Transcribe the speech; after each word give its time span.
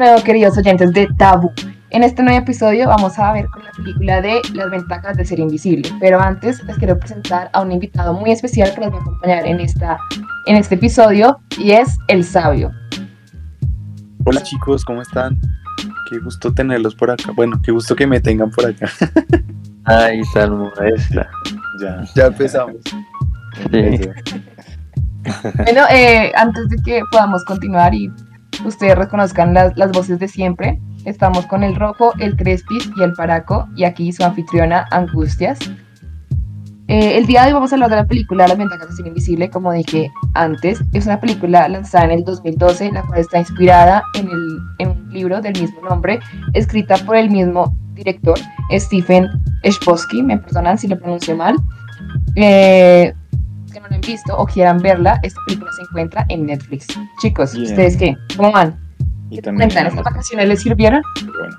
nuevo, 0.00 0.24
queridos 0.24 0.56
oyentes 0.56 0.94
de 0.94 1.06
Tabu. 1.18 1.52
En 1.90 2.02
este 2.02 2.22
nuevo 2.22 2.38
episodio 2.38 2.88
vamos 2.88 3.18
a 3.18 3.34
ver 3.34 3.46
con 3.48 3.62
la 3.62 3.70
película 3.72 4.22
de 4.22 4.40
Las 4.54 4.70
ventajas 4.70 5.14
de 5.14 5.26
ser 5.26 5.40
invisible. 5.40 5.90
Pero 6.00 6.18
antes 6.18 6.64
les 6.64 6.78
quiero 6.78 6.98
presentar 6.98 7.50
a 7.52 7.60
un 7.60 7.70
invitado 7.70 8.14
muy 8.14 8.30
especial 8.30 8.72
que 8.74 8.80
nos 8.80 8.94
va 8.94 8.96
a 8.96 9.00
acompañar 9.02 9.46
en, 9.46 9.60
esta, 9.60 9.98
en 10.46 10.56
este 10.56 10.76
episodio 10.76 11.38
y 11.58 11.72
es 11.72 11.98
El 12.08 12.24
Sabio. 12.24 12.72
Hola 14.24 14.42
chicos, 14.42 14.86
¿cómo 14.86 15.02
están? 15.02 15.38
Qué 16.08 16.18
gusto 16.20 16.50
tenerlos 16.50 16.94
por 16.94 17.10
acá. 17.10 17.32
Bueno, 17.36 17.60
qué 17.62 17.70
gusto 17.70 17.94
que 17.94 18.06
me 18.06 18.20
tengan 18.20 18.50
por 18.50 18.70
acá. 18.70 18.90
Ay, 19.84 20.24
Salmo, 20.32 20.70
esta. 20.96 21.28
ya, 21.78 22.04
ya 22.14 22.26
empezamos. 22.26 22.76
Sí. 23.70 24.00
Bueno, 25.66 25.82
eh, 25.90 26.32
antes 26.34 26.70
de 26.70 26.76
que 26.86 27.02
podamos 27.12 27.44
continuar 27.44 27.92
y 27.92 28.10
ustedes 28.64 28.96
reconozcan 28.96 29.54
las, 29.54 29.76
las 29.76 29.92
voces 29.92 30.18
de 30.18 30.28
siempre, 30.28 30.80
estamos 31.04 31.46
con 31.46 31.62
el 31.62 31.76
Rojo, 31.76 32.12
el 32.18 32.36
Crespis 32.36 32.90
y 32.96 33.02
el 33.02 33.12
Paraco, 33.14 33.68
y 33.76 33.84
aquí 33.84 34.12
su 34.12 34.24
anfitriona 34.24 34.86
Angustias. 34.90 35.58
Eh, 36.88 37.18
el 37.18 37.26
día 37.26 37.42
de 37.42 37.48
hoy 37.48 37.52
vamos 37.52 37.70
a 37.70 37.76
hablar 37.76 37.90
de 37.90 37.96
la 37.96 38.04
película 38.04 38.48
Las 38.48 38.58
ventajas 38.58 38.88
de 38.88 38.96
ser 38.96 39.06
invisible, 39.06 39.48
como 39.48 39.72
dije 39.72 40.10
antes. 40.34 40.82
Es 40.92 41.06
una 41.06 41.20
película 41.20 41.68
lanzada 41.68 42.06
en 42.06 42.10
el 42.10 42.24
2012, 42.24 42.90
la 42.90 43.02
cual 43.02 43.20
está 43.20 43.38
inspirada 43.38 44.02
en, 44.14 44.28
el, 44.28 44.58
en 44.80 44.88
un 44.88 45.12
libro 45.12 45.40
del 45.40 45.52
mismo 45.60 45.80
nombre, 45.88 46.18
escrita 46.52 46.96
por 47.06 47.14
el 47.16 47.30
mismo 47.30 47.72
director, 47.94 48.36
Stephen 48.72 49.28
Chbosky, 49.62 50.22
me 50.24 50.38
perdonan 50.38 50.78
si 50.78 50.88
lo 50.88 50.98
pronuncio 50.98 51.36
mal. 51.36 51.54
Eh, 52.34 53.14
no 53.80 53.88
la 53.88 53.94
han 53.96 54.00
visto 54.02 54.36
o 54.36 54.46
quieran 54.46 54.80
verla, 54.80 55.18
esta 55.22 55.40
película 55.46 55.70
se 55.72 55.82
encuentra 55.82 56.26
en 56.28 56.46
Netflix. 56.46 56.86
Chicos, 57.20 57.52
Bien. 57.54 57.64
¿ustedes 57.64 57.96
qué? 57.96 58.16
¿Cómo 58.36 58.52
van? 58.52 58.78
Y 59.30 59.36
¿Qué 59.36 59.42
también, 59.42 59.68
cuentan? 59.70 59.86
¿Estas 59.88 60.04
vacaciones 60.04 60.48
les 60.48 60.60
sirvieron? 60.62 61.02
bueno. 61.24 61.56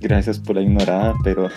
Gracias 0.00 0.38
por 0.40 0.56
la 0.56 0.62
ignorada, 0.62 1.14
pero 1.22 1.48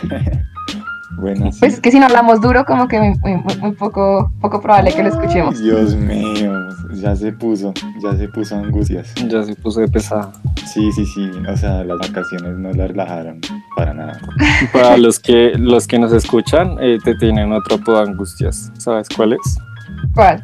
bueno. 1.17 1.51
sí. 1.51 1.59
Pues 1.59 1.73
es 1.75 1.79
que 1.79 1.91
si 1.91 1.99
no 1.99 2.05
hablamos 2.05 2.41
duro, 2.41 2.63
como 2.65 2.87
que 2.87 2.99
muy, 2.99 3.17
muy- 3.37 3.57
muy 3.57 3.71
poco, 3.71 4.31
poco 4.39 4.61
probable 4.61 4.93
que 4.93 5.01
lo 5.01 5.09
escuchemos. 5.09 5.61
Dios 5.63 5.95
mío, 5.95 6.53
ya 6.93 7.15
se 7.15 7.31
puso, 7.31 7.73
ya 8.03 8.15
se 8.15 8.27
puso 8.27 8.55
angustias. 8.55 9.13
Ya 9.27 9.43
se 9.43 9.55
puso 9.55 9.79
de 9.79 9.87
pesada. 9.87 10.31
Sí, 10.75 10.91
sí, 10.91 11.05
sí, 11.05 11.31
o 11.47 11.55
sea, 11.55 11.85
las 11.85 11.97
vacaciones 11.99 12.57
no 12.57 12.69
la 12.73 12.87
relajaron 12.87 13.39
para 13.77 13.93
nada. 13.93 14.19
Para 14.73 14.97
los 14.97 15.21
que 15.21 15.53
los 15.57 15.87
que 15.87 15.97
nos 15.97 16.11
escuchan, 16.11 16.75
eh, 16.81 16.97
te 17.01 17.15
tienen 17.15 17.53
otro 17.53 17.77
apodo 17.77 18.01
angustias. 18.01 18.73
¿Sabes 18.77 19.07
cuál 19.07 19.31
es? 19.31 19.57
¿Cuál? 20.13 20.43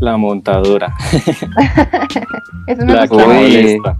La 0.00 0.18
montadora. 0.18 0.94
Eso 2.66 2.84
me 2.84 2.92
La 2.92 3.08
que 3.08 3.16
molesta. 3.16 3.96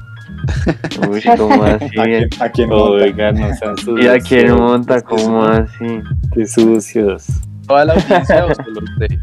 Uy, 1.08 1.24
¿cómo 1.38 1.62
así? 1.62 1.98
¿A 1.98 2.04
quién, 2.04 2.28
a 2.40 2.48
quién 2.50 2.68
monta? 2.68 3.04
Oigan, 3.04 3.34
no 3.36 3.54
sean 3.54 3.76
sucios. 3.78 4.00
¿Y 4.02 4.06
a 4.06 4.20
quién 4.20 4.54
monta? 4.54 5.00
¿Cómo 5.00 5.44
así? 5.44 6.02
Qué 6.34 6.46
sucios. 6.46 7.24
¿Toda 7.66 7.86
la 7.86 7.94
audiencia 7.94 8.44
o 8.44 8.54
solo 8.54 8.80
usted? 8.82 9.18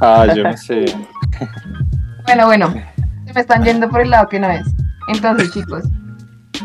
Ah, 0.00 0.32
yo 0.32 0.44
no 0.44 0.56
sé. 0.56 0.84
Bueno, 2.24 2.46
bueno, 2.46 2.72
se 3.26 3.32
me 3.34 3.40
están 3.40 3.64
yendo 3.64 3.88
por 3.88 4.00
el 4.00 4.10
lado 4.10 4.28
que 4.28 4.38
no 4.38 4.48
es. 4.48 4.62
Entonces, 5.14 5.50
chicos, 5.52 5.84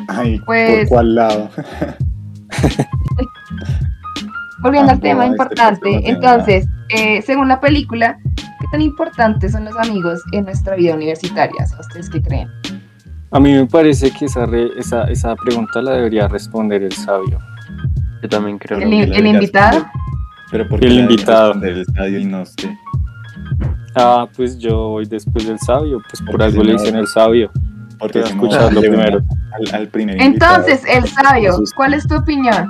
Ay, 0.08 0.40
Pues- 0.46 0.80
¿por 0.82 0.88
cuál 0.90 1.16
lado? 1.16 1.50
volviendo 4.62 4.92
al 4.92 4.98
Ah, 4.98 5.02
tema 5.02 5.26
no, 5.26 5.32
este 5.32 5.44
importante, 5.44 6.10
entonces, 6.10 6.68
eh, 6.90 7.22
según 7.22 7.48
la 7.48 7.60
película, 7.60 8.18
¿qué 8.36 8.68
tan 8.72 8.82
importantes 8.82 9.52
son 9.52 9.66
los 9.66 9.76
amigos 9.78 10.22
en 10.32 10.46
nuestra 10.46 10.76
vida 10.76 10.96
universitaria? 10.96 11.66
¿Ustedes 11.80 12.10
qué 12.10 12.22
creen? 12.22 12.50
A 13.32 13.40
mí 13.40 13.54
me 13.54 13.66
parece 13.66 14.12
que 14.12 14.26
esa, 14.26 14.46
re- 14.46 14.72
esa, 14.78 15.04
esa 15.06 15.36
pregunta 15.36 15.82
la 15.82 15.92
debería 15.94 16.28
responder 16.28 16.84
el 16.84 16.92
sabio. 16.94 17.40
Yo 18.22 18.30
también 18.30 18.58
creo. 18.58 18.80
El, 18.80 18.90
que 18.90 19.18
el 19.18 19.28
invitado. 19.28 19.80
responder. 19.80 20.02
Pero 20.52 20.70
¿por 20.70 20.80
qué 20.80 20.86
El 20.88 21.00
invitado. 21.00 21.54
el 21.64 21.82
estadio 21.82 22.20
y 22.20 22.26
no 22.26 22.42
usted? 22.44 22.70
Ah, 23.96 24.28
pues 24.36 24.58
yo 24.58 24.90
voy 24.90 25.06
después 25.06 25.46
del 25.48 25.60
sabio. 25.60 26.02
Pues 26.10 26.22
por 26.22 26.32
Porque 26.32 26.44
algo 26.46 26.62
si 26.62 26.68
le 26.68 26.74
no- 26.74 26.80
dicen 26.80 26.96
el 26.96 27.08
sabio. 27.08 27.52
Porque 28.00 28.14
Quiero 28.22 28.28
si 28.28 28.36
no, 28.36 28.44
escucharlo 28.44 28.82
de 28.82 28.90
una 28.90 28.98
primero. 29.04 29.24
Al, 29.54 29.76
al 29.82 29.88
primer 29.90 30.22
Entonces, 30.22 30.82
el 30.88 31.08
sabio, 31.08 31.52
Jesús. 31.52 31.74
¿cuál 31.76 31.94
es 31.94 32.08
tu 32.08 32.16
opinión? 32.16 32.70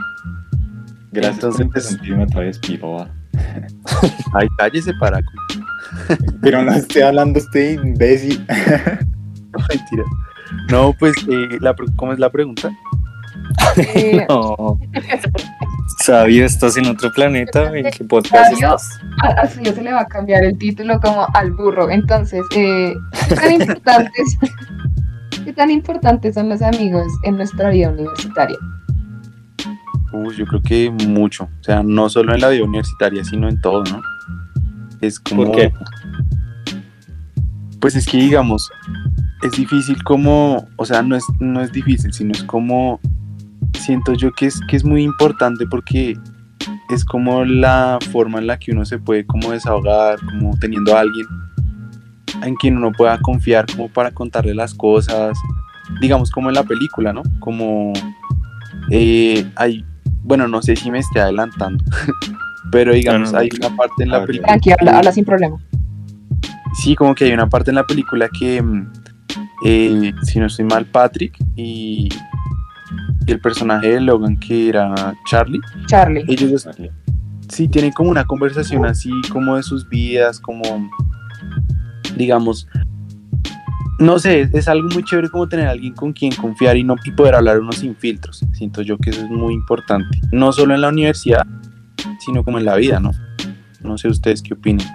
Gracias 1.12 1.40
por 1.40 1.62
Entonces- 1.62 1.92
interrumpirme 1.92 2.24
otra 2.24 2.40
vez, 2.42 2.60
piroba. 2.60 3.10
Ay, 4.34 4.48
cállese, 4.58 4.92
Paraco. 5.00 5.32
Pero 6.42 6.62
no 6.64 6.74
esté 6.74 7.04
hablando 7.04 7.40
usted, 7.40 7.82
imbécil. 7.84 8.46
No, 9.58 9.66
mentira. 9.70 10.04
No, 10.70 10.94
pues, 11.00 11.16
eh, 11.30 11.58
la, 11.62 11.74
¿cómo 11.96 12.12
es 12.12 12.20
la 12.20 12.30
pregunta? 12.30 12.70
Eh, 13.78 14.26
No. 14.28 14.78
Sabio, 16.04 16.46
estás 16.46 16.76
en 16.76 16.88
otro 16.88 17.10
planeta. 17.14 17.72
¿En 17.74 17.90
qué 17.90 18.04
podcast 18.04 18.52
Sabio. 18.52 18.76
estás? 18.76 19.00
a, 19.24 19.28
a 19.42 19.48
Suyo 19.50 19.72
se 19.74 19.82
le 19.82 19.94
va 19.94 20.02
a 20.02 20.06
cambiar 20.08 20.44
el 20.44 20.58
título 20.58 21.00
como 21.00 21.26
al 21.34 21.52
burro. 21.54 21.90
Entonces, 21.90 22.44
eh, 22.56 22.94
¿qué 23.30 23.36
tan 23.36 23.52
importantes, 23.54 24.38
¿qué 24.42 24.48
tan 25.56 25.72
importantes 25.72 26.36
son 26.36 26.50
los 26.50 26.62
amigos 26.62 27.08
en 27.24 27.38
nuestra 27.38 27.70
vida 27.70 27.90
universitaria? 27.90 28.58
Uy, 30.14 30.36
yo 30.36 30.46
creo 30.46 30.62
que 30.62 30.92
mucho. 31.08 31.46
O 31.46 31.64
sea, 31.64 31.84
no 31.84 32.10
solo 32.10 32.34
en 32.34 32.42
la 32.42 32.50
vida 32.50 32.64
universitaria, 32.64 33.24
sino 33.24 33.50
en 33.50 33.60
todo, 33.62 33.84
¿no? 33.86 34.02
Es 35.02 35.20
como. 35.20 35.46
¿Por 35.46 35.56
qué? 35.56 35.74
Pues 37.80 37.96
es 37.96 38.06
que, 38.06 38.18
digamos, 38.18 38.72
es 39.44 39.52
difícil 39.54 40.02
como. 40.04 40.68
O 40.78 40.86
sea, 40.86 41.02
no 41.02 41.16
es, 41.16 41.26
no 41.40 41.62
es 41.62 41.72
difícil, 41.72 42.14
sino 42.14 42.32
es 42.32 42.44
como. 42.44 43.00
Siento 43.80 44.14
yo 44.14 44.32
que 44.32 44.48
es, 44.48 44.62
que 44.68 44.78
es 44.78 44.86
muy 44.86 45.04
importante 45.04 45.66
porque 45.68 46.18
es 46.90 47.04
como 47.04 47.44
la 47.44 48.00
forma 48.12 48.40
en 48.40 48.48
la 48.48 48.58
que 48.58 48.72
uno 48.72 48.86
se 48.86 49.00
puede 49.00 49.26
como 49.26 49.52
desahogar, 49.52 50.20
como 50.20 50.58
teniendo 50.60 50.96
a 50.96 51.02
alguien 51.02 51.26
en 52.44 52.56
quien 52.56 52.78
uno 52.78 52.92
pueda 52.92 53.20
confiar 53.20 53.66
como 53.66 53.90
para 53.90 54.12
contarle 54.12 54.54
las 54.54 54.74
cosas, 54.74 55.38
digamos 56.02 56.32
como 56.32 56.50
en 56.50 56.56
la 56.56 56.64
película, 56.64 57.14
¿no? 57.14 57.24
Como 57.40 57.94
eh, 58.92 59.46
hay, 59.56 59.86
bueno, 60.24 60.48
no 60.48 60.62
sé 60.62 60.76
si 60.76 60.92
me 60.92 61.00
esté 61.00 61.20
adelantando, 61.20 61.84
pero 62.72 62.94
digamos, 62.94 63.32
No, 63.32 63.38
no, 63.38 63.40
hay 63.40 63.50
una 63.58 63.76
parte 63.76 64.04
en 64.04 64.10
la 64.10 64.26
película. 64.26 64.48
Tranqui, 64.48 64.72
habla, 64.72 64.98
habla 64.98 65.12
sin 65.12 65.26
problema. 65.26 65.58
Sí, 66.82 66.96
como 66.96 67.16
que 67.16 67.26
hay 67.26 67.32
una 67.32 67.48
parte 67.48 67.72
en 67.72 67.76
la 67.76 67.86
película 67.86 68.28
que, 68.30 68.62
mm, 68.62 68.92
eh, 69.66 70.14
si 70.24 70.40
no 70.40 70.48
estoy 70.48 70.66
mal, 70.66 70.86
Patrick 70.86 71.38
y, 71.56 72.10
y 73.26 73.32
el 73.32 73.40
personaje 73.40 73.94
de 73.94 74.02
Logan, 74.02 74.38
que 74.38 74.70
era 74.70 75.16
Charlie, 75.30 75.62
Charlie. 75.88 76.26
ellos 76.28 76.68
sí 77.50 77.68
tienen 77.68 77.92
como 77.92 78.10
una 78.10 78.26
conversación 78.26 78.86
así 78.86 79.10
como 79.32 79.56
de 79.56 79.64
sus 79.64 79.88
vidas, 79.88 80.40
como 80.40 80.90
digamos, 82.16 82.68
no 84.00 84.20
sé, 84.20 84.50
es 84.54 84.68
algo 84.68 84.90
muy 84.90 85.04
chévere 85.04 85.30
como 85.30 85.48
tener 85.48 85.68
a 85.68 85.72
alguien 85.72 85.94
con 85.94 86.12
quien 86.12 86.34
confiar 86.36 86.76
y 86.78 86.84
no 86.84 86.96
y 87.06 87.12
poder 87.12 87.36
hablar 87.36 87.60
uno 87.60 87.72
sin 87.72 87.96
filtros. 87.96 88.44
Siento 88.54 88.82
yo 88.82 88.98
que 88.98 89.12
eso 89.12 89.22
es 89.22 89.30
muy 89.30 89.54
importante, 89.54 90.20
no 90.32 90.52
solo 90.52 90.76
en 90.76 90.82
la 90.82 90.90
universidad, 90.90 91.46
sino 92.20 92.44
como 92.44 92.58
en 92.58 92.66
la 92.66 92.76
vida, 92.76 93.00
¿no? 93.00 93.12
No 93.82 93.98
sé 93.98 94.08
ustedes 94.10 94.42
qué 94.42 94.54
opinan. 94.54 94.86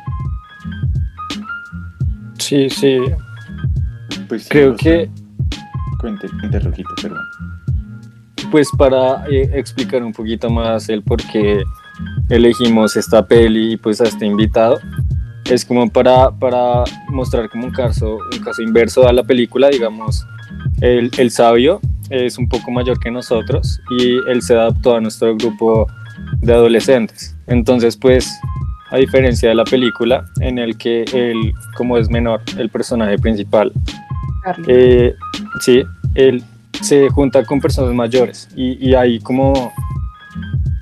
Sí, 2.39 2.69
sí. 2.69 2.99
Pues 4.29 4.49
Creo 4.49 4.77
que, 4.77 5.11
Cuente, 6.01 6.29
cuente, 6.41 6.59
Rojito, 6.61 6.91
perdón. 7.03 7.25
pues 8.51 8.69
para 8.79 9.27
eh, 9.29 9.51
explicar 9.55 10.03
un 10.03 10.13
poquito 10.13 10.49
más 10.49 10.89
el 10.89 11.03
por 11.03 11.23
qué 11.31 11.63
elegimos 12.31 12.97
esta 12.97 13.27
peli 13.27 13.75
y 13.75 13.77
pues 13.77 14.01
a 14.01 14.05
este 14.05 14.25
invitado, 14.27 14.81
es 15.47 15.65
como 15.65 15.89
para, 15.91 16.31
para 16.31 16.85
mostrar 17.09 17.49
como 17.49 17.67
un 17.67 17.73
caso, 17.73 18.19
un 18.33 18.41
caso 18.41 18.63
inverso 18.63 19.07
a 19.09 19.13
la 19.13 19.23
película, 19.23 19.69
digamos, 19.69 20.25
el, 20.81 21.11
el 21.19 21.31
sabio 21.31 21.81
es 22.11 22.39
un 22.39 22.49
poco 22.49 22.71
mayor 22.71 22.99
que 22.99 23.11
nosotros 23.11 23.81
y 23.99 24.17
él 24.29 24.43
se 24.43 24.55
adaptó 24.55 24.97
a 24.97 25.01
nuestro 25.01 25.37
grupo 25.37 25.87
de 26.41 26.53
adolescentes. 26.53 27.37
Entonces, 27.47 27.97
pues, 27.97 28.31
a 28.91 28.97
diferencia 28.97 29.49
de 29.49 29.55
la 29.55 29.65
película, 29.65 30.25
en 30.41 30.59
el 30.59 30.77
que 30.77 31.05
él, 31.13 31.53
como 31.77 31.97
es 31.97 32.11
menor, 32.11 32.43
el 32.59 32.69
personaje 32.69 33.17
principal, 33.19 33.73
eh, 34.67 35.15
sí, 35.61 35.83
él 36.15 36.43
se 36.81 37.09
junta 37.11 37.45
con 37.45 37.61
personas 37.61 37.95
mayores 37.95 38.49
y, 38.57 38.85
y 38.85 38.95
hay 38.95 39.21
como 39.21 39.73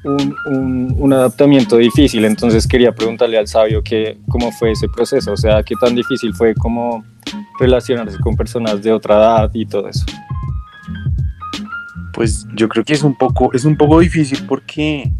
un, 0.09 0.35
un- 0.47 0.95
un 0.99 1.13
adaptamiento 1.13 1.77
difícil. 1.77 2.25
Entonces 2.25 2.67
quería 2.67 2.93
preguntarle 2.95 3.39
al 3.39 3.47
sabio 3.47 3.83
que, 3.83 4.19
cómo 4.29 4.51
fue 4.53 4.73
ese 4.73 4.89
proceso, 4.89 5.33
o 5.33 5.37
sea, 5.37 5.63
qué 5.63 5.75
tan 5.81 5.95
difícil 5.95 6.35
fue 6.35 6.55
como 6.55 7.05
relacionarse 7.61 8.19
con 8.19 8.37
personas 8.37 8.83
de 8.83 8.93
otra 8.93 9.17
edad 9.17 9.51
y 9.55 9.67
todo 9.67 9.89
eso. 9.89 10.05
Pues 12.13 12.47
yo 12.55 12.69
creo 12.69 12.85
que 12.85 12.95
es 12.95 13.03
un 13.03 13.15
poco, 13.17 13.53
es 13.53 13.65
un 13.65 13.77
poco 13.77 14.01
difícil 14.01 14.45
porque 14.49 15.13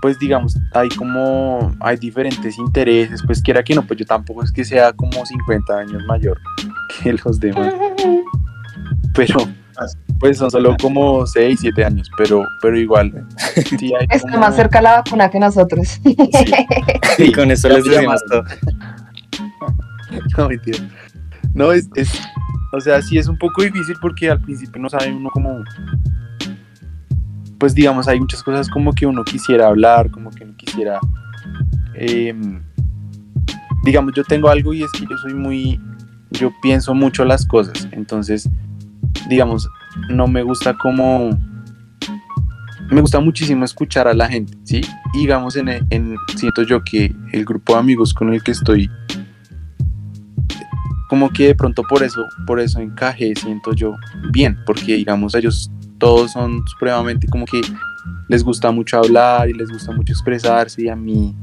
pues 0.00 0.16
digamos, 0.20 0.56
hay 0.74 0.88
como, 0.90 1.74
hay 1.80 1.96
diferentes 1.96 2.56
intereses, 2.56 3.20
pues 3.26 3.42
quiera 3.42 3.64
que 3.64 3.74
no, 3.74 3.82
pues 3.82 3.98
yo 3.98 4.06
tampoco 4.06 4.44
es 4.44 4.52
que 4.52 4.64
sea 4.64 4.92
como 4.92 5.26
50 5.26 5.76
años 5.76 6.04
mayor 6.06 6.38
que 7.02 7.14
los 7.14 7.40
demás, 7.40 7.74
pero 9.14 9.40
pues 10.20 10.38
son 10.38 10.50
solo 10.50 10.76
como 10.80 11.26
6, 11.26 11.58
7 11.60 11.84
años, 11.84 12.10
pero, 12.16 12.44
pero 12.60 12.78
igual. 12.78 13.26
sí 13.78 13.92
hay 13.94 14.06
Está 14.10 14.30
como- 14.32 14.38
más 14.38 14.56
cerca 14.56 14.80
la 14.82 14.96
vacuna 14.96 15.30
que 15.30 15.38
nosotros. 15.38 16.00
Y 17.18 17.32
con 17.32 17.50
eso 17.50 17.68
Ya 17.68 17.74
les 17.76 17.84
decimos 17.84 18.20
todo. 18.30 18.44
No, 20.38 20.48
mentira. 20.48 20.78
No, 21.54 21.70
es, 21.72 21.88
es, 21.94 22.10
o 22.72 22.80
sea, 22.80 23.02
sí 23.02 23.18
es 23.18 23.28
un 23.28 23.36
poco 23.36 23.62
difícil 23.62 23.94
porque 24.00 24.30
al 24.30 24.40
principio 24.40 24.80
no 24.80 24.88
sabe 24.88 25.12
uno 25.12 25.28
como, 25.30 25.62
pues 27.58 27.74
digamos, 27.74 28.08
hay 28.08 28.18
muchas 28.20 28.42
cosas 28.42 28.68
como 28.70 28.92
que 28.92 29.06
uno 29.06 29.24
quisiera 29.24 29.66
hablar, 29.66 30.10
como 30.10 30.30
que 30.30 30.44
uno 30.44 30.54
quisiera, 30.56 30.98
em, 31.94 32.62
digamos, 33.84 34.12
yo 34.14 34.24
tengo 34.24 34.48
algo 34.48 34.72
y 34.72 34.82
es 34.82 34.90
que 34.92 35.04
yo 35.08 35.16
soy 35.18 35.34
muy, 35.34 35.80
yo 36.30 36.52
pienso 36.62 36.94
mucho 36.94 37.24
las 37.24 37.44
cosas, 37.46 37.88
entonces, 37.92 38.48
digamos, 39.28 39.68
no 40.08 40.26
me 40.26 40.42
gusta 40.42 40.74
como, 40.74 41.30
me 42.90 43.00
gusta 43.00 43.20
muchísimo 43.20 43.64
escuchar 43.64 44.08
a 44.08 44.14
la 44.14 44.28
gente, 44.28 44.56
¿sí? 44.64 44.80
Y 45.14 45.18
digamos, 45.20 45.56
en, 45.56 45.68
en, 45.68 46.16
siento 46.36 46.62
yo 46.62 46.82
que 46.84 47.14
el 47.32 47.44
grupo 47.44 47.74
de 47.74 47.80
amigos 47.80 48.14
con 48.14 48.32
el 48.32 48.42
que 48.42 48.52
estoy, 48.52 48.90
como 51.08 51.30
que 51.30 51.48
de 51.48 51.54
pronto 51.54 51.82
por 51.82 52.02
eso, 52.02 52.22
por 52.46 52.60
eso 52.60 52.80
encajé, 52.80 53.32
siento 53.34 53.72
yo 53.72 53.94
bien, 54.30 54.58
porque 54.66 54.94
digamos 54.96 55.34
ellos 55.34 55.70
todos 55.98 56.32
son 56.32 56.62
supremamente 56.68 57.26
como 57.28 57.44
que 57.46 57.60
les 58.28 58.44
gusta 58.44 58.70
mucho 58.70 58.98
hablar 58.98 59.48
y 59.48 59.54
les 59.54 59.70
gusta 59.70 59.90
mucho 59.92 60.12
expresarse 60.12 60.82
y 60.82 60.88
a 60.88 60.96
mí, 60.96 61.34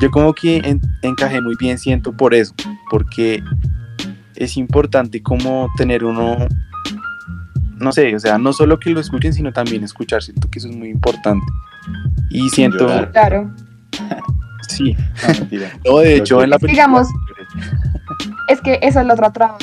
yo 0.00 0.10
como 0.10 0.32
que 0.32 0.56
en- 0.64 0.80
encajé 1.02 1.40
muy 1.42 1.54
bien, 1.58 1.78
siento 1.78 2.10
por 2.12 2.34
eso, 2.34 2.54
porque 2.90 3.42
es 4.34 4.56
importante 4.56 5.22
como 5.22 5.68
tener 5.76 6.02
uno, 6.04 6.36
no 7.76 7.92
sé, 7.92 8.14
o 8.16 8.20
sea, 8.20 8.38
no 8.38 8.52
solo 8.52 8.78
que 8.78 8.90
lo 8.90 9.00
escuchen, 9.00 9.32
sino 9.32 9.52
también 9.52 9.84
escuchar, 9.84 10.22
siento 10.22 10.48
que 10.50 10.58
eso 10.58 10.68
es 10.68 10.76
muy 10.76 10.88
importante. 10.88 11.44
Y 12.30 12.48
siento. 12.50 12.86
Claro. 13.12 13.50
sí, 14.68 14.96
No, 15.84 15.92
no, 15.92 15.98
de 16.00 16.16
hecho 16.16 16.42
en 16.42 16.50
la 16.50 16.58
película- 16.58 16.72
digamos, 16.86 17.08
Es 18.48 18.60
que 18.60 18.78
esa 18.82 19.00
es 19.00 19.06
la 19.06 19.14
otra 19.14 19.32
trama. 19.32 19.56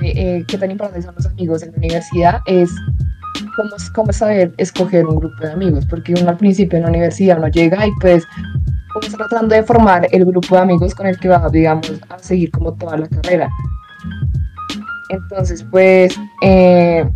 de, 0.00 0.08
eh, 0.38 0.44
qué 0.48 0.58
tan 0.58 0.70
importantes 0.70 1.04
son 1.04 1.14
los 1.16 1.26
amigos 1.26 1.62
en 1.62 1.70
la 1.72 1.78
universidad 1.78 2.40
es 2.46 2.70
cómo, 3.56 3.70
cómo 3.94 4.12
saber 4.12 4.52
escoger 4.56 5.06
un 5.06 5.16
grupo 5.16 5.36
de 5.42 5.52
amigos, 5.52 5.86
porque 5.86 6.14
uno 6.20 6.30
al 6.30 6.36
principio 6.36 6.76
en 6.78 6.82
la 6.84 6.90
universidad 6.90 7.38
uno 7.38 7.48
llega 7.48 7.86
y 7.86 7.90
pues 8.00 8.24
uno 8.96 9.00
está 9.06 9.16
tratando 9.28 9.54
de 9.54 9.62
formar 9.62 10.08
el 10.10 10.24
grupo 10.24 10.56
de 10.56 10.62
amigos 10.62 10.94
con 10.94 11.06
el 11.06 11.18
que 11.18 11.28
va, 11.28 11.48
digamos, 11.50 11.92
a 12.08 12.18
seguir 12.18 12.50
como 12.50 12.72
toda 12.74 12.96
la 12.96 13.08
carrera. 13.08 13.48
Entonces, 15.10 15.64
pues, 15.70 16.18
eh, 16.42 17.08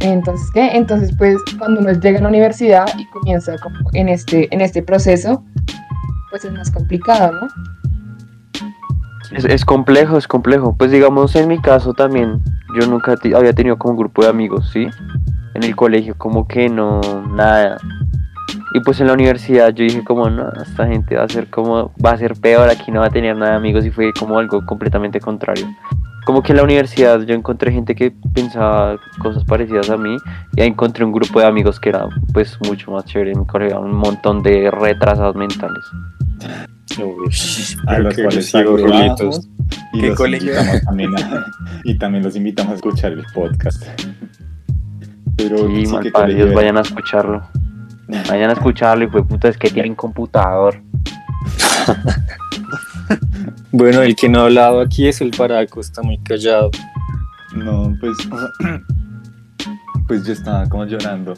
entonces, 0.00 0.50
¿qué? 0.52 0.76
Entonces, 0.76 1.14
pues, 1.16 1.38
cuando 1.58 1.80
uno 1.80 1.92
llega 1.92 2.18
a 2.18 2.22
la 2.22 2.28
universidad 2.28 2.86
y 2.98 3.06
comienza 3.06 3.56
como 3.58 3.76
en 3.94 4.08
este, 4.08 4.52
en 4.54 4.60
este 4.60 4.82
proceso, 4.82 5.44
pues 6.30 6.44
es 6.44 6.52
más 6.52 6.70
complicado, 6.70 7.32
¿no? 7.32 7.48
Es, 9.30 9.64
complejo, 9.64 10.16
es 10.16 10.28
complejo. 10.28 10.76
Pues 10.76 10.90
digamos, 10.90 11.34
en 11.36 11.48
mi 11.48 11.60
caso 11.60 11.92
también, 11.92 12.40
yo 12.78 12.86
nunca 12.86 13.16
había 13.36 13.52
tenido 13.52 13.78
como 13.78 13.96
grupo 13.96 14.22
de 14.22 14.28
amigos, 14.28 14.70
¿sí? 14.72 14.86
En 15.54 15.62
el 15.62 15.74
colegio 15.74 16.14
como 16.16 16.46
que 16.46 16.68
no, 16.68 17.00
nada. 17.34 17.78
Y 18.74 18.80
pues 18.80 19.00
en 19.00 19.06
la 19.06 19.12
universidad 19.12 19.72
yo 19.72 19.84
dije 19.84 20.04
como, 20.04 20.28
no, 20.28 20.50
esta 20.62 20.86
gente 20.86 21.16
va 21.16 21.24
a 21.24 21.28
ser 21.28 21.48
como, 21.48 21.92
va 22.04 22.10
a 22.10 22.18
ser 22.18 22.34
peor, 22.34 22.68
aquí 22.68 22.90
no 22.90 23.00
va 23.00 23.06
a 23.06 23.10
tener 23.10 23.36
nada 23.36 23.52
de 23.52 23.56
amigos 23.56 23.84
y 23.84 23.90
fue 23.90 24.12
como 24.12 24.38
algo 24.38 24.64
completamente 24.66 25.20
contrario. 25.20 25.66
Como 26.24 26.42
que 26.42 26.52
en 26.52 26.56
la 26.56 26.62
universidad 26.64 27.20
yo 27.22 27.34
encontré 27.34 27.70
gente 27.70 27.94
que 27.94 28.10
pensaba 28.32 28.96
cosas 29.18 29.44
parecidas 29.44 29.90
a 29.90 29.96
mí 29.98 30.16
y 30.56 30.60
ahí 30.62 30.68
encontré 30.68 31.04
un 31.04 31.12
grupo 31.12 31.38
de 31.40 31.46
amigos 31.46 31.78
que 31.78 31.90
era 31.90 32.06
pues 32.32 32.58
mucho 32.66 32.90
más 32.92 33.04
chévere 33.04 33.32
en 33.32 33.40
mi 33.40 33.46
colegio, 33.46 33.80
un 33.80 33.92
montón 33.94 34.42
de 34.42 34.70
retrasados 34.70 35.36
mentales. 35.36 35.84
a 37.86 37.98
los 37.98 38.14
cuales 38.14 38.34
les 38.36 38.46
sigo 38.50 38.76
rulitos. 38.76 39.48
y 39.92 40.00
¿Qué 40.00 40.08
los 40.08 40.16
colegio? 40.16 40.52
invitamos 40.52 40.82
también 40.82 41.14
a- 41.18 41.46
y 41.84 41.98
también 41.98 42.24
los 42.24 42.36
invitamos 42.36 42.72
a 42.72 42.76
escuchar 42.76 43.12
el 43.12 43.24
podcast. 43.34 43.84
Pero 45.36 45.66
Sí, 45.68 45.86
sí, 45.86 46.10
vayan 46.54 46.78
a 46.78 46.80
escucharlo. 46.80 47.42
Vayan 48.28 48.50
a 48.50 48.52
escucharlo, 48.52 49.04
y 49.04 49.08
fue 49.08 49.24
puta, 49.26 49.48
es 49.48 49.56
que 49.58 49.68
tienen 49.70 49.94
computador. 49.94 50.80
Bueno, 53.76 54.02
el 54.02 54.14
que 54.14 54.28
no 54.28 54.38
ha 54.38 54.44
hablado 54.44 54.80
aquí 54.80 55.08
es 55.08 55.20
el 55.20 55.32
Paraco, 55.32 55.80
está 55.80 56.00
muy 56.00 56.16
callado. 56.18 56.70
No, 57.56 57.92
pues, 57.98 58.16
o 58.30 58.38
sea, 58.38 58.80
pues 60.06 60.24
yo 60.24 60.32
estaba 60.32 60.64
como 60.68 60.84
llorando, 60.84 61.34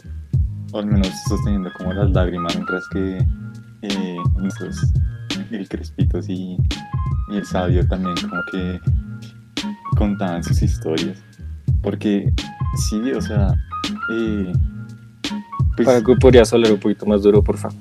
o 0.71 0.77
al 0.77 0.85
menos 0.85 1.09
sosteniendo 1.27 1.71
como 1.75 1.93
las 1.93 2.11
lágrimas, 2.11 2.53
mientras 2.53 2.87
que 2.89 3.25
eh, 3.81 4.17
nuestros, 4.35 4.93
el 5.49 5.67
Crespitos 5.67 6.29
y, 6.29 6.57
y 7.31 7.37
el 7.37 7.43
Sabio 7.43 7.87
también 7.87 8.13
como 8.29 8.39
que 8.51 8.79
contaban 9.97 10.43
sus 10.43 10.61
historias. 10.61 11.17
Porque 11.81 12.31
sí, 12.87 13.01
o 13.13 13.21
sea, 13.21 13.51
eh, 14.11 14.53
pues, 15.75 15.87
Paraco, 15.87 16.15
¿podrías 16.19 16.53
hablar 16.53 16.71
un 16.71 16.79
poquito 16.79 17.07
más 17.07 17.23
duro, 17.23 17.43
por 17.43 17.57
favor? 17.57 17.79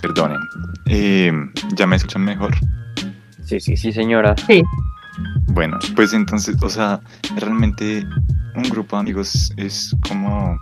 perdonen, 0.00 0.38
eh, 0.86 1.32
¿ya 1.74 1.84
me 1.84 1.96
escuchan 1.96 2.22
mejor? 2.22 2.54
Sí, 3.52 3.60
sí, 3.60 3.76
sí, 3.76 3.92
señora. 3.92 4.34
Bueno, 5.48 5.78
pues 5.94 6.14
entonces, 6.14 6.56
o 6.62 6.70
sea, 6.70 7.00
realmente 7.36 8.06
un 8.56 8.62
grupo 8.62 8.96
de 8.96 9.00
amigos 9.00 9.52
es 9.58 9.94
como... 10.08 10.58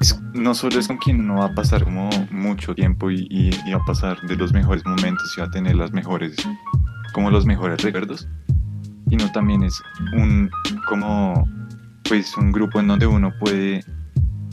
es- 0.00 0.20
no 0.34 0.54
solo 0.54 0.78
es 0.78 0.88
con 0.88 0.98
quien 0.98 1.20
uno 1.20 1.36
va 1.36 1.46
a 1.46 1.54
pasar 1.54 1.84
como 1.84 2.10
mucho 2.30 2.74
tiempo 2.74 3.10
y, 3.10 3.26
y- 3.30 3.50
y 3.66 3.72
va 3.72 3.80
a 3.80 3.84
pasar 3.86 4.20
de 4.22 4.36
los 4.36 4.52
mejores 4.52 4.84
momentos 4.84 5.32
y 5.36 5.40
va 5.40 5.46
a 5.46 5.50
tener 5.50 5.74
las 5.76 5.92
mejores, 5.92 6.36
como 7.14 7.30
los 7.30 7.46
mejores 7.46 7.80
recuerdos, 7.82 8.28
sino 9.08 9.32
también 9.32 9.62
es 9.62 9.80
un, 10.14 10.50
como, 10.86 11.48
pues 12.10 12.36
un 12.36 12.52
grupo 12.52 12.78
en 12.80 12.88
donde 12.88 13.06
uno 13.06 13.32
puede 13.40 13.82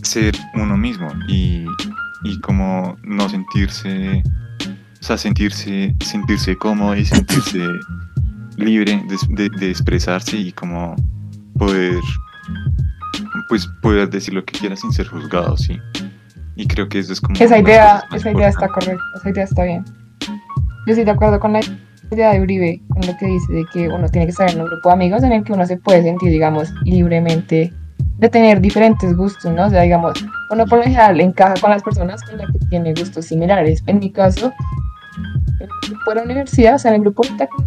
ser 0.02 0.34
uno 0.56 0.78
mismo 0.78 1.10
y, 1.28 1.66
y 2.24 2.40
como 2.40 2.96
no 3.04 3.28
sentirse, 3.28 4.24
o 5.00 5.04
sea, 5.04 5.18
sentirse, 5.18 5.96
sentirse 6.04 6.56
cómodo 6.58 6.96
y 6.96 7.06
sentirse 7.06 7.60
libre 8.58 9.02
de, 9.08 9.44
de- 9.50 9.58
de 9.58 9.70
expresarse 9.70 10.38
y 10.38 10.52
como 10.52 10.96
poder 11.58 11.96
pues 13.48 13.68
poder 13.82 14.10
decir 14.10 14.34
lo 14.34 14.44
que 14.46 14.58
quiera 14.58 14.76
sin 14.76 14.92
ser 14.92 15.08
juzgado, 15.08 15.58
sí. 15.58 15.80
Y 16.56 16.68
creo 16.68 16.88
que 16.90 17.00
eso 17.00 17.14
es 17.14 17.22
como 17.22 17.36
Esa 17.40 17.58
idea, 17.58 18.04
esa 18.14 18.32
idea 18.32 18.50
está 18.50 18.68
correcta, 18.68 19.02
esa 19.16 19.30
idea 19.30 19.44
está 19.44 19.64
bien. 19.64 19.84
Yo 20.86 20.94
estoy 20.94 21.06
de 21.06 21.12
acuerdo 21.12 21.40
con 21.40 21.54
la 21.54 21.62
idea 22.12 22.32
de 22.34 22.42
Uribe, 22.42 22.82
con 22.90 23.02
lo 23.06 23.16
que 23.18 23.26
dice 23.28 23.54
de 23.54 23.66
que 23.72 23.88
uno 23.88 24.08
tiene 24.10 24.26
que 24.28 24.32
estar 24.32 24.50
en 24.52 24.60
un 24.62 24.68
grupo 24.68 24.90
de 24.90 24.94
amigos 24.94 25.24
en 25.24 25.32
el 25.32 25.44
que 25.44 25.54
uno 25.54 25.66
se 25.66 25.78
puede 25.78 26.04
sentir, 26.04 26.30
digamos, 26.32 26.72
libremente 26.84 27.74
de 28.18 28.30
tener 28.30 28.60
diferentes 28.60 29.16
gustos, 29.16 29.52
¿no? 29.54 29.66
O 29.68 29.70
sea, 29.70 29.82
digamos, 29.84 30.14
uno 30.52 30.66
por 30.66 30.80
lo 30.80 30.84
general 30.84 31.20
encaja 31.22 31.54
con 31.62 31.70
las 31.72 31.82
personas 31.82 32.22
con 32.24 32.38
las 32.38 32.52
que 32.52 32.60
tiene 32.70 32.94
gustos 32.94 33.26
similares. 33.26 33.82
En 33.88 34.00
mi 34.00 34.12
caso, 34.12 34.52
grupo 35.90 36.12
de 36.12 36.16
la 36.16 36.24
universidad, 36.24 36.76
o 36.76 36.80
sea, 36.80 36.92
en 36.92 36.96
el 36.96 37.02
grupo 37.02 37.24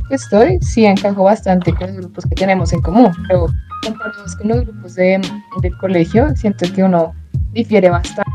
que 0.08 0.14
estoy, 0.14 0.58
sí 0.60 0.84
encajo 0.84 1.24
bastante 1.24 1.72
con 1.74 1.88
los 1.88 1.96
grupos 1.96 2.24
que 2.26 2.34
tenemos 2.34 2.72
en 2.72 2.82
común, 2.82 3.10
pero 3.28 3.46
comparados 3.84 4.36
con 4.36 4.48
los 4.48 4.60
grupos 4.62 4.94
de, 4.94 5.20
del 5.60 5.76
colegio, 5.78 6.34
siento 6.36 6.66
que 6.72 6.84
uno 6.84 7.14
difiere 7.52 7.90
bastante. 7.90 8.30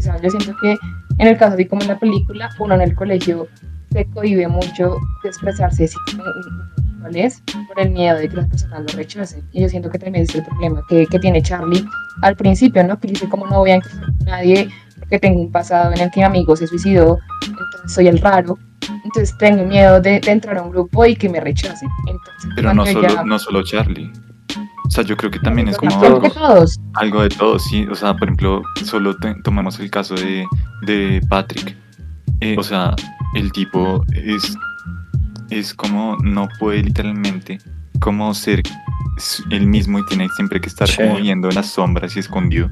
Sea, 0.00 0.20
yo 0.20 0.30
siento 0.30 0.54
que 0.60 0.76
en 1.18 1.28
el 1.28 1.36
caso, 1.36 1.54
así 1.54 1.66
como 1.66 1.82
en 1.82 1.88
la 1.88 1.98
película, 1.98 2.50
uno 2.58 2.74
en 2.74 2.82
el 2.82 2.94
colegio 2.94 3.48
se 3.90 4.04
cohibe 4.06 4.48
mucho 4.48 4.96
de 5.22 5.28
expresarse 5.28 5.84
así 5.84 5.96
cuál 7.00 7.16
es, 7.16 7.42
por 7.68 7.80
el 7.80 7.90
miedo 7.90 8.16
de 8.18 8.28
que 8.28 8.36
las 8.36 8.48
personas 8.48 8.80
lo 8.80 8.98
rechacen. 8.98 9.42
Y 9.52 9.62
yo 9.62 9.68
siento 9.68 9.90
que 9.90 9.98
también 9.98 10.24
es 10.24 10.34
el 10.34 10.44
problema 10.44 10.82
que, 10.88 11.06
que 11.06 11.18
tiene 11.18 11.42
Charlie 11.42 11.84
al 12.22 12.36
principio, 12.36 12.84
¿no? 12.84 12.98
Que 12.98 13.08
dice, 13.08 13.28
como 13.28 13.46
no 13.46 13.58
voy 13.58 13.70
a 13.72 13.74
encajar 13.76 14.06
con 14.06 14.26
nadie 14.26 14.68
porque 14.98 15.18
tengo 15.18 15.40
un 15.40 15.50
pasado 15.50 15.92
en 15.92 16.00
el 16.00 16.10
que 16.10 16.20
mi 16.20 16.24
amigo 16.24 16.54
se 16.54 16.66
suicidó, 16.66 17.18
entonces 17.46 17.92
soy 17.92 18.06
el 18.06 18.18
raro. 18.18 18.56
Entonces 19.04 19.36
tengo 19.38 19.64
miedo 19.64 20.00
de, 20.00 20.20
de 20.20 20.30
entrar 20.30 20.58
a 20.58 20.62
un 20.62 20.70
grupo 20.70 21.04
y 21.06 21.16
que 21.16 21.28
me 21.28 21.40
rechacen. 21.40 21.88
Entonces, 22.06 22.50
Pero 22.56 22.74
no 22.74 22.84
solo, 22.86 23.08
ya- 23.08 23.24
no 23.24 23.38
solo 23.38 23.62
Charlie. 23.62 24.10
O 24.84 24.90
sea, 24.90 25.04
yo 25.04 25.16
creo 25.16 25.30
que 25.30 25.38
también 25.38 25.68
es 25.68 25.78
como 25.78 25.98
Creo 26.00 26.20
que 26.20 26.28
todos. 26.30 26.78
algo 26.94 27.22
de 27.22 27.30
todo, 27.30 27.58
sí. 27.58 27.86
O 27.90 27.94
sea, 27.94 28.12
por 28.14 28.24
ejemplo, 28.28 28.62
solo 28.84 29.16
te- 29.16 29.34
tomamos 29.42 29.78
el 29.80 29.90
caso 29.90 30.14
de, 30.14 30.44
de 30.82 31.20
Patrick. 31.28 31.76
Eh, 32.40 32.56
o 32.58 32.62
sea, 32.62 32.94
el 33.34 33.50
tipo 33.52 34.04
es, 34.12 34.54
es 35.50 35.72
como 35.72 36.16
no 36.22 36.48
puede 36.58 36.82
literalmente 36.82 37.58
como 38.00 38.34
ser 38.34 38.62
él 39.50 39.66
mismo 39.66 39.98
y 40.00 40.06
tiene 40.06 40.28
siempre 40.30 40.60
que 40.60 40.68
estar 40.68 40.88
Sí. 40.88 40.96
como 40.96 41.16
viendo 41.16 41.48
en 41.48 41.54
las 41.54 41.68
sombras 41.68 42.16
y 42.16 42.18
escondido. 42.18 42.68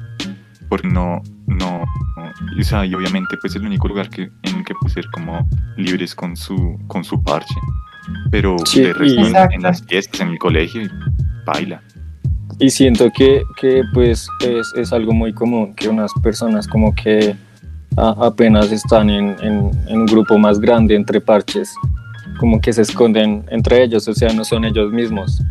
Porque 0.70 0.88
no, 0.88 1.20
no, 1.46 1.84
no- 2.16 2.30
o 2.58 2.62
sea, 2.62 2.86
y 2.86 2.94
obviamente 2.94 3.36
pues 3.42 3.54
el 3.56 3.66
único 3.66 3.86
lugar 3.88 4.08
que, 4.08 4.22
en 4.44 4.56
el 4.56 4.64
que 4.64 4.72
puede 4.80 4.94
ser 4.94 5.04
como 5.10 5.46
libres 5.76 6.14
con 6.14 6.34
su, 6.36 6.78
con 6.86 7.04
su 7.04 7.22
parche, 7.22 7.54
pero 8.30 8.56
Sí, 8.64 8.80
de 8.80 8.92
resto 8.94 9.20
en, 9.26 9.52
en 9.52 9.62
las 9.62 9.82
fiestas, 9.84 10.20
en 10.22 10.28
el 10.28 10.38
colegio, 10.38 10.88
baila. 11.44 11.82
Y 12.58 12.70
siento 12.70 13.10
que, 13.14 13.42
que 13.60 13.82
pues 13.92 14.26
es, 14.46 14.72
es 14.76 14.92
algo 14.92 15.12
muy 15.12 15.32
común 15.32 15.74
que 15.74 15.88
unas 15.88 16.10
personas 16.22 16.66
como 16.68 16.94
que 16.94 17.34
a- 17.96 18.26
apenas 18.26 18.70
están 18.70 19.10
en, 19.10 19.36
en- 19.42 19.70
en 19.88 20.00
un 20.00 20.06
grupo 20.06 20.38
más 20.38 20.58
grande 20.60 20.94
entre 20.94 21.20
parches, 21.20 21.74
como 22.38 22.60
que 22.60 22.72
se 22.72 22.82
esconden 22.82 23.44
entre 23.50 23.82
ellos, 23.82 24.06
o 24.08 24.14
sea, 24.14 24.32
no 24.32 24.44
son 24.44 24.64
ellos 24.64 24.92
mismos. 24.92 25.42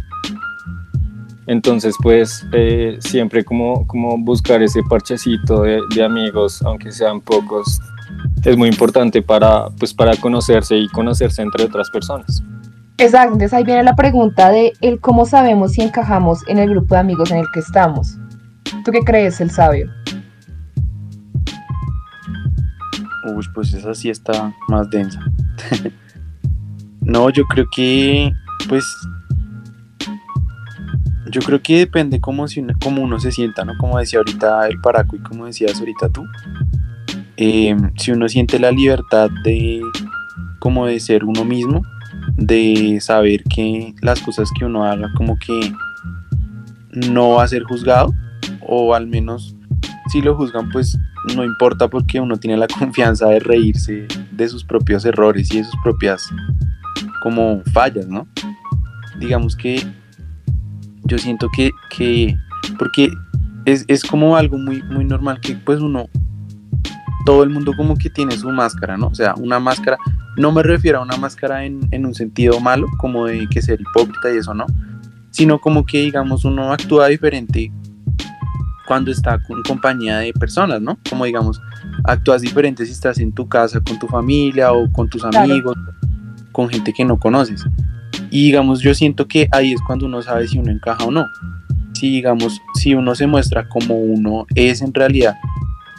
Entonces, 1.49 1.95
pues 1.99 2.45
eh, 2.51 2.99
siempre 2.99 3.43
como, 3.43 3.87
como 3.87 4.19
buscar 4.19 4.61
ese 4.61 4.83
parchecito 4.87 5.63
de, 5.63 5.81
de 5.95 6.03
amigos, 6.03 6.61
aunque 6.61 6.91
sean 6.91 7.19
pocos, 7.19 7.81
es 8.45 8.55
muy 8.55 8.69
importante 8.69 9.23
para, 9.23 9.67
pues, 9.79 9.91
para 9.91 10.15
conocerse 10.17 10.77
y 10.77 10.87
conocerse 10.89 11.41
entre 11.41 11.65
otras 11.65 11.89
personas. 11.89 12.43
Exacto, 12.99 13.33
entonces 13.33 13.53
ahí 13.53 13.63
viene 13.63 13.81
la 13.81 13.95
pregunta 13.95 14.51
de 14.51 14.73
el 14.81 14.99
cómo 14.99 15.25
sabemos 15.25 15.71
si 15.71 15.81
encajamos 15.81 16.47
en 16.47 16.59
el 16.59 16.69
grupo 16.69 16.93
de 16.93 17.01
amigos 17.01 17.31
en 17.31 17.39
el 17.39 17.47
que 17.51 17.61
estamos. 17.61 18.15
¿Tú 18.85 18.91
qué 18.91 18.99
crees, 18.99 19.41
el 19.41 19.49
sabio? 19.49 19.89
Uy, 23.25 23.43
pues 23.55 23.73
esa 23.73 23.95
sí 23.95 24.11
está 24.11 24.53
más 24.67 24.87
densa. 24.91 25.19
no, 27.01 27.31
yo 27.31 27.43
creo 27.45 27.65
que, 27.75 28.31
pues, 28.67 28.85
yo 31.31 31.41
creo 31.41 31.61
que 31.61 31.79
depende 31.79 32.19
cómo, 32.19 32.45
cómo 32.81 33.01
uno 33.01 33.19
se 33.19 33.31
sienta, 33.31 33.65
¿no? 33.65 33.77
Como 33.77 33.99
decía 33.99 34.19
ahorita 34.19 34.67
el 34.67 34.79
Paraco 34.81 35.15
y 35.15 35.19
como 35.19 35.45
decías 35.45 35.79
ahorita 35.79 36.09
tú. 36.09 36.25
Eh, 37.37 37.75
si 37.95 38.11
uno 38.11 38.27
siente 38.27 38.59
la 38.59 38.71
libertad 38.71 39.29
de, 39.43 39.81
como 40.59 40.85
de 40.85 40.99
ser 40.99 41.23
uno 41.23 41.45
mismo, 41.45 41.81
de 42.35 42.99
saber 43.01 43.43
que 43.43 43.93
las 44.01 44.21
cosas 44.21 44.49
que 44.57 44.65
uno 44.65 44.83
haga 44.83 45.11
como 45.15 45.37
que 45.37 45.73
no 46.91 47.31
va 47.31 47.43
a 47.43 47.47
ser 47.47 47.63
juzgado, 47.63 48.13
o 48.61 48.93
al 48.93 49.07
menos 49.07 49.55
si 50.11 50.21
lo 50.21 50.35
juzgan, 50.35 50.69
pues 50.69 50.97
no 51.35 51.43
importa 51.43 51.87
porque 51.87 52.19
uno 52.19 52.37
tiene 52.37 52.57
la 52.57 52.67
confianza 52.79 53.27
de 53.27 53.39
reírse 53.39 54.07
de 54.31 54.49
sus 54.49 54.63
propios 54.63 55.05
errores 55.05 55.53
y 55.53 55.57
de 55.57 55.63
sus 55.63 55.75
propias 55.83 56.29
como 57.21 57.61
fallas, 57.73 58.07
¿no? 58.07 58.27
Digamos 59.19 59.55
que 59.55 59.85
yo 61.09 61.17
siento 61.17 61.49
que, 61.55 61.71
que 61.89 62.35
porque 62.77 63.11
es, 63.65 63.83
es 63.87 64.03
como 64.03 64.35
algo 64.37 64.57
muy, 64.57 64.81
muy 64.83 65.03
normal 65.05 65.39
que 65.41 65.55
pues 65.55 65.79
uno, 65.81 66.05
todo 67.25 67.43
el 67.43 67.49
mundo 67.49 67.73
como 67.75 67.95
que 67.97 68.09
tiene 68.09 68.37
su 68.37 68.49
máscara, 68.49 68.95
¿no? 68.97 69.07
O 69.07 69.15
sea, 69.15 69.33
una 69.35 69.59
máscara, 69.59 69.97
no 70.37 70.51
me 70.51 70.63
refiero 70.63 70.99
a 70.99 71.01
una 71.03 71.17
máscara 71.17 71.65
en, 71.65 71.81
en 71.91 72.05
un 72.05 72.13
sentido 72.15 72.59
malo, 72.59 72.87
como 72.99 73.25
de 73.25 73.47
que 73.49 73.61
ser 73.61 73.81
hipócrita 73.81 74.33
y 74.33 74.37
eso, 74.37 74.53
¿no? 74.53 74.65
Sino 75.31 75.59
como 75.59 75.85
que 75.85 76.01
digamos 76.01 76.45
uno 76.45 76.71
actúa 76.71 77.07
diferente 77.07 77.71
cuando 78.87 79.11
está 79.11 79.35
en 79.35 79.61
compañía 79.67 80.17
de 80.17 80.33
personas, 80.33 80.81
¿no? 80.81 80.97
Como 81.09 81.25
digamos, 81.25 81.61
actúas 82.05 82.41
diferente 82.41 82.85
si 82.85 82.91
estás 82.91 83.19
en 83.19 83.31
tu 83.31 83.47
casa 83.47 83.79
con 83.81 83.99
tu 83.99 84.07
familia 84.07 84.71
o 84.71 84.91
con 84.91 85.07
tus 85.09 85.21
Claro. 85.21 85.39
amigos, 85.43 85.75
con 86.51 86.69
gente 86.69 86.91
que 86.93 87.05
no 87.05 87.19
conoces. 87.19 87.63
Y 88.31 88.45
digamos, 88.45 88.81
yo 88.81 88.93
siento 88.93 89.27
que 89.27 89.47
ahí 89.51 89.73
es 89.73 89.81
cuando 89.81 90.05
uno 90.05 90.21
sabe 90.21 90.47
si 90.47 90.57
uno 90.57 90.71
encaja 90.71 91.03
o 91.05 91.11
no. 91.11 91.25
Si 91.93 92.09
digamos, 92.09 92.61
si 92.75 92.93
uno 92.93 93.15
se 93.15 93.27
muestra 93.27 93.67
como 93.67 93.95
uno 93.95 94.45
es 94.55 94.81
en 94.81 94.93
realidad 94.93 95.35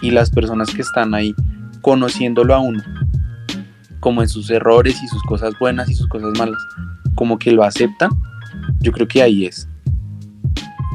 y 0.00 0.10
las 0.10 0.30
personas 0.30 0.70
que 0.70 0.82
están 0.82 1.14
ahí 1.14 1.34
conociéndolo 1.82 2.54
a 2.54 2.60
uno, 2.60 2.82
como 4.00 4.22
en 4.22 4.28
sus 4.28 4.50
errores 4.50 5.02
y 5.02 5.08
sus 5.08 5.22
cosas 5.24 5.54
buenas 5.58 5.90
y 5.90 5.94
sus 5.94 6.08
cosas 6.08 6.38
malas, 6.38 6.60
como 7.14 7.38
que 7.38 7.52
lo 7.52 7.64
aceptan, 7.64 8.10
yo 8.80 8.92
creo 8.92 9.08
que 9.08 9.22
ahí 9.22 9.46
es. 9.46 9.69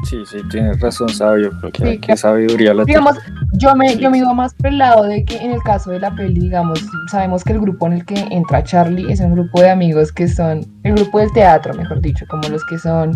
Sí, 0.06 0.24
sí, 0.24 0.38
tienes 0.48 0.78
razón, 0.78 1.08
sabio. 1.08 1.50
Qué, 1.72 1.84
Sí, 1.84 1.98
qué 1.98 2.16
sabiduría 2.16 2.72
la. 2.72 2.84
Digamos, 2.84 3.16
yo 3.54 3.74
me, 3.74 3.96
yo 3.96 4.08
me 4.08 4.18
iba 4.18 4.32
más 4.34 4.54
por 4.54 4.68
el 4.68 4.78
lado 4.78 5.02
de 5.02 5.24
que 5.24 5.36
en 5.36 5.50
el 5.50 5.60
caso 5.64 5.90
de 5.90 5.98
la 5.98 6.14
peli, 6.14 6.38
digamos, 6.42 6.78
sabemos 7.10 7.42
que 7.42 7.54
el 7.54 7.60
grupo 7.60 7.88
en 7.88 7.94
el 7.94 8.04
que 8.04 8.14
entra 8.30 8.62
Charlie 8.62 9.10
es 9.12 9.18
un 9.18 9.34
grupo 9.34 9.60
de 9.60 9.70
amigos 9.70 10.12
que 10.12 10.28
son, 10.28 10.64
el 10.84 10.94
grupo 10.94 11.18
del 11.18 11.32
teatro, 11.32 11.74
mejor 11.74 12.00
dicho, 12.00 12.24
como 12.28 12.48
los 12.48 12.64
que 12.66 12.78
son, 12.78 13.14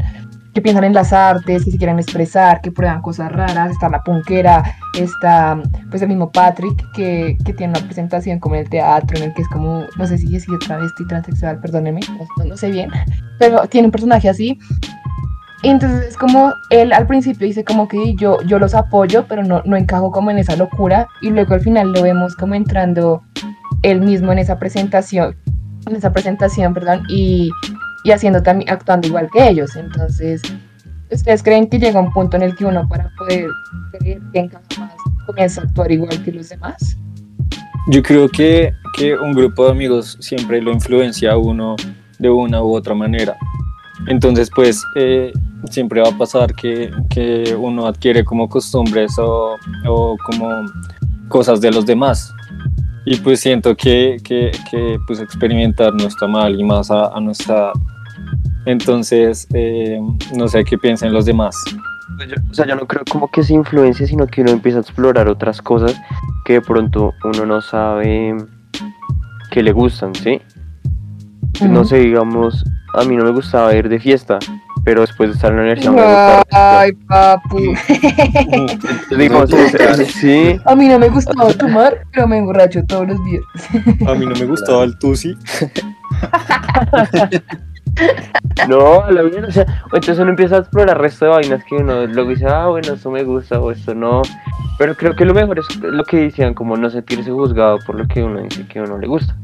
que 0.53 0.61
piensan 0.61 0.83
en 0.83 0.93
las 0.93 1.13
artes, 1.13 1.65
que 1.65 1.71
se 1.71 1.79
quieren 1.79 2.01
expresar, 2.01 2.61
que 2.61 2.73
prueban 2.73 3.03
cosas 3.03 3.31
raras, 3.31 3.71
está 3.71 3.89
la 3.89 4.03
punkera, 4.03 4.65
está 4.99 5.63
pues 5.91 6.03
el 6.03 6.09
mismo 6.09 6.33
Patrick 6.33 6.91
que, 6.93 7.39
que 7.45 7.53
tiene 7.53 7.79
una 7.79 7.87
presentación 7.87 8.41
como 8.41 8.57
en 8.57 8.63
el 8.63 8.69
teatro, 8.69 9.17
en 9.17 9.25
el 9.25 9.35
que 9.35 9.43
es 9.43 9.49
como, 9.49 9.85
no 9.97 10.07
sé 10.09 10.19
si 10.19 10.35
es 10.35 10.45
travesti, 10.67 11.07
transexual, 11.07 11.61
perdónenme, 11.61 12.01
no, 12.37 12.45
no 12.47 12.57
sé 12.57 12.73
bien, 12.73 12.91
pero 13.39 13.65
tiene 13.69 13.87
un 13.87 13.93
personaje 13.93 14.29
así 14.29 14.59
entonces 15.69 16.09
es 16.09 16.17
como 16.17 16.55
él 16.71 16.93
al 16.93 17.07
principio 17.07 17.47
dice 17.47 17.65
como 17.65 17.87
que 17.87 18.15
yo, 18.15 18.41
yo 18.43 18.59
los 18.59 18.75
apoyo, 18.75 19.27
pero 19.29 19.43
no, 19.43 19.63
no 19.67 19.77
encajo 19.77 20.11
como 20.11 20.31
en 20.31 20.39
esa 20.39 20.57
locura. 20.57 21.07
Y 21.21 21.31
luego 21.31 21.55
al 21.55 21.61
final 21.61 21.93
lo 21.93 22.03
vemos 22.03 22.35
como 22.35 22.55
entrando 22.55 23.23
él 23.83 24.01
mismo 24.01 24.33
en 24.33 24.39
esa 24.39 24.59
presentación, 24.59 25.37
en 25.87 25.97
esa 25.97 26.13
presentación, 26.13 26.73
perdón, 26.73 27.03
y, 27.09 27.51
y 28.05 28.11
haciendo 28.11 28.43
también, 28.43 28.71
actuando 28.71 29.07
igual 29.07 29.29
que 29.31 29.49
ellos. 29.49 29.77
Entonces, 29.77 30.41
¿ustedes 31.11 31.43
creen 31.43 31.69
que 31.69 31.79
llega 31.79 32.01
un 32.01 32.13
punto 32.13 32.37
en 32.37 32.43
el 32.45 32.57
que 32.57 32.65
uno 32.65 32.89
para 32.89 33.11
poder 33.19 33.47
creer 33.93 34.21
que 34.33 34.39
encaja 34.39 34.65
más 34.79 34.95
comienza 35.27 35.61
a 35.61 35.65
actuar 35.65 35.93
igual 35.93 36.23
que 36.23 36.33
los 36.33 36.49
demás? 36.49 36.97
Yo 37.89 38.03
creo 38.03 38.29
que, 38.29 38.73
que 38.97 39.15
un 39.15 39.33
grupo 39.33 39.67
de 39.67 39.73
amigos 39.73 40.17
siempre 40.21 40.63
lo 40.63 40.73
influencia 40.73 41.33
a 41.33 41.37
uno 41.37 41.77
de 42.19 42.31
una 42.31 42.63
u 42.63 42.75
otra 42.75 42.95
manera. 42.95 43.37
Entonces, 44.07 44.51
pues, 44.55 44.83
eh, 44.97 45.33
siempre 45.71 46.01
va 46.01 46.09
a 46.09 46.17
pasar 46.19 46.55
que, 46.55 46.91
que 47.11 47.55
uno 47.59 47.87
adquiere 47.87 48.25
como 48.25 48.49
costumbres 48.49 49.19
o, 49.19 49.57
o 49.87 50.17
como 50.25 50.49
cosas 51.29 51.61
de 51.61 51.71
los 51.71 51.85
demás. 51.87 52.33
Y 53.07 53.17
pues 53.17 53.41
siento 53.41 53.77
que, 53.77 54.19
que, 54.25 54.51
que, 54.71 54.99
pues 55.07 55.21
experimentar 55.21 55.95
no 55.95 56.05
está 56.05 56.27
mal 56.27 56.59
y 56.59 56.65
más 56.65 56.91
a, 56.91 57.07
a 57.09 57.21
nuestra. 57.21 57.73
Entonces, 58.67 59.47
eh, 59.55 59.99
no 60.37 60.49
sé 60.49 60.65
qué 60.65 60.77
piensan 60.79 61.13
los 61.13 61.25
demás. 61.25 61.57
Yo- 62.29 62.37
o 62.51 62.55
sea, 62.55 62.67
yo 62.67 62.77
no 62.77 62.87
creo 62.87 63.03
como 63.11 63.31
que 63.31 63.43
se 63.43 63.55
influencia, 63.55 64.07
sino 64.07 64.27
que 64.27 64.43
uno 64.43 64.51
empieza 64.51 64.79
a 64.79 64.81
explorar 64.83 65.29
otras 65.29 65.63
cosas 65.63 65.99
que 66.45 66.55
de 66.55 66.61
pronto 66.61 67.13
uno 67.25 67.47
no 67.47 67.61
sabe 67.63 68.37
que 69.51 69.63
le 69.63 69.73
gustan, 69.73 70.15
¿sí? 70.15 70.41
No 71.69 71.85
sé, 71.85 71.99
digamos, 71.99 72.65
a 72.95 73.05
mí 73.05 73.17
no 73.17 73.25
me 73.25 73.31
gustaba 73.31 73.75
ir 73.75 73.89
de 73.89 74.01
fiesta, 74.01 74.39
pero 74.85 75.03
después 75.03 75.31
de 75.31 75.37
estar 75.37 75.51
en 75.51 75.57
la 75.57 75.63
universidad 75.63 75.93
me 75.93 76.03
gusta. 76.03 76.81
Ay, 76.81 76.93
papu. 76.93 77.59
Entonces, 79.11 79.19
digamos, 79.19 79.51
sí, 80.09 80.59
A 80.65 80.75
mí 80.75 80.89
no 80.89 80.99
me 80.99 81.09
gustaba 81.09 81.53
tomar, 81.53 82.07
pero 82.13 82.27
me 82.27 82.39
emborracho 82.39 82.85
todos 82.87 83.09
los 83.09 83.25
días. 83.25 83.43
A 84.09 84.15
mí 84.15 84.27
no 84.27 84.35
me 84.35 84.47
gustaba 84.47 84.85
el 84.85 84.99
tusi. 84.99 85.37
no, 88.69 89.03
a 89.03 89.11
la 89.11 89.23
bien, 89.23 89.45
o 89.45 89.51
sea, 89.51 89.67
entonces 89.85 90.19
uno 90.19 90.31
empieza 90.31 90.57
a 90.57 90.59
explorar 90.61 90.97
el 90.97 91.03
resto 91.03 91.25
de 91.25 91.31
vainas 91.31 91.65
que 91.65 91.77
uno 91.77 92.07
luego 92.07 92.31
dice, 92.31 92.47
ah, 92.47 92.67
bueno, 92.67 92.95
esto 92.95 93.11
me 93.11 93.25
gusta 93.25 93.61
o 93.61 93.71
esto 93.71 93.95
no. 93.95 94.23
Pero 94.79 94.97
creo 94.97 95.15
que 95.15 95.25
lo 95.25 95.35
mejor 95.35 95.59
es 95.59 95.77
lo 95.77 96.05
que 96.05 96.19
decían, 96.19 96.55
como 96.55 96.77
no 96.77 96.91
sentirse 96.91 97.31
juzgado 97.31 97.79
por 97.87 97.97
lo 97.97 98.07
que 98.07 98.23
uno 98.23 98.43
dice 98.43 98.67
que 98.67 98.79
a 98.79 98.85
uno 98.85 98.99
le 98.99 99.07
gusta. 99.07 99.37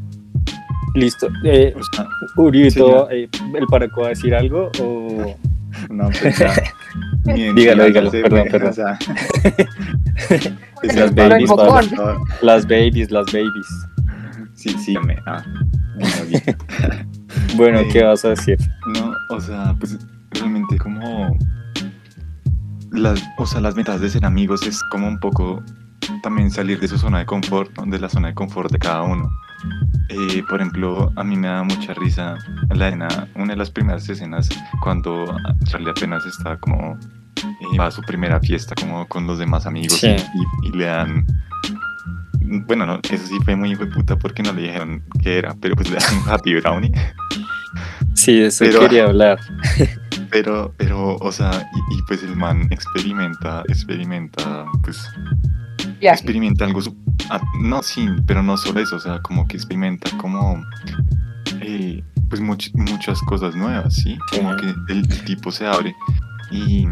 Listo. 0.97 1.29
Eh, 1.45 1.75
O 1.77 1.83
sea, 1.95 2.07
Urito, 2.37 2.71
Señor. 2.71 3.09
eh, 3.13 3.29
¿el 3.55 3.67
Paraco 3.67 4.01
va 4.03 4.07
a 4.09 4.11
decir 4.11 4.35
algo? 4.35 4.71
O... 4.81 5.37
no, 5.91 6.09
pues 6.21 6.39
ya. 6.39 6.53
Dígalo, 7.55 7.85
dígalo, 7.87 8.11
perdón, 8.11 8.45
perdón. 8.51 8.71
o 8.71 8.73
sea, 8.73 8.99
Las 10.95 11.15
babies, 11.15 11.49
todo- 11.51 11.81
Las 12.43 12.67
babies, 12.67 13.11
las 13.11 13.27
babies. 13.27 13.67
Sí, 14.55 14.71
sí, 14.71 14.97
me. 15.05 15.17
Ah, 15.27 15.45
bueno, 15.99 16.25
bien. 16.29 16.43
Bueno, 17.57 17.79
Eh, 17.81 17.89
¿qué 17.93 18.05
vas 18.05 18.25
a 18.25 18.31
decir? 18.31 18.57
No, 18.95 19.13
o 19.37 19.41
sea, 19.41 19.75
pues 19.79 19.99
realmente 20.31 20.79
como 20.79 21.37
las, 22.93 23.23
o 23.39 23.47
sea, 23.47 23.61
las 23.61 23.75
metas 23.77 24.01
de 24.01 24.09
ser 24.09 24.25
amigos 24.25 24.67
es 24.67 24.83
como 24.85 25.07
un 25.09 25.19
poco 25.19 25.63
también 26.23 26.51
salir 26.51 26.81
de 26.81 26.89
su 26.89 26.97
zona 26.97 27.19
de 27.19 27.27
confort, 27.27 27.71
¿no? 27.77 27.85
de 27.91 27.99
la 27.99 28.09
zona 28.09 28.29
de 28.29 28.35
confort 28.35 28.71
de 28.73 28.79
cada 28.79 29.03
uno. 29.03 29.29
Eh, 30.09 30.43
por 30.49 30.61
ejemplo, 30.61 31.13
a 31.17 31.25
mí 31.25 31.37
me 31.37 31.49
da 31.49 31.63
mucha 31.63 31.93
risa 31.95 32.37
la 32.75 32.87
escena, 32.89 33.09
una 33.35 33.53
de 33.53 33.57
las 33.57 33.71
primeras 33.71 34.09
escenas 34.09 34.49
cuando 34.83 35.25
Charlie 35.65 35.91
apenas 35.91 36.25
está 36.27 36.57
como 36.59 36.97
eh, 37.37 37.79
va 37.79 37.87
a 37.87 37.91
su 37.91 38.01
primera 38.03 38.39
fiesta 38.41 38.75
como 38.81 39.07
con 39.09 39.27
los 39.27 39.39
demás 39.39 39.67
amigos 39.67 39.99
Sí. 39.99 40.15
y, 40.63 40.69
y 40.69 40.73
le 40.73 40.85
dan 40.87 41.27
bueno, 42.69 42.87
no, 42.87 43.01
eso 43.11 43.27
sí 43.27 43.37
fue 43.45 43.57
muy 43.57 43.73
hijo 43.73 43.85
de 43.85 43.91
puta 43.91 44.17
porque 44.17 44.41
no 44.43 44.53
le 44.53 44.63
dijeron 44.63 45.03
qué 45.21 45.39
era, 45.39 45.55
pero 45.61 45.75
pues 45.75 45.91
le 45.91 45.97
dan 45.99 46.17
un 46.23 46.29
happy 46.33 46.55
brownie. 46.61 46.93
Sí, 48.15 48.41
eso 48.41 48.65
pero- 48.65 48.81
quería 48.81 49.05
hablar. 49.07 49.41
Pero, 50.29 50.75
pero, 50.77 51.15
o 51.17 51.31
sea, 51.33 51.51
y, 51.53 51.95
y, 51.95 52.03
pues 52.09 52.23
el 52.25 52.35
man 52.37 52.67
experimenta, 52.71 53.63
experimenta, 53.69 54.67
pues, 54.83 55.09
Viaje. 56.01 56.17
experimenta 56.19 56.65
algo. 56.65 56.81
ah, 57.31 57.41
no, 57.61 57.83
sí, 57.83 58.07
pero 58.27 58.43
no 58.43 58.57
solo 58.57 58.81
eso, 58.81 58.97
o 58.97 59.01
sea, 59.01 59.21
como 59.21 59.47
que 59.49 59.57
experimenta 59.57 60.11
como. 60.19 60.63
eh, 61.61 62.03
pues 62.29 62.41
much- 62.43 62.73
muchas 62.75 63.21
cosas 63.23 63.55
nuevas, 63.55 63.95
¿sí? 63.95 64.19
Como 64.35 64.55
que 64.57 64.75
el, 64.93 65.07
tipo 65.25 65.51
se 65.53 65.67
abre 65.67 65.95
y. 66.51 66.87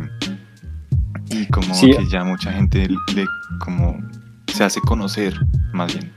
Y 1.30 1.46
como 1.46 1.74
Sí. 1.74 1.90
que 1.90 2.06
ya 2.08 2.24
mucha 2.24 2.52
gente 2.52 2.88
le. 3.14 3.26
como. 3.58 3.98
se 4.52 4.62
hace 4.64 4.80
conocer, 4.82 5.34
más 5.72 5.92
bien. 5.92 6.12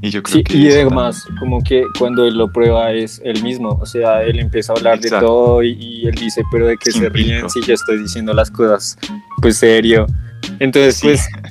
Y 0.00 0.10
yo 0.10 0.22
creo 0.22 0.36
Sí, 0.36 0.44
que. 0.44 0.56
y 0.58 0.68
además, 0.70 1.26
como 1.40 1.60
que 1.62 1.82
cuando 1.98 2.24
él 2.26 2.36
lo 2.36 2.52
prueba 2.52 2.92
es 2.92 3.20
él 3.24 3.42
mismo, 3.42 3.70
o 3.70 3.86
sea, 3.86 4.22
él 4.22 4.38
empieza 4.38 4.72
a 4.72 4.76
hablar 4.76 5.00
de 5.00 5.08
todo 5.10 5.62
y, 5.62 5.70
y 5.72 6.06
él 6.06 6.14
dice, 6.14 6.42
pero 6.52 6.66
de 6.68 6.76
qué 6.76 6.92
Sin 6.92 7.02
se 7.02 7.08
ríen 7.08 7.48
si 7.50 7.62
yo 7.62 7.72
estoy 7.74 7.98
diciendo 7.98 8.32
las 8.34 8.50
cosas, 8.50 8.98
pues 9.40 9.56
serio. 9.56 10.06
Entonces, 10.60 10.96
Sí. 10.96 11.06
pues, 11.08 11.26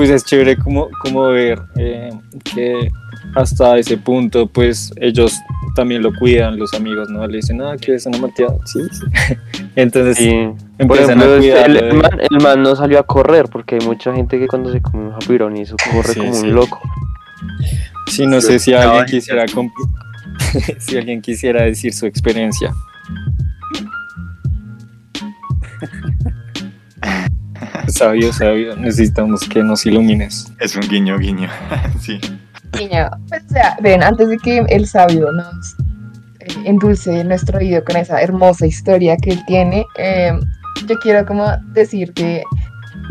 pues 0.00 0.08
es 0.08 0.24
chévere 0.24 0.56
como, 0.56 0.88
como 1.02 1.26
ver 1.28 1.60
eh, 1.76 2.08
que 2.54 2.88
hasta 3.34 3.76
ese 3.76 3.98
punto, 3.98 4.46
pues 4.46 4.90
ellos 4.96 5.36
también 5.74 6.02
lo 6.02 6.10
cuidan, 6.14 6.58
los 6.58 6.72
amigos, 6.72 7.10
¿no? 7.10 7.26
Le 7.26 7.36
dicen, 7.36 7.60
ah, 7.60 7.74
¿quieres 7.78 8.06
una 8.06 8.16
malteada? 8.16 8.56
Sí, 8.64 8.80
sí. 8.90 9.34
Entonces, 9.76 10.16
Sí. 10.16 10.30
Por 10.30 10.96
empiezan 10.96 11.20
ejemplo, 11.20 11.34
a 11.34 11.36
este, 11.36 11.48
el, 11.50 11.72
cuidarlo. 11.74 11.78
el 11.90 11.94
man, 11.98 12.20
el 12.30 12.40
man 12.42 12.62
no 12.62 12.74
salió 12.76 12.98
a 12.98 13.02
correr 13.02 13.50
porque 13.50 13.74
hay 13.74 13.86
mucha 13.86 14.14
gente 14.14 14.38
que 14.38 14.46
cuando 14.46 14.72
se 14.72 14.80
come 14.80 15.08
un 15.10 15.18
brownie 15.28 15.64
eso 15.64 15.76
corre 15.92 16.14
Sí, 16.14 16.20
como 16.20 16.32
sí. 16.32 16.46
un 16.46 16.54
loco. 16.54 16.80
Sí, 18.06 18.26
no 18.26 18.40
sé 18.40 18.58
si 18.58 18.72
alguien 18.72 19.04
quisiera 19.04 19.44
si 20.78 20.96
alguien 20.96 21.20
quisiera 21.20 21.64
decir 21.64 21.92
su 21.92 22.06
experiencia. 22.06 22.72
Sabio, 28.00 28.32
sabio, 28.32 28.76
necesitamos 28.76 29.48
que 29.48 29.62
nos 29.62 29.84
ilumines. 29.86 30.52
Es 30.58 30.76
un 30.76 30.82
guiño, 30.82 31.18
guiño. 31.18 31.48
sí. 32.00 32.20
Niño, 32.78 33.10
pues, 33.28 33.42
o 33.46 33.52
sea, 33.52 33.76
ven, 33.82 34.02
antes 34.02 34.28
de 34.28 34.38
que 34.38 34.58
el 34.68 34.86
sabio 34.86 35.32
nos 35.32 35.74
eh, 36.40 36.46
endulce 36.64 37.24
nuestro 37.24 37.58
oído 37.58 37.84
con 37.84 37.96
esa 37.96 38.20
hermosa 38.22 38.66
historia 38.66 39.16
que 39.16 39.30
él 39.30 39.44
tiene, 39.46 39.84
eh, 39.98 40.32
yo 40.86 40.98
quiero 41.00 41.26
como 41.26 41.46
decir 41.72 42.12
que 42.14 42.42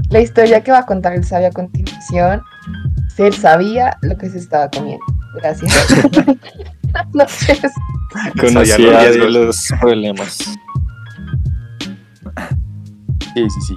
la 0.09 0.21
historia 0.21 0.63
que 0.63 0.71
va 0.71 0.79
a 0.79 0.85
contar 0.85 1.13
el 1.13 1.23
sabio 1.23 1.47
a 1.47 1.51
continuación, 1.51 2.41
si 3.15 3.23
él 3.23 3.33
sabía 3.33 3.97
lo 4.01 4.17
que 4.17 4.29
se 4.29 4.39
estaba 4.39 4.69
comiendo. 4.69 5.05
Gracias. 5.35 5.71
no 7.13 7.27
sé, 7.27 7.59
Conocía 8.39 9.11
los 9.11 9.57
problemas. 9.79 10.37
Sí, 13.33 13.49
sí, 13.49 13.61
sí. 13.67 13.75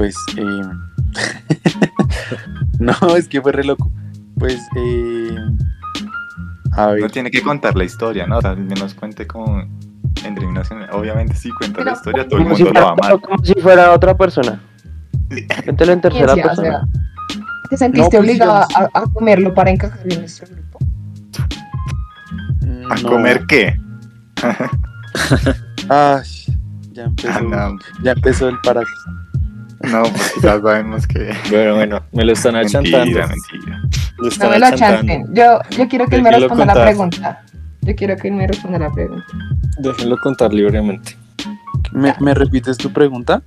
Pues, 0.00 0.16
eh... 0.38 0.62
no, 2.78 2.94
es 3.16 3.28
que 3.28 3.42
fue 3.42 3.52
re 3.52 3.64
loco. 3.64 3.92
Pues, 4.38 4.58
eh... 4.74 5.36
A 6.72 6.86
ver, 6.86 7.02
No 7.02 7.10
tiene 7.10 7.30
que 7.30 7.42
contar 7.42 7.76
la 7.76 7.84
historia, 7.84 8.26
¿no? 8.26 8.38
Al 8.38 8.56
menos 8.56 8.94
cuente 8.94 9.26
como 9.26 9.60
en 9.60 9.68
generales. 10.24 10.70
Obviamente 10.92 11.34
sí 11.34 11.50
cuenta 11.50 11.80
Pero, 11.80 11.90
la 11.90 11.96
historia, 11.98 12.26
todo 12.26 12.40
el 12.40 12.56
si, 12.56 12.64
mundo 12.64 12.80
lo 12.80 12.86
va 12.86 12.88
a 12.88 12.92
amar. 12.92 13.20
como 13.20 13.44
si 13.44 13.52
fuera 13.60 13.92
otra 13.92 14.16
persona. 14.16 14.58
Cuéntelo 15.64 15.92
en 15.92 16.00
tercera 16.00 16.32
o 16.32 16.34
sea, 16.34 16.44
persona. 16.44 16.88
¿Te 17.68 17.76
sentiste 17.76 18.16
No, 18.16 18.22
pues, 18.22 18.22
obligada 18.22 18.66
a, 18.74 19.00
a 19.00 19.02
comerlo 19.12 19.52
para 19.52 19.70
encajar 19.70 20.00
en 20.10 20.20
nuestro 20.20 20.48
grupo? 20.48 20.78
¿A 22.90 22.94
no. 23.02 23.06
comer 23.06 23.44
qué? 23.46 23.78
Ay, 25.90 26.22
ya 26.92 27.04
empezó, 27.04 27.28
Ah, 27.34 27.40
no, 27.42 27.78
ya 28.02 28.12
empezó 28.12 28.48
el 28.48 28.58
para. 28.62 28.80
No, 29.80 30.02
pues 30.02 30.32
ya 30.42 30.60
sabemos 30.60 31.06
que. 31.06 31.32
Bueno, 31.50 31.74
bueno, 31.76 32.02
me 32.12 32.24
lo 32.24 32.32
están 32.32 32.56
achantando. 32.56 32.98
Mentira, 32.98 33.26
mentira. 33.26 33.82
Lo 34.18 34.28
No 34.28 34.50
me 34.50 34.58
lo 34.58 34.66
achantando. 34.66 35.12
chanten. 35.12 35.34
Yo, 35.34 35.58
yo 35.70 35.88
quiero 35.88 36.06
que 36.06 36.16
él 36.16 36.22
me 36.22 36.30
responda 36.30 36.66
la 36.66 36.74
pregunta. 36.74 37.42
Yo 37.82 37.96
quiero 37.96 38.16
que 38.16 38.28
él 38.28 38.34
me 38.34 38.46
responda 38.46 38.78
la 38.78 38.90
pregunta. 38.90 39.24
Déjenlo 39.78 40.18
contar 40.18 40.52
libremente. 40.52 41.16
¿Me, 41.92 42.14
me 42.20 42.34
repites 42.34 42.76
tu 42.76 42.92
pregunta? 42.92 43.42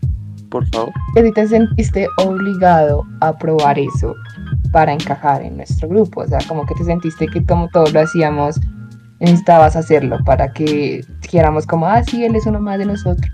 Por 0.50 0.67
favor. 0.67 0.91
te 1.13 1.48
sentiste 1.48 2.08
obligado 2.17 3.06
a 3.22 3.38
probar 3.38 3.78
eso 3.80 4.15
para 4.72 4.91
encajar 4.93 5.41
en 5.43 5.58
nuestro 5.58 5.88
grupo, 5.88 6.22
o 6.22 6.28
sea, 6.28 6.39
como 6.48 6.65
que 6.65 6.74
te 6.76 6.84
sentiste 6.84 7.28
que 7.28 7.46
como 7.46 7.69
todos 7.69 7.93
lo 7.93 8.02
hacíamos, 8.02 8.60
necesitabas 9.19 9.76
hacerlo 9.76 10.17
para 10.26 10.52
que 10.52 11.06
dijéramos 11.22 11.65
como, 11.65 11.88
ah, 11.88 12.04
sí, 12.04 12.24
él 12.26 12.36
es 12.36 12.46
uno 12.46 12.60
más 12.60 12.80
de 12.80 12.86
nosotros. 12.86 13.32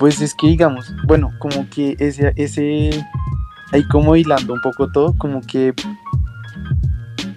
Pues 0.00 0.22
es 0.22 0.34
que 0.34 0.46
digamos, 0.46 0.94
bueno, 1.06 1.30
como 1.38 1.68
que 1.68 1.94
ese, 1.98 2.32
ese, 2.36 3.06
ahí 3.70 3.84
como 3.88 4.16
hilando 4.16 4.54
un 4.54 4.60
poco 4.62 4.90
todo, 4.90 5.12
como 5.18 5.42
que 5.42 5.74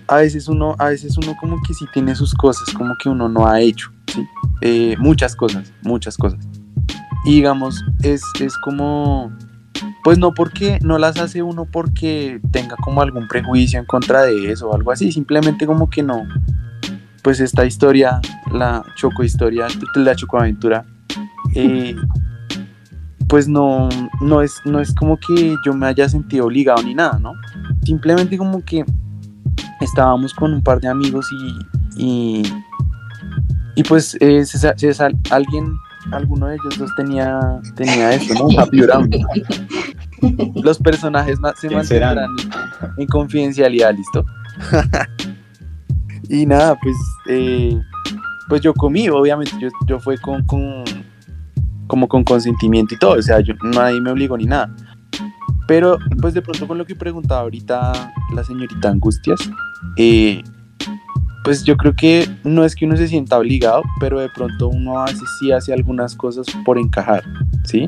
a 0.08 0.15
veces 0.15 0.47
uno, 0.47 0.73
a 0.80 0.86
veces 0.86 1.17
uno 1.17 1.36
como 1.41 1.62
que 1.62 1.73
sí 1.73 1.86
tiene 1.91 2.15
sus 2.15 2.34
cosas, 2.34 2.73
como 2.73 2.95
que 2.95 3.10
uno 3.10 3.28
no 3.28 3.45
ha 3.45 3.60
hecho, 3.60 3.91
¿sí? 4.08 4.26
Eh, 4.62 4.95
muchas 4.97 5.36
cosas, 5.36 5.73
muchas 5.82 6.15
cosas. 6.15 6.39
Y 7.26 7.36
digamos, 7.36 7.84
es, 8.02 8.23
es 8.39 8.58
como, 8.60 9.30
pues 10.06 10.17
no 10.17 10.34
porque, 10.34 10.80
no 10.82 10.97
las 10.97 11.19
hace 11.19 11.43
uno 11.43 11.65
porque 11.69 12.39
tenga 12.54 12.78
como 12.78 13.02
algún 13.02 13.28
prejuicio 13.28 13.78
en 13.78 13.86
contra 13.86 14.21
de 14.21 14.54
eso 14.54 14.69
o 14.69 14.73
algo 14.73 14.93
así, 14.93 15.12
simplemente 15.12 15.65
como 15.65 15.89
que 15.89 16.02
no, 16.02 16.26
pues 17.23 17.41
esta 17.41 17.65
historia, 17.65 18.21
la 18.54 18.86
choco 18.95 19.21
historia, 19.26 19.67
la 19.95 20.15
choco 20.15 20.39
aventura, 20.39 20.86
eh, 21.56 21.93
pues 23.27 23.47
no, 23.47 23.89
no 24.21 24.41
es, 24.41 24.62
no 24.65 24.79
es 24.79 24.93
como 24.93 25.17
que 25.17 25.55
yo 25.65 25.73
me 25.73 25.88
haya 25.88 26.07
sentido 26.09 26.45
obligado 26.45 26.83
ni 26.83 26.93
nada, 26.93 27.17
¿no? 27.19 27.33
Simplemente 27.83 28.38
como 28.38 28.63
que 28.63 28.86
estábamos 29.81 30.33
con 30.33 30.53
un 30.53 30.62
par 30.62 30.79
de 30.79 30.88
amigos 30.88 31.27
y, 31.31 32.01
y, 32.41 32.43
y 33.75 33.83
pues 33.83 34.15
eh, 34.19 34.45
se 34.45 34.57
se 34.77 34.93
sal- 34.93 35.17
alguien, 35.31 35.73
alguno 36.12 36.47
de 36.47 36.55
ellos 36.55 36.77
dos 36.77 36.91
tenía, 36.95 37.39
tenía 37.75 38.13
esto, 38.13 38.33
¿no? 38.36 38.47
Happy. 38.59 38.81
Los 40.63 40.77
personajes 40.79 41.38
se 41.59 41.67
mantendrán 41.69 42.17
en, 42.17 42.49
en 43.01 43.07
confidencialidad, 43.07 43.93
¿listo? 43.95 44.23
y 46.29 46.45
nada, 46.45 46.77
pues, 46.81 46.95
eh, 47.27 47.77
pues 48.47 48.62
yo 48.62 48.73
comí, 48.73 49.09
obviamente, 49.09 49.51
yo, 49.59 49.69
yo 49.88 49.99
fue 49.99 50.17
con, 50.17 50.43
con, 50.45 50.83
como 51.93 52.08
con 52.08 52.23
consentimiento 52.23 52.95
y 52.95 52.97
todo, 52.97 53.19
o 53.19 53.21
sea, 53.21 53.39
yo, 53.39 53.53
nadie 53.62 54.01
me 54.01 54.10
obligó 54.10 54.36
ni 54.36 54.45
nada. 54.45 54.75
Pero, 55.67 55.99
pues 56.19 56.34
de 56.34 56.41
pronto 56.41 56.67
con 56.67 56.79
lo 56.79 56.88
que 56.88 56.95
preguntaba 56.95 57.41
ahorita 57.41 58.12
la 58.34 58.43
señorita 58.43 58.89
Angustias, 58.89 59.39
eh, 59.95 60.41
pues 61.43 61.63
yo 61.63 61.77
creo 61.77 61.93
que 61.95 62.27
no 62.43 62.65
es 62.65 62.73
que 62.73 62.88
uno 62.88 62.97
se 62.97 63.08
sienta 63.08 63.38
obligado, 63.38 63.84
pero 63.99 64.19
de 64.19 64.27
pronto 64.29 64.69
uno 64.69 65.01
a 65.01 65.06
veces 65.06 65.29
sí 65.39 65.51
hace 65.51 65.71
algunas 65.71 66.15
cosas 66.15 66.47
por 66.65 66.79
encajar, 66.79 67.23
¿sí? 67.63 67.86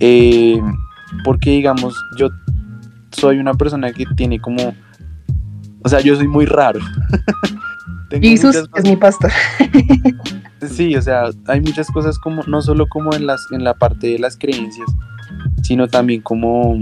Eh, 0.00 0.58
porque 1.22 1.50
digamos, 1.50 1.94
yo 2.16 2.30
soy 3.10 3.40
una 3.40 3.52
persona 3.52 3.92
que 3.92 4.06
tiene 4.16 4.40
como, 4.40 4.74
o 5.84 5.88
sea, 5.90 6.00
yo 6.00 6.16
soy 6.16 6.28
muy 6.28 6.46
raro. 6.46 6.80
Jesús 8.10 8.56
es 8.74 8.84
mi 8.84 8.96
pastor. 8.96 9.30
Sí, 10.68 10.96
o 10.96 11.02
sea, 11.02 11.24
hay 11.46 11.60
muchas 11.60 11.88
cosas 11.90 12.18
como, 12.18 12.42
no 12.44 12.62
solo 12.62 12.86
como 12.88 13.14
en 13.14 13.26
las, 13.26 13.46
en 13.52 13.62
la 13.64 13.74
parte 13.74 14.06
de 14.08 14.18
las 14.18 14.36
creencias, 14.36 14.88
sino 15.62 15.86
también 15.88 16.22
como 16.22 16.74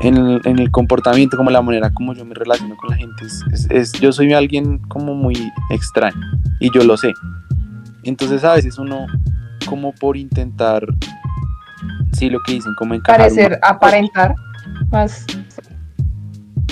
en 0.00 0.16
el, 0.16 0.40
en 0.44 0.58
el 0.58 0.70
comportamiento, 0.70 1.36
como 1.36 1.50
la 1.50 1.62
manera 1.62 1.90
como 1.90 2.14
yo 2.14 2.24
me 2.24 2.34
relaciono 2.34 2.76
con 2.76 2.90
la 2.90 2.96
gente. 2.96 3.24
Es, 3.24 3.44
es- 3.52 3.70
es- 3.70 3.92
yo 4.00 4.10
soy 4.12 4.32
alguien 4.32 4.78
como 4.88 5.14
muy 5.14 5.34
extraño 5.70 6.20
y 6.58 6.70
yo 6.74 6.82
lo 6.84 6.96
sé. 6.96 7.12
Entonces 8.02 8.42
a 8.44 8.54
veces 8.54 8.78
uno, 8.78 9.06
como 9.66 9.92
por 9.92 10.16
intentar, 10.16 10.84
sí, 12.12 12.28
lo 12.30 12.40
que 12.46 12.54
dicen, 12.54 12.72
como 12.76 12.94
encajar. 12.94 13.20
Parecer, 13.20 13.58
aparentar, 13.62 14.34
más 14.90 15.26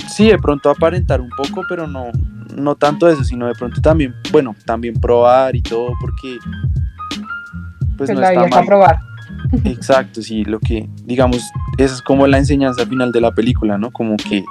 Sí, 0.09 0.27
de 0.27 0.37
pronto 0.39 0.69
aparentar 0.69 1.21
un 1.21 1.29
poco, 1.29 1.63
pero 1.69 1.87
no, 1.87 2.05
no 2.55 2.75
tanto 2.75 3.07
eso, 3.07 3.23
sino 3.23 3.47
de 3.47 3.53
pronto 3.53 3.81
también, 3.81 4.15
bueno, 4.31 4.55
también 4.65 4.95
probar 4.95 5.55
y 5.55 5.61
todo, 5.61 5.93
porque 5.99 6.37
pues 7.97 8.09
no 8.09 8.19
la 8.19 8.33
está 8.33 8.47
mal. 8.47 8.65
probar. 8.65 8.99
Exacto, 9.63 10.21
sí, 10.21 10.43
lo 10.45 10.59
que, 10.59 10.89
digamos, 11.05 11.41
esa 11.77 11.95
es 11.95 12.01
como 12.01 12.27
la 12.27 12.37
enseñanza 12.37 12.85
final 12.85 13.11
de 13.11 13.21
la 13.21 13.31
película, 13.31 13.77
¿no? 13.77 13.91
Como 13.91 14.17
que 14.17 14.43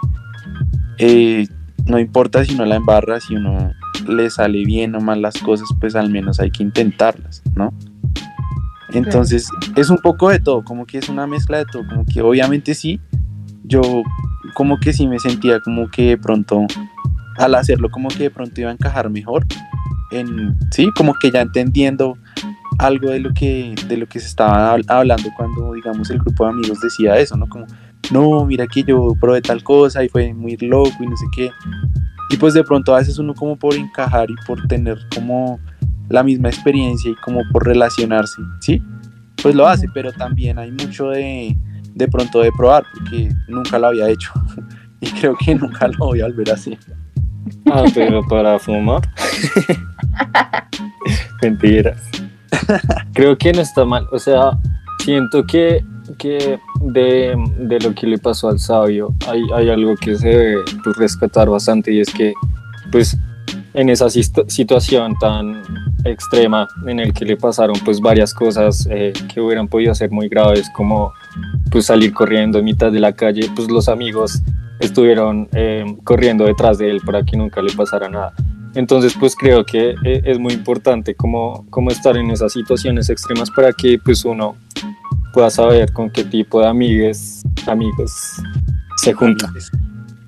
eh, 0.99 1.47
no 1.87 1.99
importa 1.99 2.45
si 2.45 2.55
no 2.55 2.65
la 2.65 2.77
embarra, 2.77 3.21
si 3.21 3.35
uno 3.37 3.73
le 4.07 4.31
sale 4.31 4.65
bien 4.65 4.95
o 4.95 5.01
mal 5.01 5.23
las 5.23 5.39
cosas, 5.39 5.69
pues 5.81 5.95
al 5.95 6.11
menos 6.11 6.41
hay 6.41 6.51
que 6.51 6.63
intentarlas, 6.63 7.43
¿no? 7.55 7.73
Entonces, 8.93 9.51
es 9.77 9.91
un 9.91 9.99
poco 9.99 10.31
de 10.31 10.41
todo, 10.41 10.65
como 10.65 10.87
que 10.87 10.99
es 10.99 11.09
una 11.09 11.27
mezcla 11.27 11.59
de 11.59 11.67
todo, 11.67 11.87
como 11.87 12.05
que 12.07 12.23
obviamente 12.23 12.75
sí, 12.75 13.01
yo 13.65 13.83
como 14.55 14.79
que 14.79 14.93
sí 14.93 15.07
me 15.07 15.19
sentía 15.19 15.61
como 15.61 15.91
que 15.91 16.11
de 16.11 16.19
pronto, 16.19 16.67
al 17.39 17.55
hacerlo, 17.55 17.91
como 17.91 18.09
que 18.09 18.25
de 18.25 18.31
pronto 18.31 18.61
iba 18.61 18.71
a 18.71 18.73
encajar 18.73 19.09
mejor, 19.11 19.47
en, 20.11 20.57
sí, 20.71 20.89
como 20.97 21.15
que 21.15 21.31
ya 21.31 21.41
entendiendo 21.43 22.17
algo 22.79 23.11
de 23.11 23.19
lo 23.21 23.33
que 23.35 23.75
de 23.89 23.97
lo 23.97 24.07
que 24.07 24.21
se 24.21 24.27
estaba 24.27 24.77
hab- 24.77 24.85
hablando 24.89 25.29
cuando 25.37 25.73
digamos 25.75 26.09
el 26.11 26.19
grupo 26.19 26.45
de 26.45 26.51
amigos 26.51 26.81
decía 26.81 27.17
eso 27.19 27.37
no 27.37 27.49
como 27.49 27.67
no, 28.13 28.45
mira 28.47 28.67
que 28.69 28.85
yo 28.85 29.15
probé 29.21 29.43
tal 29.43 29.63
cosa 29.65 30.05
y 30.05 30.09
fue 30.09 30.33
muy 30.33 30.57
loco 30.59 30.93
y 31.01 31.07
no 31.07 31.17
sé 31.17 31.27
qué. 31.35 31.51
Y 32.31 32.37
pues 32.37 32.55
de 32.55 32.63
pronto 32.65 32.95
a 32.95 32.99
veces 33.01 33.19
uno 33.19 33.35
como 33.35 33.57
por 33.59 33.75
encajar 33.75 34.31
y 34.31 34.35
por 34.47 34.67
tener 34.69 34.97
como 35.15 35.59
la 36.09 36.23
misma 36.23 36.49
experiencia 36.49 37.11
y 37.11 37.15
como 37.17 37.41
por 37.53 37.67
relacionarse, 37.67 38.41
¿sí? 38.61 38.81
Pues 39.43 39.55
lo 39.55 39.67
hace, 39.67 39.87
pero 39.93 40.11
también 40.13 40.59
hay 40.59 40.71
mucho 40.71 41.09
de, 41.11 41.55
de 41.95 42.09
pronto 42.09 42.41
de 42.41 42.51
probar, 42.53 42.85
porque 42.95 43.31
nunca 43.49 43.79
lo 43.79 43.89
había 43.89 44.09
hecho 44.09 44.31
y 45.01 45.11
creo 45.11 45.37
que 45.37 45.55
nunca 45.55 45.89
lo 45.89 45.99
voy 46.07 46.21
a 46.21 46.27
volver 46.27 46.51
a 46.51 46.55
hacer. 46.55 46.79
Ah, 47.71 47.85
pero 47.95 48.27
para 48.27 48.59
fumar. 48.59 49.03
Mentiras. 51.43 52.01
Creo 53.15 53.37
que 53.37 53.53
no 53.53 53.61
está 53.61 53.85
mal. 53.85 54.07
O 54.13 54.19
sea, 54.19 54.53
siento 55.05 55.45
que, 55.45 55.85
que 56.19 56.59
de, 56.81 57.35
de 57.59 57.81
lo 57.81 57.95
que 57.95 58.07
le 58.07 58.19
pasó 58.19 58.49
al 58.49 58.59
sabio 58.59 59.15
hay, 59.29 59.43
hay 59.55 59.71
algo 59.71 59.95
que 59.97 60.17
se 60.17 60.29
debe 60.29 60.57
pues, 60.85 60.97
respetar 60.97 61.49
bastante 61.49 61.93
y 61.93 62.01
es 62.01 62.13
que 62.13 62.33
pues 62.91 63.17
en 63.75 63.91
esa 63.91 64.07
situ- 64.07 64.49
situación 64.49 65.15
tan 65.21 65.63
extrema 66.05 66.67
en 66.87 67.01
el 67.01 67.13
que 67.13 67.25
le 67.25 67.37
pasaron 67.37 67.77
pues 67.85 68.01
varias 68.01 68.33
cosas 68.33 68.89
eh, 68.91 69.13
que 69.33 69.41
hubieran 69.41 69.69
podido 69.69 69.95
ser 69.95 70.11
muy 70.11 70.29
graves 70.29 70.69
como 70.75 71.13
pues 71.71 71.87
salir 71.87 72.13
corriendo 72.15 72.59
en 72.59 72.65
mitad 72.65 72.91
de 72.91 73.01
la 73.01 73.13
calle 73.13 73.49
pues 73.55 73.71
los 73.71 73.89
amigos 73.89 74.41
estuvieron 74.81 75.49
eh, 75.53 75.85
corriendo 76.05 76.45
detrás 76.45 76.79
de 76.79 76.91
él 76.91 77.01
para 77.05 77.23
que 77.23 77.37
nunca 77.37 77.63
le 77.63 77.73
pasara 77.73 78.09
nada. 78.09 78.33
Entonces 78.75 79.15
pues 79.19 79.35
creo 79.35 79.65
que 79.65 79.95
eh, 80.05 80.23
es 80.25 80.39
muy 80.39 80.53
importante 80.53 81.15
como, 81.15 81.67
como 81.71 81.91
estar 81.91 82.17
en 82.17 82.31
esas 82.31 82.53
situaciones 82.53 83.11
extremas 83.11 83.51
para 83.51 83.73
que 83.73 83.99
pues 83.99 84.25
uno 84.25 84.57
pueda 85.33 85.51
saber 85.51 85.93
con 85.93 86.11
qué 86.11 86.25
tipo 86.25 86.61
de 86.61 86.69
amigues 86.69 87.43
amigos 87.67 88.13
se 88.97 89.13
junta. 89.13 89.51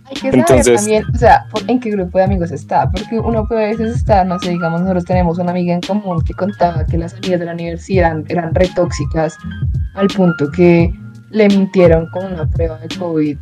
Hay 0.06 0.14
que 0.14 0.20
saber 0.20 0.38
Entonces- 0.40 0.76
también, 0.76 1.04
o 1.14 1.18
sea, 1.18 1.46
en 1.68 1.78
qué 1.78 1.90
grupo 1.90 2.18
de 2.18 2.24
amigos 2.24 2.50
está, 2.50 2.90
porque 2.90 3.20
uno 3.20 3.46
puede 3.46 3.66
a 3.66 3.68
veces 3.68 3.96
estar, 3.96 4.26
no 4.26 4.38
sé, 4.40 4.50
digamos, 4.50 4.80
nosotros 4.80 5.04
tenemos 5.04 5.38
una 5.38 5.52
amiga 5.52 5.74
en 5.74 5.80
común 5.80 6.20
que 6.22 6.34
contaba 6.34 6.84
que 6.84 6.98
las 6.98 7.14
amigas 7.14 7.38
de 7.40 7.46
la 7.46 7.52
universidad 7.52 8.10
eran, 8.10 8.24
eran 8.28 8.54
re 8.54 8.68
tóxicas 8.74 9.36
al 9.94 10.08
punto 10.08 10.50
que 10.50 10.92
le 11.30 11.48
mintieron 11.48 12.08
con 12.10 12.32
una 12.32 12.46
prueba 12.48 12.78
de 12.78 12.88
COVID 12.96 13.38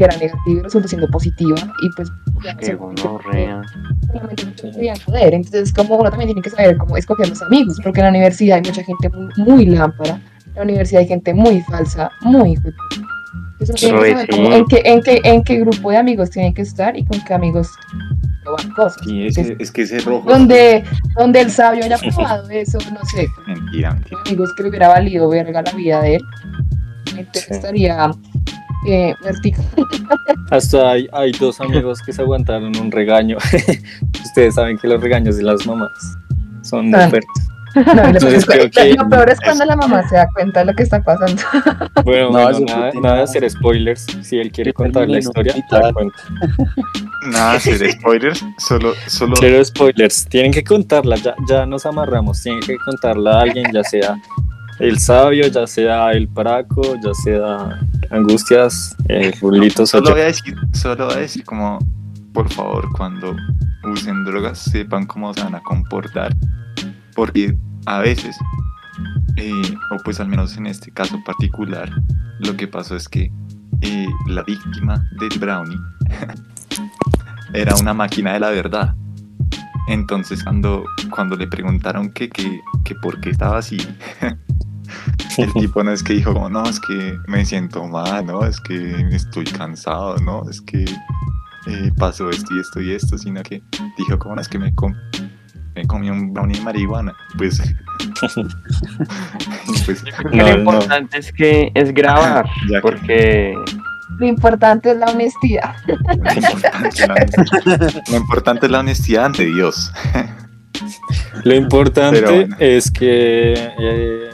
que 0.00 0.04
era 0.04 0.16
negativa 0.16 0.60
y 0.60 0.62
resultó 0.62 0.88
siendo 0.88 1.06
positiva 1.08 1.56
y 1.82 1.90
pues 1.94 2.08
ya, 2.42 2.52
solamente- 2.58 2.74
gonorrea. 2.74 3.62
solamente 4.10 4.44
no 4.46 4.52
te 4.52 4.68
podían 4.72 4.96
joder. 5.04 5.34
Entonces, 5.34 5.72
como 5.74 5.96
uno 5.96 6.08
también 6.08 6.28
tiene 6.28 6.40
que 6.42 6.48
saber 6.50 6.76
cómo 6.78 6.96
escoger 6.96 7.28
los 7.28 7.42
amigos, 7.42 7.78
porque 7.82 8.00
en 8.00 8.04
la 8.04 8.10
universidad 8.10 8.56
hay 8.56 8.62
mucha 8.62 8.82
gente 8.82 9.10
muy, 9.10 9.28
muy 9.36 9.66
lámpara, 9.66 10.20
en 10.46 10.54
la 10.54 10.62
universidad 10.62 11.02
hay 11.02 11.08
gente 11.08 11.34
muy 11.34 11.60
falsa, 11.62 12.10
muy. 12.22 12.54
Entonces, 13.60 13.90
uno 13.92 14.00
tiene 14.00 14.00
que 14.00 14.12
saber 14.12 14.28
cómo- 14.30 14.52
en, 14.56 14.64
qué, 14.66 14.82
en, 14.86 15.02
qué, 15.02 15.20
en 15.22 15.42
qué 15.44 15.60
grupo 15.60 15.90
de 15.90 15.96
amigos 15.98 16.30
tiene 16.30 16.54
que 16.54 16.62
estar 16.62 16.96
y 16.96 17.04
con 17.04 17.22
qué 17.24 17.34
amigos 17.34 17.68
probar 18.42 18.68
cosas. 18.74 19.02
Sí, 19.04 19.26
Entonces, 19.26 19.50
ese- 19.50 19.62
es 19.62 19.70
que 19.70 19.82
ese 19.82 19.98
rojo. 20.00 20.26
donde, 20.30 20.82
donde 21.18 21.42
el 21.42 21.50
sabio 21.50 21.84
haya 21.84 21.98
probado 22.16 22.48
eso, 22.48 22.78
no 22.90 23.00
sé, 23.14 23.28
Mentira, 23.46 23.92
mentira. 23.92 24.18
amigos 24.26 24.54
que 24.56 24.62
le 24.62 24.68
hubiera 24.70 24.88
valido 24.88 25.28
verga 25.28 25.60
la 25.60 25.72
vida 25.72 26.00
de 26.00 26.14
él, 26.16 26.22
entonces 27.18 27.44
Sí. 27.48 27.52
estaría 27.54 28.10
eh, 28.86 29.14
vertical. 29.22 29.64
Hasta 30.50 30.90
hay, 30.92 31.08
hay 31.12 31.32
dos 31.32 31.60
amigos 31.60 32.00
que 32.02 32.12
se 32.12 32.22
aguantaron 32.22 32.76
un 32.76 32.90
regaño. 32.90 33.36
Ustedes 34.24 34.54
saben 34.54 34.78
que 34.78 34.88
los 34.88 35.00
regaños 35.00 35.36
de 35.36 35.42
las 35.44 35.66
mamás 35.66 35.90
son 36.62 36.86
muy 36.90 37.00
Ah. 37.00 37.08
fuertes. 37.08 37.46
No, 37.72 37.84
lo, 37.94 38.02
Entonces, 38.08 38.44
peor 38.46 38.58
es- 38.66 38.70
creo 38.74 38.84
que- 38.90 38.94
lo 38.94 39.08
peor 39.08 39.30
es 39.30 39.38
cuando 39.40 39.64
la 39.64 39.76
mamá 39.76 40.08
se 40.08 40.16
da 40.16 40.26
cuenta 40.34 40.60
de 40.60 40.66
lo 40.66 40.74
que 40.74 40.82
está 40.82 41.00
pasando. 41.02 41.40
Bueno, 42.04 42.30
No, 42.32 42.50
bueno, 42.50 42.90
nada, 43.00 43.16
de 43.18 43.22
hacer 43.22 43.48
spoilers. 43.48 44.06
Si 44.22 44.38
él 44.38 44.50
quiere 44.50 44.72
contar 44.72 45.08
la 45.08 45.18
historia, 45.20 45.54
la 45.70 45.92
cuenta. 45.92 46.16
Nada, 47.30 47.52
hacer 47.52 47.92
spoilers. 47.92 48.44
Solo, 48.58 48.94
solo. 49.06 49.34
Cero 49.38 49.62
spoilers. 49.64 50.24
Tienen 50.26 50.50
que 50.52 50.64
contarla, 50.64 51.14
ya, 51.16 51.34
ya 51.48 51.66
nos 51.66 51.84
amarramos. 51.86 52.42
Tienen 52.42 52.62
que 52.62 52.76
contarla 52.78 53.38
a 53.38 53.42
alguien, 53.42 53.66
ya 53.72 53.84
sea 53.84 54.16
el 54.80 54.98
sabio, 54.98 55.46
ya 55.46 55.66
sea 55.66 56.12
el 56.12 56.26
paraco, 56.28 56.82
ya 57.04 57.12
sea 57.14 57.80
Angustias, 58.10 58.96
eh, 59.08 59.32
Rulitos 59.40 59.90
Solo 59.90 60.06
8. 60.06 60.12
voy 60.12 60.20
a 60.22 60.24
decir, 60.24 60.56
solo 60.72 61.06
voy 61.06 61.14
a 61.14 61.18
decir 61.18 61.44
como, 61.44 61.78
por 62.32 62.50
favor, 62.50 62.90
cuando 62.96 63.36
usen 63.84 64.24
drogas, 64.24 64.58
sepan 64.58 65.06
cómo 65.06 65.32
se 65.34 65.44
van 65.44 65.54
a 65.54 65.60
comportar. 65.60 66.34
Porque 67.14 67.56
a 67.86 67.98
veces, 67.98 68.36
eh, 69.36 69.62
o 69.90 70.02
pues 70.02 70.18
al 70.18 70.28
menos 70.28 70.56
en 70.56 70.66
este 70.66 70.90
caso 70.90 71.22
particular, 71.24 71.90
lo 72.38 72.56
que 72.56 72.66
pasó 72.66 72.96
es 72.96 73.08
que 73.08 73.30
eh, 73.82 74.06
la 74.28 74.42
víctima 74.44 75.06
del 75.18 75.38
brownie 75.38 75.78
era 77.52 77.74
una 77.76 77.92
máquina 77.92 78.32
de 78.32 78.40
la 78.40 78.50
verdad. 78.50 78.94
Entonces 79.88 80.42
cuando, 80.42 80.84
cuando 81.10 81.36
le 81.36 81.48
preguntaron 81.48 82.10
que, 82.12 82.30
que, 82.30 82.60
que 82.84 82.94
por 82.94 83.20
qué 83.20 83.30
estaba 83.30 83.58
así, 83.58 83.76
el 85.38 85.52
tipo 85.54 85.82
no 85.84 85.92
es 85.92 86.02
que 86.02 86.14
dijo 86.14 86.32
como, 86.32 86.48
no, 86.48 86.64
es 86.64 86.80
que 86.80 87.16
me 87.26 87.44
siento 87.44 87.84
mal, 87.86 88.26
no, 88.26 88.44
es 88.44 88.60
que 88.60 89.06
estoy 89.10 89.44
cansado, 89.44 90.16
no, 90.18 90.48
es 90.48 90.60
que 90.60 90.84
eh, 91.66 91.90
pasó 91.98 92.30
esto 92.30 92.54
y 92.54 92.60
esto 92.60 92.80
y 92.80 92.92
esto, 92.92 93.18
sino 93.18 93.42
que 93.42 93.62
dijo 93.98 94.18
como, 94.18 94.34
no, 94.36 94.40
es 94.40 94.48
que 94.48 94.58
me, 94.58 94.74
com- 94.74 94.94
me 95.74 95.86
comí 95.86 96.10
un 96.10 96.32
brownie 96.32 96.56
de 96.58 96.64
marihuana. 96.64 97.14
Pues, 97.38 97.60
pues 99.86 100.04
No, 100.32 100.42
lo 100.42 100.48
no. 100.48 100.58
importante 100.58 101.18
es 101.18 101.32
que 101.32 101.70
es 101.74 101.92
grabar, 101.94 102.46
Ya 102.68 102.76
que- 102.78 102.82
porque 102.82 103.54
Lo 104.18 104.26
importante 104.26 104.90
es 104.90 104.96
la 104.96 105.06
honestidad. 105.06 105.74
lo 105.86 105.94
importante, 105.94 106.68
la 107.06 107.14
honestidad, 107.14 108.04
lo 108.10 108.16
importante 108.16 108.66
es 108.66 108.72
la 108.72 108.80
honestidad 108.80 109.24
ante 109.26 109.44
Dios. 109.44 109.92
Lo 111.44 111.54
importante 111.54 112.20
bueno. 112.22 112.56
es 112.58 112.90
que 112.90 113.54
eh, 113.78 114.30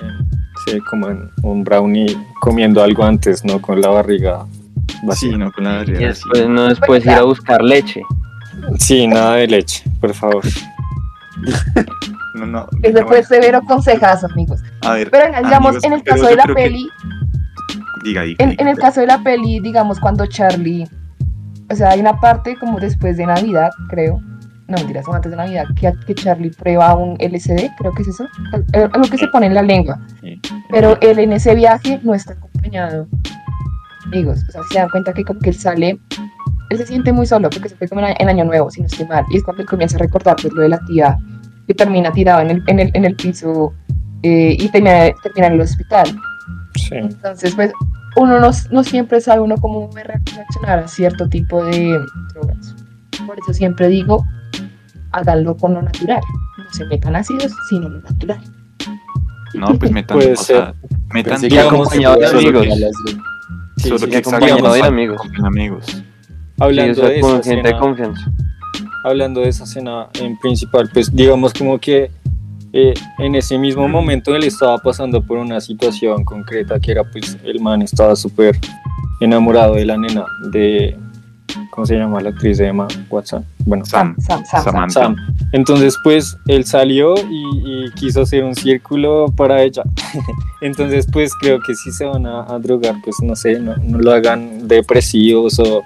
se 0.66 0.80
coman 0.80 1.30
un 1.42 1.62
brownie 1.64 2.16
comiendo 2.40 2.82
algo 2.82 3.04
antes, 3.04 3.44
no 3.44 3.60
con 3.60 3.80
la 3.80 3.88
barriga 3.88 4.44
vacía. 5.04 5.30
Sí, 5.30 5.36
no 5.36 5.52
con 5.52 5.64
la 5.64 5.76
barriga 5.76 6.08
después 6.08 6.48
no 6.48 6.64
después 6.68 7.04
ir 7.04 7.10
a 7.12 7.22
buscar 7.22 7.62
leche. 7.62 8.02
Sí, 8.78 9.06
nada 9.06 9.36
de 9.36 9.46
leche, 9.46 9.84
por 10.00 10.12
favor. 10.14 10.42
No, 12.34 12.46
no, 12.46 12.66
Ese 12.82 13.04
fue 13.04 13.22
severo 13.22 13.60
consejazo, 13.62 14.26
amigos. 14.32 14.60
a 14.82 14.94
ver, 14.94 15.10
Pero 15.10 15.26
digamos, 15.26 15.68
amigos, 15.76 15.84
en 15.84 15.92
el 15.94 16.02
caso 16.02 16.26
de 16.26 16.36
la 16.36 16.44
que- 16.44 16.54
peli, 16.54 16.88
Diga, 18.04 18.22
diga, 18.22 18.44
en, 18.44 18.50
diga, 18.50 18.62
en 18.62 18.68
el 18.68 18.76
caso 18.78 19.00
de 19.00 19.06
la 19.06 19.22
peli, 19.22 19.60
digamos, 19.60 19.98
cuando 20.00 20.26
Charlie, 20.26 20.86
o 21.70 21.74
sea, 21.74 21.90
hay 21.90 22.00
una 22.00 22.20
parte 22.20 22.56
como 22.58 22.78
después 22.78 23.16
de 23.16 23.26
Navidad, 23.26 23.70
creo, 23.88 24.20
no 24.68 24.76
mentiras, 24.78 25.06
o 25.08 25.12
antes 25.14 25.30
de 25.30 25.36
Navidad, 25.36 25.64
que, 25.78 25.92
que 26.06 26.14
Charlie 26.14 26.50
prueba 26.50 26.94
un 26.94 27.16
LCD, 27.20 27.70
creo 27.78 27.92
que 27.92 28.02
es 28.02 28.08
eso, 28.08 28.26
al- 28.52 28.90
algo 28.92 29.08
que 29.10 29.18
se 29.18 29.28
pone 29.28 29.46
en 29.46 29.54
la 29.54 29.62
lengua, 29.62 30.00
pero 30.70 30.98
él 31.00 31.18
en 31.20 31.32
ese 31.32 31.54
viaje 31.54 32.00
no 32.02 32.14
está 32.14 32.32
acompañado. 32.32 33.06
Amigos, 34.06 34.40
o 34.48 34.52
sea, 34.52 34.62
se 34.70 34.78
dan 34.78 34.88
cuenta 34.88 35.12
que 35.12 35.24
como 35.24 35.40
que 35.40 35.50
él 35.50 35.56
sale, 35.56 35.98
él 36.70 36.78
se 36.78 36.86
siente 36.86 37.12
muy 37.12 37.26
solo, 37.26 37.48
porque 37.50 37.68
se 37.68 37.76
fue 37.76 37.88
como 37.88 38.00
en, 38.06 38.28
Año 38.28 38.44
Nuevo, 38.44 38.70
si 38.70 38.80
no 38.80 38.86
estoy 38.86 39.06
mal, 39.06 39.24
y 39.30 39.36
es 39.36 39.44
cuando 39.44 39.62
él 39.62 39.68
comienza 39.68 39.96
a 39.96 40.00
recordar 40.00 40.36
pues, 40.40 40.52
lo 40.52 40.62
de 40.62 40.68
la 40.68 40.78
tía 40.86 41.18
que 41.66 41.74
termina 41.74 42.12
tirado 42.12 42.40
en 42.40 42.50
el, 42.50 42.62
en 42.66 42.78
el, 42.80 42.90
en 42.94 43.04
el 43.04 43.14
piso 43.16 43.72
eh, 44.22 44.56
y 44.58 44.68
termina, 44.68 45.10
termina 45.22 45.46
en 45.48 45.52
el 45.54 45.60
hospital. 45.60 46.08
Sí. 46.76 46.94
Entonces, 46.94 47.54
pues, 47.54 47.72
uno 48.16 48.40
no, 48.40 48.50
no 48.70 48.84
siempre 48.84 49.20
sabe 49.20 49.40
uno 49.40 49.56
cómo 49.56 49.90
reaccionar 49.94 50.78
a 50.80 50.88
cierto 50.88 51.28
tipo 51.28 51.64
de 51.64 51.98
drogas. 52.32 52.74
Por 53.26 53.38
eso 53.38 53.52
siempre 53.52 53.88
digo, 53.88 54.24
háganlo 55.16 55.56
con 55.56 55.74
lo 55.74 55.82
natural. 55.82 56.20
No 56.58 56.64
se 56.72 56.84
metan 56.86 57.16
ácidos, 57.16 57.52
sino 57.68 57.88
lo 57.88 58.00
natural. 58.00 58.40
No, 59.54 59.66
pues 59.78 59.90
metan, 59.90 60.16
Puede 60.18 60.32
o 60.32 60.36
sea, 60.36 60.74
metan 61.12 61.40
que 61.40 61.58
acompañado 61.58 62.16
de 62.16 62.26
solo 62.28 62.58
amigos. 62.60 62.66
que- 63.76 63.82
Solo 63.88 63.98
Sí, 63.98 64.06
que 64.08 64.16
acompañado 64.16 64.72
de 64.74 64.82
amigos. 64.82 65.20
con 65.36 65.46
amigos. 65.46 65.84
Sí, 65.86 66.02
Hablando, 66.58 66.92
o 66.92 66.94
sea, 66.94 67.08
de 67.08 67.20
con 67.20 67.42
gente 67.42 67.68
de 67.68 67.78
confianza. 67.78 68.30
hablando 69.04 69.40
de 69.42 69.48
esa 69.50 69.64
escena 69.64 70.08
en 70.20 70.38
principal, 70.38 70.88
pues 70.92 71.14
digamos 71.14 71.52
como 71.52 71.78
que 71.78 72.10
eh, 72.72 72.94
en 73.18 73.34
ese 73.34 73.56
mismo 73.58 73.86
momento 73.88 74.34
él 74.34 74.44
estaba 74.44 74.78
pasando 74.78 75.22
por 75.22 75.38
una 75.38 75.60
situación 75.60 76.24
concreta 76.24 76.78
que 76.80 76.92
era 76.92 77.04
pues 77.04 77.36
el 77.44 77.60
man 77.60 77.80
estaba 77.82 78.16
súper 78.16 78.58
enamorado 79.20 79.74
de 79.74 79.84
la 79.84 79.96
nena 79.96 80.24
de, 80.50 80.98
¿cómo 81.76 81.86
se 81.86 81.94
llama 81.96 82.20
la 82.22 82.30
actriz 82.30 82.56
de 82.58 82.68
Emma 82.68 82.88
Watson? 83.10 83.44
Bueno, 83.66 83.84
Sam, 83.84 84.16
Sam, 84.18 84.42
Sam, 84.46 84.90
Sam. 84.90 85.16
Entonces, 85.52 85.96
pues, 86.02 86.36
él 86.46 86.64
salió 86.64 87.14
y, 87.16 87.84
y 87.86 87.90
quiso 87.92 88.22
hacer 88.22 88.42
un 88.42 88.54
círculo 88.54 89.26
para 89.36 89.62
ella. 89.62 89.82
Entonces, 90.62 91.06
pues, 91.12 91.32
creo 91.40 91.60
que 91.60 91.74
si 91.74 91.92
se 91.92 92.06
van 92.06 92.26
a, 92.26 92.42
a 92.52 92.58
drogar, 92.58 92.94
pues, 93.04 93.16
no 93.22 93.36
sé, 93.36 93.60
no, 93.60 93.76
no 93.76 93.98
lo 93.98 94.10
hagan 94.12 94.66
depresivos 94.66 95.58
o, 95.58 95.82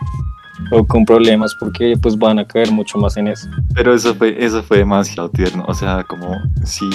o 0.71 0.87
con 0.87 1.05
problemas 1.05 1.55
porque, 1.59 1.95
pues, 2.01 2.17
van 2.17 2.39
a 2.39 2.47
caer 2.47 2.71
mucho 2.71 2.97
más 2.97 3.17
en 3.17 3.27
eso. 3.27 3.49
Pero 3.75 3.93
eso 3.93 4.15
fue, 4.15 4.43
eso 4.43 4.63
fue 4.63 4.79
demasiado 4.79 5.29
tierno. 5.29 5.65
O 5.67 5.75
sea, 5.75 6.05
como 6.05 6.37
sí, 6.65 6.89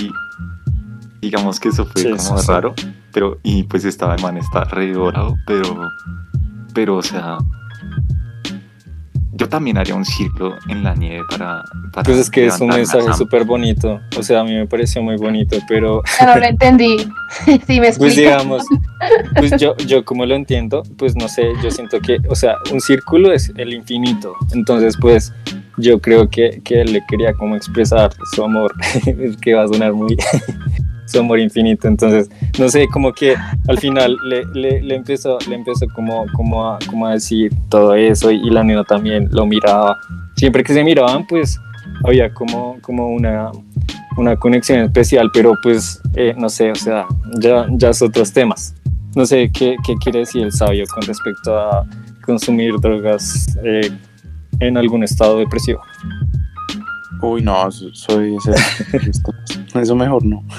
digamos 1.21 1.59
que 1.59 1.67
eso 1.69 1.85
fue 1.85 2.01
Sí, 2.01 2.09
como 2.09 2.37
sí, 2.37 2.45
sí. 2.45 2.51
raro. 2.51 2.73
Pero, 3.11 3.37
y 3.43 3.63
pues 3.63 3.83
estaba 3.85 4.15
el 4.15 4.21
man, 4.21 4.37
está 4.37 4.63
re 4.65 4.93
bravo, 4.93 5.35
pero 5.45 5.89
pero 6.73 6.97
o 6.97 7.01
sea, 7.01 7.37
yo 9.35 9.49
también 9.49 9.77
haría 9.77 9.95
un 9.95 10.05
círculo 10.05 10.55
en 10.69 10.83
la 10.83 10.95
nieve 10.95 11.23
para... 11.29 11.63
para 11.91 12.03
Pues 12.03 12.17
es 12.17 12.29
que 12.29 12.45
es 12.45 12.59
un 12.61 12.69
mensaje 12.69 13.13
súper 13.13 13.43
bonito. 13.43 13.99
O 14.17 14.23
sea, 14.23 14.39
a 14.39 14.43
mí 14.45 14.53
me 14.53 14.65
pareció 14.65 15.01
muy 15.01 15.17
bonito, 15.17 15.57
pero 15.67 16.01
no 16.25 16.35
lo 16.37 16.45
entendí. 16.45 16.97
sí, 17.45 17.79
me 17.79 17.87
explico. 17.87 17.97
pues 17.97 18.15
digamos, 18.15 18.63
pues 19.35 19.59
yo, 19.59 19.75
yo 19.77 20.05
como 20.05 20.25
lo 20.25 20.35
entiendo, 20.35 20.83
pues 20.97 21.15
no 21.15 21.27
sé, 21.27 21.51
yo 21.61 21.69
siento 21.69 21.99
que, 21.99 22.17
o 22.29 22.35
sea, 22.35 22.55
un 22.71 22.79
círculo 22.79 23.33
es 23.33 23.51
el 23.57 23.73
infinito. 23.73 24.33
Entonces, 24.53 24.95
pues 24.99 25.33
yo 25.77 25.99
creo 25.99 26.29
que, 26.29 26.61
que 26.63 26.81
él 26.81 26.93
le 26.93 27.05
quería 27.05 27.33
como 27.33 27.57
expresar 27.57 28.11
su 28.33 28.43
amor, 28.43 28.73
que 29.41 29.53
va 29.53 29.63
a 29.63 29.67
sonar 29.67 29.93
muy... 29.93 30.15
su 31.05 31.19
amor 31.19 31.39
infinito, 31.39 31.87
entonces, 31.87 32.29
no 32.59 32.69
sé, 32.69 32.87
como 32.87 33.13
que 33.13 33.35
al 33.67 33.77
final 33.77 34.17
le, 34.25 34.45
le, 34.53 34.81
le 34.81 34.95
empezó, 34.95 35.37
le 35.47 35.55
empezó 35.55 35.85
como, 35.93 36.25
como, 36.33 36.69
a, 36.69 36.79
como 36.89 37.07
a 37.07 37.13
decir 37.13 37.51
todo 37.69 37.93
eso 37.95 38.31
y, 38.31 38.49
la 38.49 38.63
nena 38.63 38.83
también 38.83 39.29
lo 39.31 39.45
miraba. 39.45 39.97
Siempre 40.35 40.63
que 40.63 40.73
se 40.73 40.83
miraban, 40.83 41.25
pues 41.27 41.59
había 42.03 42.33
como, 42.33 42.77
como 42.81 43.09
una, 43.09 43.51
una 44.17 44.35
conexión 44.35 44.79
especial, 44.79 45.29
pero 45.33 45.53
pues 45.61 46.01
eh, 46.15 46.33
no 46.37 46.49
sé, 46.49 46.71
o 46.71 46.75
sea, 46.75 47.05
ya, 47.39 47.67
ya 47.71 47.89
es 47.89 48.01
otros 48.01 48.31
temas. 48.31 48.73
No 49.15 49.25
sé 49.25 49.49
qué, 49.51 49.77
qué 49.85 49.95
quiere 49.95 50.19
decir 50.19 50.43
el 50.43 50.51
sabio 50.51 50.85
con 50.93 51.03
respecto 51.03 51.57
a 51.57 51.85
consumir 52.25 52.73
drogas 52.79 53.55
eh, 53.63 53.91
en 54.59 54.77
algún 54.77 55.03
estado 55.03 55.39
depresivo. 55.39 55.81
Uy, 57.31 57.41
no, 57.41 57.71
so- 57.71 57.93
soy 57.93 58.35
ese. 58.35 58.51
Eso 59.79 59.95
mejor 59.95 60.23
no. 60.25 60.43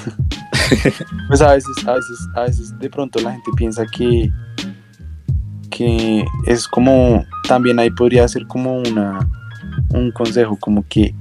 Pues 1.29 1.41
a 1.43 1.53
veces, 1.55 1.77
a 1.87 1.93
veces, 1.95 2.29
a 2.35 2.41
veces 2.43 2.79
de 2.79 2.91
pronto 2.91 3.21
la 3.21 3.33
gente 3.33 3.51
piensa 3.57 3.85
que, 3.87 4.31
que 5.71 6.25
es 6.47 6.67
como, 6.67 7.25
también 7.47 7.79
ahí 7.79 7.91
podría 7.91 8.27
ser 8.27 8.47
como 8.47 8.79
una, 8.81 9.29
un 9.91 10.11
consejo, 10.11 10.57
como 10.61 10.85
que 10.89 11.15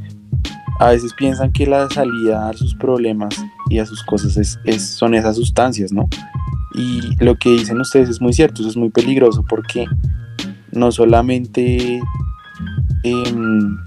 a 0.79 0.89
veces 0.89 1.13
piensan 1.13 1.51
que 1.51 1.67
la 1.67 1.87
salida 1.89 2.49
a 2.49 2.53
sus 2.53 2.73
problemas 2.75 3.35
y 3.69 3.77
a 3.79 3.85
sus 3.85 4.03
cosas 4.03 4.35
es, 4.37 4.59
es- 4.65 4.87
son 4.89 5.13
esas 5.13 5.35
sustancias, 5.35 5.91
¿no? 5.91 6.07
Y 6.73 7.01
lo 7.23 7.35
que 7.35 7.49
dicen 7.51 7.79
ustedes 7.79 8.09
es 8.09 8.19
muy 8.19 8.33
cierto, 8.33 8.61
eso 8.61 8.69
es 8.69 8.77
muy 8.77 8.89
peligroso 8.89 9.45
porque 9.47 9.85
no 10.71 10.91
solamente 10.91 12.01
em, 13.03 13.77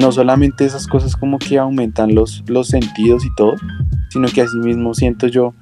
no 0.00 0.10
solamente 0.12 0.64
esas 0.64 0.86
cosas 0.86 1.14
como 1.14 1.38
que 1.38 1.58
aumentan 1.58 2.14
los, 2.14 2.42
los 2.48 2.68
sentidos 2.68 3.24
y 3.24 3.34
todo, 3.34 3.54
sino 4.08 4.28
que 4.28 4.40
asimismo 4.40 4.94
siento 4.94 5.26
yo, 5.26 5.54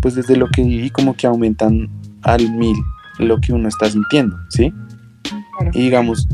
pues 0.00 0.14
desde 0.14 0.36
lo 0.36 0.48
que 0.48 0.62
viví, 0.62 0.90
como 0.90 1.14
que 1.14 1.26
aumentan 1.26 1.90
al 2.22 2.50
mil 2.52 2.76
lo 3.18 3.38
que 3.40 3.52
uno 3.52 3.68
está 3.68 3.90
sintiendo, 3.90 4.38
¿sí? 4.48 4.72
Claro. 5.22 5.70
Y 5.74 5.82
digamos, 5.82 6.28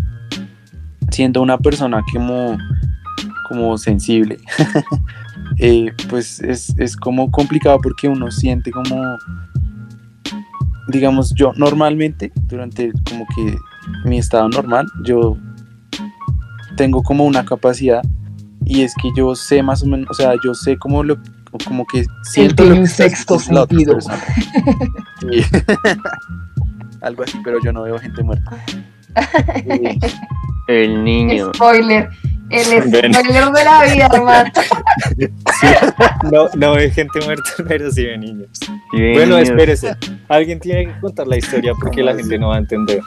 siendo 1.10 1.40
una 1.42 1.58
persona 1.58 2.02
como, 2.12 2.58
como 3.48 3.78
sensible, 3.78 4.38
eh, 5.58 5.92
pues 6.08 6.40
es, 6.40 6.74
es 6.78 6.96
como 6.96 7.30
complicado 7.30 7.80
porque 7.82 8.06
uno 8.06 8.30
siente 8.30 8.70
como, 8.70 9.16
digamos, 10.88 11.34
yo 11.34 11.52
normalmente, 11.56 12.32
durante 12.42 12.92
como 13.08 13.26
que 13.34 13.56
mi 14.04 14.18
estado 14.18 14.48
normal, 14.48 14.86
yo 15.04 15.36
tengo 16.76 17.02
como 17.02 17.24
una 17.24 17.44
capacidad 17.44 18.02
y 18.64 18.82
es 18.82 18.94
que 18.94 19.08
yo 19.16 19.34
sé 19.34 19.62
más 19.62 19.82
o 19.82 19.86
menos, 19.86 20.08
o 20.10 20.14
sea, 20.14 20.34
yo 20.44 20.54
sé 20.54 20.76
como 20.76 21.02
lo 21.02 21.18
como 21.64 21.86
que 21.86 22.04
siento 22.22 22.64
lo 22.64 22.74
que 22.74 22.86
sexto 22.86 23.38
sentido. 23.38 23.98
Sí. 24.00 24.08
Algo 27.00 27.22
así, 27.22 27.38
pero 27.44 27.58
yo 27.62 27.72
no 27.72 27.82
veo 27.82 27.98
gente 27.98 28.22
muerta. 28.22 28.64
El 30.68 31.04
niño. 31.04 31.52
Spoiler. 31.54 32.08
El 32.50 32.64
spoiler 32.82 33.50
de 33.50 33.64
la 33.64 33.84
vida, 33.84 34.08
hermano. 34.12 34.50
No, 36.30 36.48
no 36.56 36.72
ve 36.74 36.90
gente 36.90 37.20
muerta, 37.24 37.50
pero 37.66 37.90
sí 37.90 38.04
ve 38.04 38.18
niños. 38.18 38.48
Bueno, 38.92 39.36
niños. 39.36 39.50
espérese. 39.50 39.96
Alguien 40.28 40.58
tiene 40.58 40.86
que 40.86 41.00
contar 41.00 41.26
la 41.26 41.36
historia 41.36 41.72
porque 41.80 42.02
la 42.02 42.14
gente 42.14 42.38
no 42.38 42.48
va 42.48 42.56
a 42.56 42.58
entender. 42.58 43.00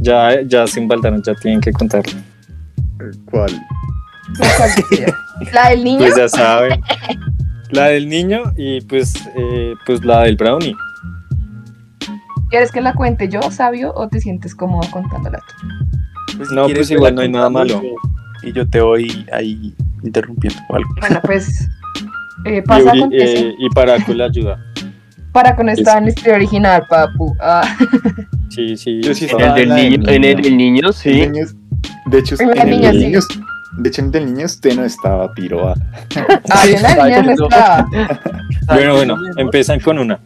Ya, 0.00 0.40
ya 0.42 0.66
sin 0.66 0.88
Baldaron, 0.88 1.22
ya 1.22 1.34
tienen 1.34 1.60
que 1.60 1.72
contarla. 1.72 2.12
¿Cuál? 3.30 3.50
La 5.52 5.70
del 5.70 5.84
niño. 5.84 5.98
Pues 5.98 6.16
ya 6.16 6.28
saben. 6.28 6.80
La 7.70 7.86
del 7.86 8.08
niño 8.08 8.42
y 8.56 8.80
pues, 8.82 9.14
eh, 9.36 9.74
pues 9.86 10.04
la 10.04 10.20
del 10.22 10.36
brownie. 10.36 10.74
¿Quieres 12.50 12.70
que 12.70 12.80
la 12.80 12.94
cuente 12.94 13.28
yo, 13.28 13.40
sabio, 13.50 13.92
o 13.94 14.08
te 14.08 14.20
sientes 14.20 14.54
cómodo 14.54 14.88
contándola 14.90 15.38
tú? 15.38 16.36
Pues, 16.36 16.50
No, 16.52 16.66
pues 16.68 16.90
igual 16.90 17.14
no 17.14 17.22
hay 17.22 17.28
la 17.28 17.38
nada 17.38 17.50
malo. 17.50 17.82
Y 18.42 18.52
yo 18.52 18.68
te 18.68 18.80
voy 18.80 19.26
ahí 19.32 19.74
interrumpiendo 20.02 20.60
o 20.68 20.76
algo. 20.76 20.90
Bueno, 21.00 21.20
pues 21.24 21.68
eh, 22.44 22.58
Y, 22.58 22.60
pasa 22.62 22.92
Uri- 22.92 22.98
acontece. 22.98 23.38
eh, 23.48 23.54
y 23.58 23.68
Paraco 23.70 24.12
le 24.12 24.24
ayuda. 24.24 24.64
Para 25.32 25.56
con 25.56 25.68
esta 25.68 25.98
en 25.98 26.04
la 26.04 26.10
historia 26.10 26.34
original, 26.36 26.86
papu. 26.88 27.34
Ah, 27.40 27.76
Sí, 28.50 28.76
sí. 28.76 29.00
Yo 29.02 29.12
sí 29.14 29.24
En 29.24 29.30
estaba 29.32 29.58
el 29.58 29.60
del 29.62 29.68
la 29.70 29.74
niño, 29.74 30.08
en 30.08 30.24
el 30.24 30.56
niño, 30.56 30.92
sí. 30.92 31.10
El 31.22 31.32
niño 31.32 31.44
es- 31.44 31.56
de 32.06 32.18
hecho, 32.18 32.36
En 32.38 32.48
la 32.48 32.54
en 32.54 32.60
el 32.62 32.70
niña, 32.70 32.88
del 32.92 32.98
sí. 33.00 33.06
niño, 33.06 33.20
de 33.78 33.88
hecho, 33.88 34.02
en 34.02 34.14
el 34.14 34.26
niño 34.26 34.46
usted 34.46 34.76
no 34.76 34.84
estaba 34.84 35.32
piroa. 35.32 35.74
ah, 36.50 36.62
en 36.66 36.82
la 36.82 36.94
niña 37.04 37.22
no 37.22 37.32
estaba. 37.32 37.86
Bueno, 38.68 38.94
bueno, 38.94 39.16
empiezan 39.36 39.80
con 39.80 39.98
una. 39.98 40.18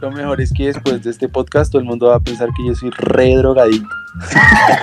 Lo 0.00 0.10
mejor 0.10 0.40
es 0.40 0.52
que 0.52 0.66
después 0.66 1.02
de 1.04 1.10
este 1.10 1.28
podcast 1.28 1.70
todo 1.70 1.80
el 1.80 1.86
mundo 1.86 2.08
va 2.08 2.16
a 2.16 2.20
pensar 2.20 2.48
que 2.56 2.66
yo 2.66 2.74
soy 2.74 2.90
re 2.90 3.36
drogadito. 3.36 3.86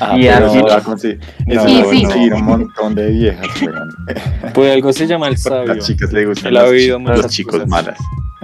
Ah, 0.00 0.16
Y 0.16 0.22
pero 0.28 0.46
aquí- 0.46 0.58
no 0.58 0.66
va 0.68 0.76
a 0.76 0.80
conseguir, 0.80 1.18
eso 1.48 1.66
Sí, 1.66 1.80
a 1.80 1.84
sí. 1.90 2.02
conseguir 2.04 2.34
un 2.34 2.44
montón 2.44 2.94
de 2.94 3.10
viejas, 3.10 3.48
weón. 3.62 3.88
Pues 4.54 4.72
algo 4.72 4.92
se 4.92 5.08
llama 5.08 5.26
el 5.26 5.34
A 5.34 5.38
sabio. 5.38 5.74
las 5.74 5.84
chicas 5.86 6.12
le 6.12 6.24
gustan 6.24 6.54
los, 6.54 6.70
muchas 7.00 7.18
los 7.18 7.26
chicos 7.32 7.54
cosas. 7.54 7.68
malas. 7.68 7.98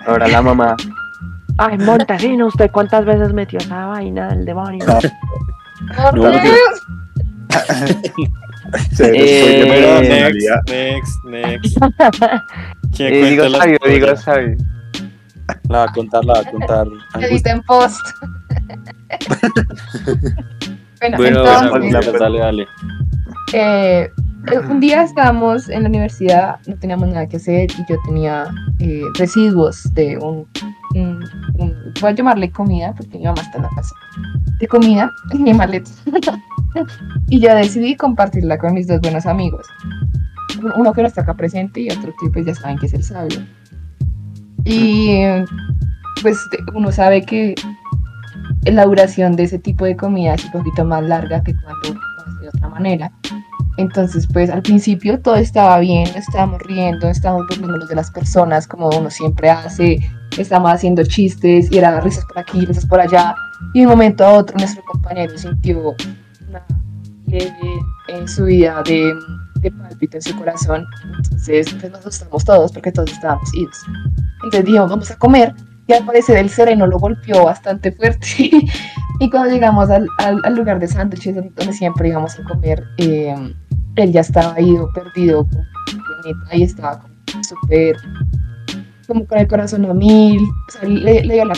Ahora 0.05 0.27
la 0.27 0.43
mamá. 0.43 0.75
Ay, 1.59 1.79
Montesino, 1.79 2.49
¿usted 2.49 2.73
cuántas 2.73 3.05
veces 3.05 3.33
metió 3.33 3.61
esa 3.61 3.87
vaina 3.87 4.31
del 4.31 4.45
demonio? 4.45 4.85
No, 6.15 6.31
Dios. 6.31 6.83
Se 8.93 9.11
Eh, 9.15 10.33
next, 10.33 10.69
next, 10.71 11.25
next. 11.27 11.79
¿Quién 12.97 13.13
Eh, 13.15 13.31
digo 13.31 13.45
la 13.49 13.59
sabio, 13.59 13.79
digo 13.87 14.17
sabio. 14.17 14.57
La 15.69 15.79
va 15.79 15.85
a 15.85 15.93
contar, 15.93 16.25
la 16.25 16.33
va 16.35 16.41
a 16.41 16.51
contar. 16.51 16.87
Angustia. 17.13 17.29
Edita 17.29 17.51
en 17.51 17.63
post. 17.63 18.01
bueno, 21.01 21.17
Bueno, 21.19 21.39
entonces, 21.41 21.71
bueno, 21.71 22.01
pues 22.03 22.19
dale, 22.19 22.39
dale. 22.39 22.67
eh, 23.53 24.09
eh, 24.53 24.59
un 24.71 24.81
día 24.81 25.03
estábamos 25.03 25.69
en 25.69 25.83
la 25.83 25.89
universidad, 25.89 26.57
no 26.67 26.77
teníamos 26.77 27.09
nada 27.09 27.27
que 27.29 27.37
hacer 27.37 27.71
y 27.71 27.85
yo 27.89 27.97
tenía 28.07 28.47
eh, 28.81 29.03
residuos 29.19 29.83
de 29.95 30.17
un, 30.19 30.47
un- 30.95 31.25
un- 31.59 31.93
voy 32.01 32.11
a 32.11 32.15
llamarle 32.15 32.51
comida 32.51 32.95
porque 32.97 33.19
mi 33.19 33.25
mamá 33.25 33.43
está 33.43 33.59
en 33.59 33.63
la 33.65 33.71
casa, 33.71 33.95
comida 34.67 35.11
en 35.33 35.43
mi 35.43 35.53
y 37.29 37.41
yo 37.41 37.55
decidí 37.55 37.97
compartirla 37.97 38.59
con 38.59 38.75
mis 38.75 38.87
dos 38.87 39.01
buenos 39.01 39.27
amigos. 39.27 39.67
Uno 40.77 40.93
que 40.93 41.03
no 41.03 41.09
está 41.09 41.23
acá 41.23 41.35
presente 41.35 41.81
y 41.81 41.91
otro 41.91 42.15
que 42.21 42.31
pues 42.31 42.47
ya 42.47 42.55
saben 42.55 42.79
que 42.79 42.87
es 42.87 42.95
el 42.95 43.03
sabio. 43.03 43.41
Y 44.65 45.21
pues 46.23 46.39
uno 46.75 46.91
sabe 46.91 47.23
que 47.23 47.55
la 48.65 48.87
duración 48.87 49.37
de 49.37 49.45
ese 49.45 49.59
tipo 49.59 49.85
de 49.85 49.97
comida 49.97 50.35
es 50.35 50.45
un 50.47 50.53
poquito 50.53 50.85
más 50.85 51.03
larga 51.03 51.43
que 51.43 51.55
cuando 51.55 52.01
de 52.41 52.49
otra 52.49 52.69
manera. 52.69 53.13
Entonces, 53.77 54.27
pues 54.33 54.51
al 54.51 54.63
principio 54.63 55.21
todo 55.21 55.35
estaba 55.37 55.79
bien, 55.81 56.07
estábamos 56.15 56.61
riendo, 56.63 57.09
estábamos 57.09 57.47
burlándonos 57.49 57.89
de 57.89 57.97
las 57.97 58.11
personas 58.11 58.67
como 58.69 58.89
uno 58.91 59.11
siempre 59.11 59.51
hace, 59.51 59.99
estábamos 60.39 60.73
haciendo 60.73 61.03
chistes 61.05 61.71
y 61.73 61.79
era 61.79 62.01
risas 62.01 62.25
por 62.27 62.39
aquí, 62.39 62.65
risas 62.67 62.87
por 62.87 63.01
allá. 63.01 63.35
Y 63.73 63.81
de 63.81 63.87
un 63.87 63.93
momento 63.93 64.25
a 64.25 64.33
otro 64.35 64.57
nuestro 64.59 64.83
compañero 64.85 65.37
sintió 65.37 65.95
una 66.49 66.63
leve 67.27 67.51
eh, 68.09 68.29
subida 68.29 68.83
de, 68.85 69.13
de 69.61 69.71
pálpito 69.73 70.19
en 70.19 70.23
su 70.23 70.37
corazón. 70.37 70.87
Entonces, 71.17 71.67
pues 71.81 71.91
nos 71.91 72.01
asustamos 72.01 72.45
todos 72.45 72.71
porque 72.73 72.93
todos 72.93 73.11
estábamos 73.11 73.53
idos. 73.55 73.77
Entonces 74.45 74.65
dijimos, 74.67 74.91
vamos 74.91 75.11
a 75.11 75.17
comer. 75.17 75.53
Y 75.87 75.93
al 75.93 76.05
parecer 76.07 76.37
el 76.39 76.49
sereno 76.49 76.87
lo 76.87 76.99
golpeó 76.99 77.45
bastante 77.45 77.91
fuerte. 77.93 78.27
y 79.21 79.31
cuando 79.31 79.51
llegamos 79.51 79.91
al, 79.91 80.07
al- 80.19 80.41
al 80.45 80.55
lugar 80.55 80.79
de 80.79 80.89
sándwiches 80.89 81.35
donde 81.35 81.73
siempre 81.73 82.09
íbamos 82.09 82.39
a 82.39 82.45
comer, 82.45 82.85
eh, 82.99 83.35
él 83.97 84.13
ya 84.13 84.21
estaba 84.21 84.61
ido, 84.61 84.91
perdido, 84.93 85.47
con 85.47 85.65
planeta, 86.23 86.57
y 86.57 86.63
estaba 86.63 87.01
como 87.01 87.45
súper, 87.45 87.97
como 89.07 89.27
con 89.27 89.39
el 89.39 89.49
corazón 89.49 89.85
a 89.85 89.95
mil. 89.95 90.41
O 90.41 90.73
sea, 90.73 90.89
le, 90.89 91.25
le 91.25 91.35
dio 91.35 91.45
la. 91.45 91.55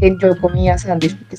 Que 0.00 0.16
yo 0.18 0.40
comía 0.40 0.78
sándwich 0.78 1.16
porque 1.18 1.36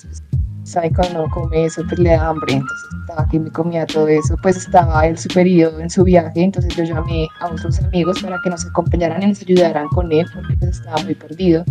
sabe 0.63 0.91
cuando 0.93 1.23
uno 1.23 1.33
come 1.33 1.65
eso 1.65 1.81
pues 1.87 1.99
le 1.99 2.11
da 2.11 2.29
hambre, 2.29 2.53
entonces 2.53 2.89
estaba 3.01 3.27
que 3.27 3.39
me 3.39 3.51
comía 3.51 3.85
todo 3.85 4.07
eso, 4.07 4.35
pues 4.41 4.55
estaba 4.55 5.05
él 5.05 5.17
súper 5.17 5.47
ido 5.47 5.79
en 5.79 5.89
su 5.89 6.03
viaje, 6.03 6.43
entonces 6.43 6.75
yo 6.75 6.83
llamé 6.83 7.27
a 7.39 7.47
otros 7.47 7.81
amigos 7.81 8.21
para 8.21 8.37
que 8.43 8.49
nos 8.49 8.65
acompañaran 8.65 9.23
y 9.23 9.27
nos 9.27 9.41
ayudaran 9.41 9.87
con 9.89 10.11
él 10.11 10.25
porque 10.33 10.55
pues 10.57 10.77
estaba 10.77 11.03
muy 11.03 11.15
perdido. 11.15 11.65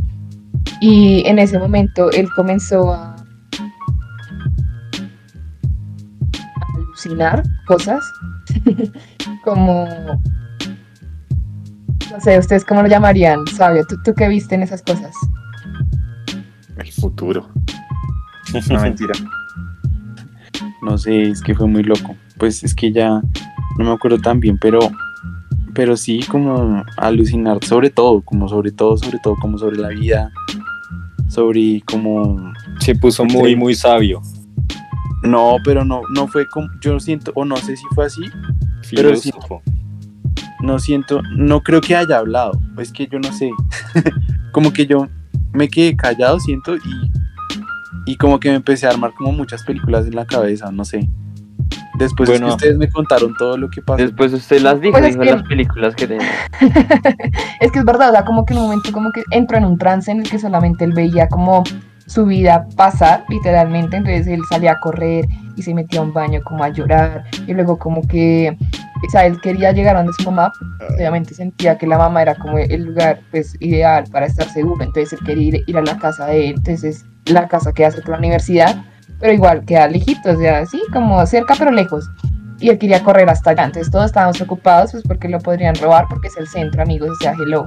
Y 0.81 1.23
en 1.27 1.39
ese 1.39 1.59
momento 1.59 2.11
él 2.11 2.29
comenzó 2.35 2.93
a 2.93 3.17
a 7.01 7.09
alucinar 7.09 7.43
cosas 7.67 8.05
como 9.45 9.87
no 12.11 12.21
sé, 12.21 12.39
ustedes 12.39 12.65
cómo 12.65 12.83
lo 12.83 12.89
llamarían, 12.89 13.47
sabio, 13.47 13.85
¿tú, 13.87 13.97
tú 14.05 14.15
qué 14.15 14.29
viste 14.29 14.55
en 14.55 14.63
esas 14.63 14.83
cosas? 14.83 15.15
El 16.77 16.93
futuro. 16.93 17.49
No, 18.69 18.81
mentira. 18.81 19.13
No 20.83 20.99
sé, 20.99 21.29
es 21.29 21.41
que 21.41 21.55
fue 21.55 21.69
muy 21.69 21.85
loco. 21.85 22.17
Pues 22.37 22.65
es 22.65 22.75
que 22.75 22.91
ya 22.91 23.23
no 23.79 23.85
me 23.85 23.93
acuerdo 23.93 24.19
tan 24.19 24.41
bien, 24.41 24.59
pero, 24.59 24.81
pero 25.73 25.97
sí 25.97 26.19
como 26.29 26.83
alucinar 26.97 27.65
sobre 27.65 27.91
todo, 27.91 28.23
como 28.23 28.49
sobre 28.49 28.73
todo, 28.73 28.97
sobre 28.97 29.21
todo, 29.21 29.37
como 29.37 29.57
sobre 29.57 29.77
la 29.77 29.91
vida, 29.91 30.33
sobre 31.29 31.81
como... 31.83 32.53
Se 32.81 32.97
puso 32.97 33.25
muy, 33.25 33.55
muy 33.55 33.77
sabio. 33.77 34.21
No, 35.23 35.57
pero 35.65 35.85
no, 35.85 36.03
no 36.15 36.27
fue 36.29 36.47
como, 36.49 36.69
yo 36.81 36.99
siento, 37.01 37.33
o 37.35 37.45
no 37.45 37.57
sé 37.59 37.77
si 37.77 37.85
fue 37.95 38.07
así, 38.07 38.23
Pero 38.95 39.15
sí. 39.17 39.31
Filósofo. 39.31 39.63
no 40.63 40.79
siento, 40.79 41.21
no 41.37 41.63
creo 41.63 41.81
que 41.81 41.95
haya 41.97 42.19
hablado, 42.19 42.53
es 42.79 42.91
que 42.93 43.07
yo 43.07 43.19
no 43.19 43.31
sé, 43.33 43.51
como 44.53 44.73
que 44.73 44.87
yo 44.87 45.09
me 45.53 45.69
quedé 45.69 45.95
callado, 45.97 46.41
siento, 46.41 46.77
y, 46.77 46.81
y 48.07 48.17
como 48.17 48.41
que 48.41 48.49
me 48.51 48.57
empecé 48.57 48.87
a 48.87 48.91
armar 48.91 49.13
como 49.17 49.33
muchas 49.33 49.63
películas 49.65 50.07
en 50.07 50.17
la 50.17 50.25
cabeza, 50.27 50.71
no 50.73 50.85
sé. 50.85 51.09
Después 51.99 52.31
es 52.31 52.37
que 52.37 52.41
Bueno. 52.41 52.55
ustedes 52.55 52.79
me 52.79 52.89
contaron 52.89 53.35
todo 53.37 53.59
lo 53.59 53.69
que 53.69 53.83
pasó. 53.83 53.99
Después 54.03 54.33
usted 54.33 54.63
las 54.63 54.81
dijo, 54.81 54.93
Pues 54.93 55.05
es 55.05 55.11
dijo 55.13 55.23
que- 55.25 55.31
las 55.33 55.43
películas 55.43 55.95
que 55.95 56.07
tenía. 56.07 56.31
es 57.61 57.71
que 57.73 57.79
es 57.79 57.85
verdad, 57.85 58.09
o 58.09 58.13
sea, 58.13 58.25
como 58.25 58.47
que 58.47 58.55
en 58.55 58.61
un 58.61 58.67
momento 58.67 58.91
como 58.91 59.13
que 59.13 59.23
entró 59.31 59.59
en 59.59 59.65
un 59.67 59.77
trance 59.77 60.11
en 60.11 60.21
el 60.21 60.31
que 60.31 60.39
solamente 60.39 60.85
él 60.85 60.93
veía 60.95 61.29
como 61.29 61.63
su 62.11 62.27
vida 62.27 62.67
pasar, 62.77 63.25
literalmente, 63.29 63.97
entonces 63.97 64.27
él 64.27 64.41
salía 64.49 64.73
a 64.73 64.81
correr 64.81 65.27
y 65.55 65.63
se 65.63 65.73
metía 65.73 66.01
a 66.01 66.03
un 66.03 66.13
baño 66.13 66.41
como 66.43 66.65
a 66.65 66.69
llorar, 66.69 67.23
y 67.47 67.55
luego 67.55 67.79
como 67.79 68.03
que, 68.03 68.57
o 69.07 69.11
sea, 69.11 69.27
él 69.27 69.41
quería 69.41 69.71
llegar 69.71 69.95
a 69.95 70.01
donde 70.01 70.13
su 70.15 70.25
mamá, 70.25 70.53
obviamente 70.93 71.35
sentía 71.35 71.79
que 71.79 71.87
la 71.87 71.99
mamá 71.99 72.23
era 72.23 72.35
como 72.35 72.59
el 72.59 72.83
lugar, 72.87 73.21
pues, 73.31 73.55
ideal 73.61 74.05
para 74.11 74.27
estar 74.27 74.49
seguro, 74.49 74.83
entonces 74.83 75.13
él 75.13 75.25
quería 75.25 75.49
ir, 75.49 75.65
ir 75.69 75.79
a 75.79 75.83
la 75.83 75.97
casa 75.99 76.27
de 76.27 76.49
él, 76.49 76.55
entonces 76.57 77.05
la 77.27 77.47
casa 77.47 77.73
queda 77.73 77.93
cerca 77.93 78.07
de 78.07 78.13
la 78.13 78.19
universidad, 78.19 78.85
pero 79.21 79.33
igual 79.33 79.65
queda 79.65 79.87
lejito, 79.87 80.33
o 80.33 80.37
sea, 80.37 80.67
sí, 80.67 80.83
como 80.93 81.25
cerca 81.27 81.55
pero 81.57 81.71
lejos, 81.71 82.11
y 82.59 82.71
él 82.71 82.79
quería 82.79 83.05
correr 83.05 83.31
hasta 83.31 83.51
allá. 83.51 83.65
Entonces 83.65 83.91
todos 83.91 84.07
estábamos 84.07 84.37
preocupados 84.37 84.93
pues 84.93 85.03
porque 85.05 85.29
lo 85.29 85.39
podrían 85.39 85.75
robar 85.77 86.07
porque 86.11 86.29
es 86.29 86.37
el 86.37 86.49
centro, 86.49 86.83
amigos, 86.83 87.11
o 87.11 87.23
sea, 87.23 87.35
hello. 87.41 87.67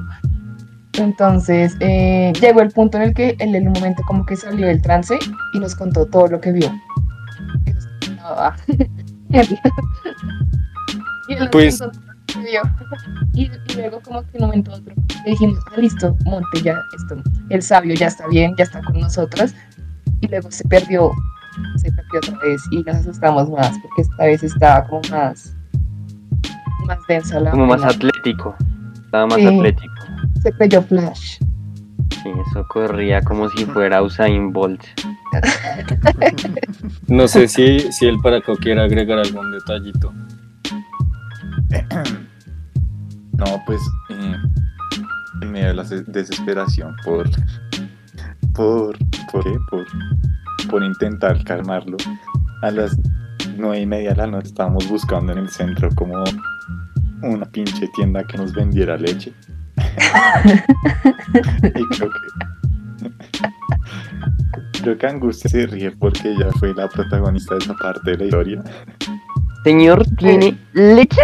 Entonces 1.00 1.76
eh, 1.80 2.32
llegó 2.40 2.62
el 2.62 2.70
punto 2.72 2.98
en 2.98 3.04
el 3.04 3.14
que 3.14 3.36
él 3.40 3.56
en 3.56 3.68
un 3.68 3.74
momento 3.74 4.04
como 4.08 4.26
que 4.26 4.36
salió 4.36 4.68
del 4.68 4.82
trance 4.82 5.18
y 5.54 5.60
nos 5.60 5.76
contó 5.76 6.06
todo 6.06 6.28
lo 6.28 6.42
que 6.42 6.52
vio. 6.52 6.72
Y 11.30 11.34
él 11.36 11.50
Pues- 11.52 11.80
contó 11.80 12.00
todo 12.00 12.12
lo 12.38 12.44
que 12.44 12.52
vio. 12.52 12.62
Y, 13.34 13.44
y 13.72 13.76
luego 13.76 14.02
como 14.02 14.22
que 14.24 14.38
en 14.38 14.44
un 14.44 14.50
momento 14.50 14.72
a 14.72 14.76
otro 14.76 14.94
le 15.26 15.32
dijimos, 15.32 15.60
ah, 15.72 15.80
listo, 15.80 16.16
monte 16.26 16.62
ya, 16.62 16.76
esto, 16.96 17.16
el 17.50 17.62
sabio 17.62 17.94
ya 17.96 18.08
está 18.08 18.28
bien, 18.28 18.54
ya 18.58 18.64
está 18.66 18.82
con 18.84 19.00
nosotros. 19.00 19.54
Y 20.22 20.28
luego 20.28 20.52
se 20.52 20.64
perdió 20.68 21.12
se 21.78 21.92
perdió 21.92 22.20
otra 22.20 22.38
vez 22.48 22.62
y 22.72 22.82
nos 22.84 22.96
asustamos 22.98 23.50
más 23.50 23.78
porque 23.80 24.02
esta 24.02 24.26
vez 24.26 24.44
estaba 24.44 24.86
como 24.88 25.02
más 25.12 25.56
más 26.88 26.98
densa 27.08 27.40
la 27.40 27.52
Como 27.52 27.68
más 27.68 27.84
atlético. 27.84 28.56
Estaba 29.06 29.28
más 29.28 29.36
Sí. 29.38 29.46
atlético. 29.48 30.03
Se 30.44 30.52
creyó 30.54 30.82
Flash 30.84 31.38
Sí, 32.22 32.30
eso 32.50 32.66
corría 32.70 33.22
como 33.22 33.50
si 33.50 33.66
fuera 33.66 34.02
Usain 34.02 34.54
Bolt. 34.54 34.82
No 37.08 37.28
sé 37.28 37.48
si, 37.48 37.80
si 37.92 38.06
el 38.06 38.18
Paraco 38.20 38.56
quiere 38.56 38.82
agregar 38.82 39.20
algún 39.20 39.52
detallito. 39.52 40.14
No, 43.34 43.62
pues 43.66 43.82
eh, 44.10 44.36
en 45.42 45.52
medio 45.52 45.68
de 45.70 45.74
la 45.74 45.84
des- 45.84 46.06
desesperación 46.12 46.96
por 47.04 47.30
por 48.54 48.96
por 49.32 49.44
qué 49.44 49.58
por 49.70 49.86
por 50.70 50.84
intentar 50.84 51.44
calmarlo 51.44 51.98
a 52.62 52.72
las 52.72 52.96
nueve 53.58 53.82
y 53.82 53.86
media 53.86 54.12
de 54.12 54.16
la 54.18 54.28
noche 54.28 54.48
estábamos 54.50 54.88
buscando 54.88 55.32
en 55.34 55.40
el 55.40 55.50
centro 55.50 55.90
como 55.96 56.24
una 57.24 57.46
pinche 57.48 57.88
tienda 57.96 58.24
que 58.24 58.38
nos 58.38 58.54
vendiera 58.54 58.96
leche 58.98 59.34
y 61.64 61.86
creo 61.96 62.10
que 62.10 62.18
creo 64.82 64.98
que 64.98 65.08
Angustia 65.08 65.50
se 65.50 65.66
ríe 65.68 65.92
porque 65.92 66.32
ella 66.32 66.50
fue 66.60 66.74
la 66.74 66.88
protagonista 66.90 67.56
de 67.56 67.60
esa 67.60 67.74
parte 67.76 68.12
de 68.12 68.18
la 68.18 68.26
historia 68.26 68.64
Señor, 69.64 70.06
¿tiene 70.18 70.58
leche? 70.74 71.22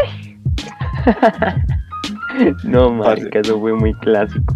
no, 2.64 2.90
marica, 2.90 3.40
eso 3.40 3.60
fue 3.60 3.74
muy 3.74 3.94
clásico. 3.96 4.56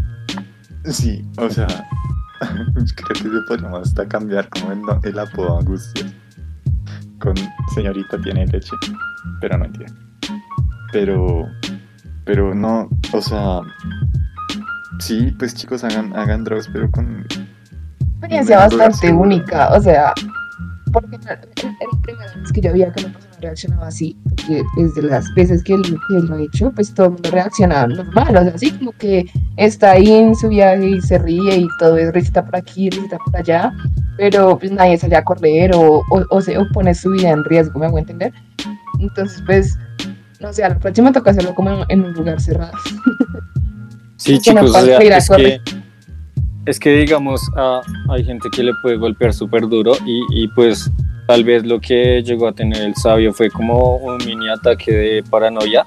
Sí, 0.86 1.22
o 1.38 1.50
sea, 1.50 1.68
creo 2.96 3.32
que 3.32 3.42
podríamos 3.46 3.90
hasta 3.90 4.08
cambiar 4.08 4.48
como 4.50 4.72
el, 4.72 4.80
el 5.04 5.20
apodo 5.20 5.60
Angustia. 5.60 6.06
Con 7.20 7.36
señorita 7.76 8.22
tiene 8.22 8.48
leche, 8.48 8.72
pero 9.42 9.58
no 9.58 9.66
entiendo. 9.66 9.96
Pero, 10.94 11.46
pero 12.24 12.56
no, 12.56 12.88
o 13.12 13.22
sea, 13.22 13.60
sí, 15.04 15.36
pues 15.38 15.54
chicos, 15.54 15.84
hagan, 15.84 16.16
hagan 16.16 16.44
drugs, 16.44 16.70
pero 16.72 16.90
con... 16.90 17.26
experiencia 18.12 18.58
bastante 18.58 19.12
única 19.12 19.70
o 19.76 19.82
sea 19.82 20.14
porque 20.94 21.18
era 21.18 21.34
era 21.34 21.42
la 21.92 22.02
primera 22.02 22.34
vez 22.36 22.52
que 22.54 22.62
yo 22.62 22.72
veía 22.72 22.92
que 22.92 23.04
una 23.04 23.14
persona 23.14 23.36
reaccionaba 23.42 23.88
así 23.88 24.16
porque 24.24 24.64
desde 24.78 25.02
las 25.02 25.34
veces 25.34 25.64
que 25.64 25.74
él, 25.74 25.82
que 25.82 26.16
él 26.16 26.26
lo 26.28 26.36
ha 26.36 26.42
hecho 26.42 26.72
pues 26.72 26.94
todo 26.94 27.08
el 27.08 27.14
mundo 27.14 27.32
reacciona 27.32 27.88
normal 27.88 28.38
o 28.38 28.44
sea 28.44 28.54
así 28.54 28.72
como 28.72 28.92
que 28.94 29.26
está 29.58 29.92
ahí 29.92 30.10
en 30.10 30.36
su 30.36 30.48
viaje 30.48 30.88
y 30.88 31.02
se 31.02 31.18
ríe 31.18 31.58
y 31.58 31.68
todo 31.80 31.98
es 31.98 32.14
risita 32.14 32.46
por 32.46 32.56
aquí 32.56 32.90
risita 32.90 33.18
por 33.18 33.36
allá 33.36 33.74
pero 34.18 34.58
pues 34.58 34.72
nadie 34.72 34.98
sale 34.98 35.16
a 35.16 35.24
correr 35.24 35.72
o, 35.76 36.02
o, 36.10 36.26
o 36.30 36.42
se 36.42 36.58
o 36.58 36.66
pone 36.72 36.94
su 36.94 37.10
vida 37.10 37.32
en 37.32 37.44
riesgo 37.44 37.80
me 37.80 37.88
hago 37.88 37.98
entender 37.98 38.32
entonces 39.00 39.44
pues 39.46 39.78
no 40.40 40.54
sé 40.54 40.64
a 40.64 40.70
la 40.70 40.80
próxima 40.80 41.12
toca 41.12 41.32
hacerlo 41.32 41.56
como 41.56 41.72
en, 41.72 41.86
en 41.90 42.06
un 42.06 42.14
lugar 42.14 42.40
cerrado 42.40 42.78
Sí, 44.24 44.40
chicos, 44.40 44.74
o 44.74 44.86
sea, 44.86 44.98
es 45.00 45.30
que, 45.30 45.62
es 46.66 46.80
que 46.80 46.92
digamos, 46.92 47.42
ah, 47.58 47.82
hay 48.10 48.24
gente 48.24 48.48
que 48.56 48.64
le 48.64 48.72
puede 48.82 48.96
golpear 48.96 49.34
súper 49.34 49.68
duro 49.68 49.98
y, 50.06 50.22
y 50.32 50.48
pues 50.50 50.90
tal 51.28 51.44
vez 51.44 51.66
lo 51.66 51.80
que 51.82 52.24
llegó 52.24 52.48
a 52.48 52.54
tener 52.54 52.82
el 52.82 52.96
sabio 52.96 53.34
fue 53.34 53.50
como 53.50 53.98
un 53.98 54.18
mini 54.26 54.48
ataque 54.48 54.92
de 54.92 55.24
paranoia 55.24 55.86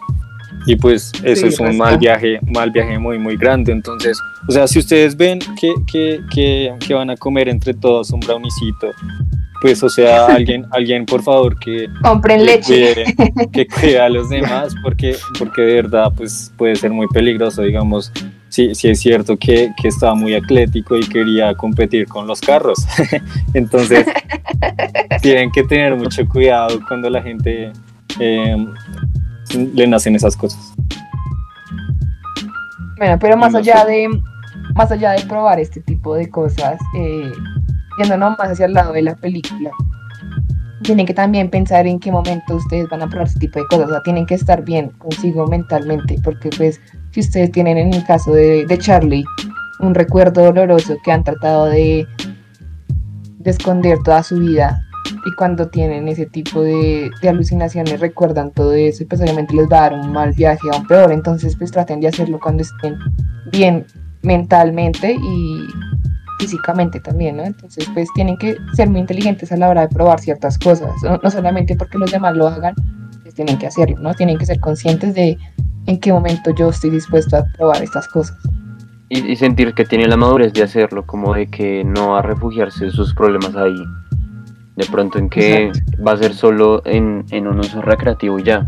y 0.66 0.76
pues 0.76 1.12
eso 1.22 1.42
Sí, 1.42 1.54
es 1.54 1.60
un 1.60 1.78
mal 1.78 1.96
viaje, 1.96 2.40
mal 2.42 2.70
viaje 2.70 2.98
muy 2.98 3.18
muy 3.18 3.36
grande. 3.36 3.72
Entonces, 3.72 4.18
o 4.48 4.52
sea, 4.52 4.66
si 4.66 4.80
ustedes 4.80 5.16
ven 5.16 5.38
que, 5.58 5.72
que, 5.86 6.20
que, 6.30 6.74
que 6.84 6.94
van 6.94 7.08
a 7.08 7.16
comer 7.16 7.48
entre 7.48 7.72
todos 7.72 8.10
un 8.10 8.20
brownicito, 8.20 8.90
pues 9.66 9.82
o 9.82 9.88
sea, 9.88 10.26
alguien, 10.26 10.64
alguien 10.70 11.04
por 11.04 11.24
favor 11.24 11.58
que, 11.58 11.88
compren 12.00 12.38
que 12.38 12.44
leche. 12.44 12.94
cuide, 12.94 13.50
que 13.50 13.66
cuide 13.80 13.98
a 13.98 14.08
los 14.08 14.28
demás 14.28 14.72
porque, 14.80 15.16
porque 15.36 15.62
de 15.62 15.74
verdad 15.74 16.12
pues 16.16 16.52
puede 16.56 16.76
ser 16.76 16.92
muy 16.92 17.08
peligroso, 17.08 17.62
digamos, 17.62 18.12
sí, 18.48 18.76
sí 18.76 18.90
es 18.90 19.00
cierto 19.00 19.36
que, 19.36 19.72
que 19.82 19.88
estaba 19.88 20.14
muy 20.14 20.36
atlético 20.36 20.96
y 20.96 21.00
quería 21.00 21.52
competir 21.54 22.06
con 22.06 22.28
los 22.28 22.40
carros, 22.40 22.86
entonces 23.54 24.06
tienen 25.20 25.50
que 25.50 25.64
tener 25.64 25.96
mucho 25.96 26.24
cuidado 26.28 26.78
cuando 26.86 27.10
la 27.10 27.20
gente 27.20 27.72
eh, 28.20 28.66
le 29.74 29.86
nacen 29.88 30.14
esas 30.14 30.36
cosas. 30.36 30.74
Bueno, 32.98 33.18
pero 33.18 33.36
más 33.36 33.52
allá 33.56 33.84
de 33.84 34.08
más 34.76 34.92
allá 34.92 35.10
de 35.12 35.22
probar 35.22 35.58
este 35.58 35.80
tipo 35.80 36.14
de 36.14 36.30
cosas, 36.30 36.78
eh, 36.96 37.32
yendo 37.98 38.16
más 38.18 38.38
hacia 38.50 38.66
el 38.66 38.74
lado 38.74 38.92
de 38.92 39.02
la 39.02 39.14
película, 39.14 39.70
tienen 40.82 41.06
que 41.06 41.14
también 41.14 41.50
pensar 41.50 41.86
en 41.86 41.98
qué 41.98 42.12
momento 42.12 42.56
ustedes 42.56 42.88
van 42.88 43.02
a 43.02 43.08
probar 43.08 43.26
este 43.26 43.40
tipo 43.40 43.58
de 43.58 43.66
cosas, 43.66 43.88
o 43.88 43.92
sea, 43.92 44.02
tienen 44.02 44.26
que 44.26 44.34
estar 44.34 44.64
bien 44.64 44.90
consigo 44.98 45.46
mentalmente, 45.46 46.16
porque 46.22 46.50
pues 46.56 46.80
si 47.10 47.20
ustedes 47.20 47.50
tienen 47.50 47.78
en 47.78 47.94
el 47.94 48.04
caso 48.04 48.32
de, 48.32 48.66
de 48.66 48.78
Charlie 48.78 49.24
un 49.80 49.94
recuerdo 49.94 50.44
doloroso 50.44 50.96
que 51.04 51.12
han 51.12 51.24
tratado 51.24 51.66
de, 51.66 52.06
de 53.38 53.50
esconder 53.50 53.98
toda 54.04 54.22
su 54.22 54.38
vida 54.38 54.82
y 55.24 55.34
cuando 55.34 55.68
tienen 55.68 56.08
ese 56.08 56.26
tipo 56.26 56.62
de, 56.62 57.10
alucinaciones 57.28 58.00
recuerdan 58.00 58.52
todo 58.52 58.72
eso 58.72 59.02
y 59.02 59.06
pues 59.06 59.20
obviamente 59.20 59.54
les 59.54 59.66
va 59.70 59.78
a 59.78 59.90
dar 59.90 59.94
un 59.94 60.12
mal 60.12 60.32
viaje 60.32 60.68
aún 60.72 60.86
peor, 60.86 61.12
entonces 61.12 61.56
pues 61.56 61.70
traten 61.70 62.00
de 62.00 62.08
hacerlo 62.08 62.38
cuando 62.40 62.62
estén 62.62 62.96
bien 63.50 63.86
mentalmente 64.22 65.12
y 65.12 65.66
físicamente 66.38 67.00
también, 67.00 67.36
¿no? 67.36 67.44
Entonces 67.44 67.88
pues 67.94 68.08
tienen 68.14 68.36
que 68.36 68.56
ser 68.74 68.88
muy 68.90 69.00
inteligentes 69.00 69.52
a 69.52 69.56
la 69.56 69.68
hora 69.68 69.82
de 69.82 69.88
probar 69.88 70.20
ciertas 70.20 70.58
cosas, 70.58 70.90
no, 71.02 71.18
no 71.22 71.30
solamente 71.30 71.76
porque 71.76 71.98
los 71.98 72.10
demás 72.10 72.36
lo 72.36 72.46
hagan, 72.46 72.74
pues 73.22 73.34
tienen 73.34 73.58
que 73.58 73.66
hacerlo, 73.66 73.96
¿no? 74.00 74.14
Tienen 74.14 74.38
que 74.38 74.46
ser 74.46 74.60
conscientes 74.60 75.14
de 75.14 75.38
en 75.86 76.00
qué 76.00 76.12
momento 76.12 76.50
yo 76.54 76.68
estoy 76.70 76.90
dispuesto 76.90 77.36
a 77.36 77.44
probar 77.56 77.82
estas 77.82 78.08
cosas. 78.08 78.36
y, 79.08 79.32
y 79.32 79.36
sentir 79.36 79.72
que 79.74 79.84
tiene 79.84 80.06
la 80.06 80.16
madurez 80.16 80.52
de 80.52 80.62
hacerlo, 80.62 81.06
como 81.06 81.34
de 81.34 81.46
que 81.46 81.84
no 81.84 82.10
va 82.10 82.18
a 82.20 82.22
refugiarse 82.22 82.90
sus 82.90 83.14
problemas 83.14 83.54
ahí. 83.56 83.76
De 84.76 84.84
pronto 84.86 85.18
en 85.18 85.30
que 85.30 85.72
va 86.06 86.12
a 86.12 86.16
ser 86.18 86.34
solo 86.34 86.82
en, 86.84 87.24
en 87.30 87.46
un 87.46 87.60
uso 87.60 87.80
recreativo 87.80 88.38
y 88.38 88.42
ya. 88.42 88.66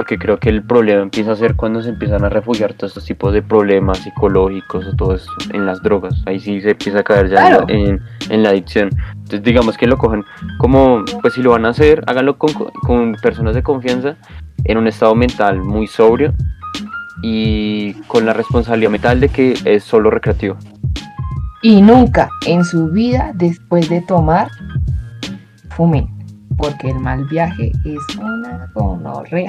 Porque 0.00 0.16
creo 0.18 0.38
que 0.38 0.48
el 0.48 0.62
problema 0.62 1.02
empieza 1.02 1.32
a 1.32 1.36
ser 1.36 1.56
cuando 1.56 1.82
se 1.82 1.90
empiezan 1.90 2.24
a 2.24 2.30
refugiar 2.30 2.72
todos 2.72 2.92
estos 2.92 3.04
tipos 3.04 3.34
de 3.34 3.42
problemas 3.42 3.98
psicológicos 3.98 4.86
o 4.86 4.96
todo 4.96 5.14
esto 5.14 5.30
en 5.52 5.66
las 5.66 5.82
drogas. 5.82 6.22
Ahí 6.24 6.40
sí 6.40 6.58
se 6.62 6.70
empieza 6.70 7.00
a 7.00 7.02
caer 7.02 7.28
ya 7.28 7.36
en 7.36 7.52
la- 7.52 7.58
Claro. 7.58 7.66
en, 7.68 8.00
en 8.30 8.42
la 8.42 8.48
adicción. 8.48 8.88
Entonces 9.12 9.42
digamos 9.42 9.76
que 9.76 9.86
lo 9.86 9.98
cojan 9.98 10.24
como, 10.56 11.04
pues 11.20 11.34
si 11.34 11.42
lo 11.42 11.50
van 11.50 11.66
a 11.66 11.68
hacer, 11.68 12.02
háganlo 12.06 12.38
con, 12.38 12.50
con 12.80 13.12
personas 13.16 13.54
de 13.54 13.62
confianza, 13.62 14.16
en 14.64 14.78
un 14.78 14.86
estado 14.86 15.14
mental 15.14 15.60
muy 15.60 15.86
sobrio 15.86 16.32
y 17.20 17.92
con 18.06 18.24
la 18.24 18.32
responsabilidad 18.32 18.90
mental 18.90 19.20
de 19.20 19.28
que 19.28 19.52
es 19.66 19.84
solo 19.84 20.08
recreativo. 20.10 20.56
Y 21.60 21.82
nunca 21.82 22.30
en 22.46 22.64
su 22.64 22.88
vida, 22.88 23.32
después 23.34 23.90
de 23.90 24.00
tomar, 24.00 24.48
fumen. 25.68 26.08
Porque 26.60 26.90
el 26.90 26.98
mal 27.00 27.24
viaje 27.26 27.72
es 27.84 28.16
una 28.18 28.68
gonorrea. 28.74 29.48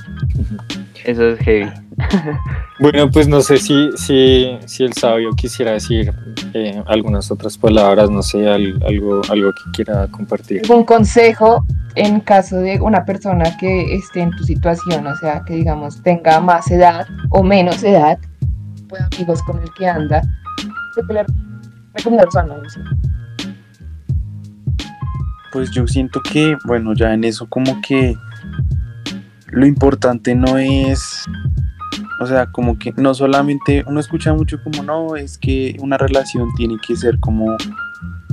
Eso 1.04 1.28
es 1.30 1.38
heavy. 1.40 1.70
Bueno, 2.80 3.10
pues 3.10 3.28
no 3.28 3.42
sé 3.42 3.58
si, 3.58 3.90
si, 3.96 4.56
si 4.64 4.84
el 4.84 4.94
sabio 4.94 5.32
quisiera 5.36 5.72
decir 5.72 6.14
eh, 6.54 6.82
algunas 6.86 7.30
otras 7.30 7.58
palabras, 7.58 8.08
no 8.08 8.22
sé, 8.22 8.48
al- 8.48 8.82
algo, 8.88 9.20
algo 9.28 9.50
que 9.52 9.70
quiera 9.72 10.06
compartir. 10.10 10.62
¿Algún 10.62 10.84
consejo 10.84 11.62
en 11.94 12.20
caso 12.20 12.56
de 12.56 12.80
una 12.80 13.04
persona 13.04 13.54
que 13.58 13.94
esté 13.94 14.22
en 14.22 14.30
tu 14.30 14.44
situación? 14.44 15.06
O 15.06 15.14
sea, 15.16 15.42
que 15.46 15.56
digamos 15.56 16.02
tenga 16.02 16.40
más 16.40 16.70
edad 16.70 17.06
o 17.28 17.42
menos 17.42 17.82
edad, 17.82 18.18
pues 18.88 19.02
amigos 19.14 19.42
con 19.42 19.60
el 19.60 19.68
que 19.74 19.86
anda. 19.86 20.22
¿Qué 20.94 21.02
te 21.06 21.12
le 21.12 21.26
recomendarías 21.92 22.36
a 22.36 22.44
uno? 22.44 22.62
Pues 25.52 25.70
yo 25.70 25.86
siento 25.86 26.20
que, 26.20 26.56
bueno, 26.64 26.94
ya 26.94 27.12
en 27.12 27.24
eso 27.24 27.48
como 27.48 27.80
que 27.80 28.16
lo 29.52 29.66
importante 29.66 30.34
no 30.34 30.58
es, 30.58 31.24
o 32.20 32.26
sea, 32.26 32.46
como 32.46 32.78
que 32.78 32.92
no 32.96 33.14
solamente, 33.14 33.84
uno 33.86 34.00
escucha 34.00 34.32
mucho 34.32 34.62
como, 34.62 34.82
no, 34.82 35.16
es 35.16 35.38
que 35.38 35.76
una 35.80 35.98
relación 35.98 36.48
tiene 36.56 36.76
que 36.86 36.96
ser 36.96 37.18
como, 37.18 37.56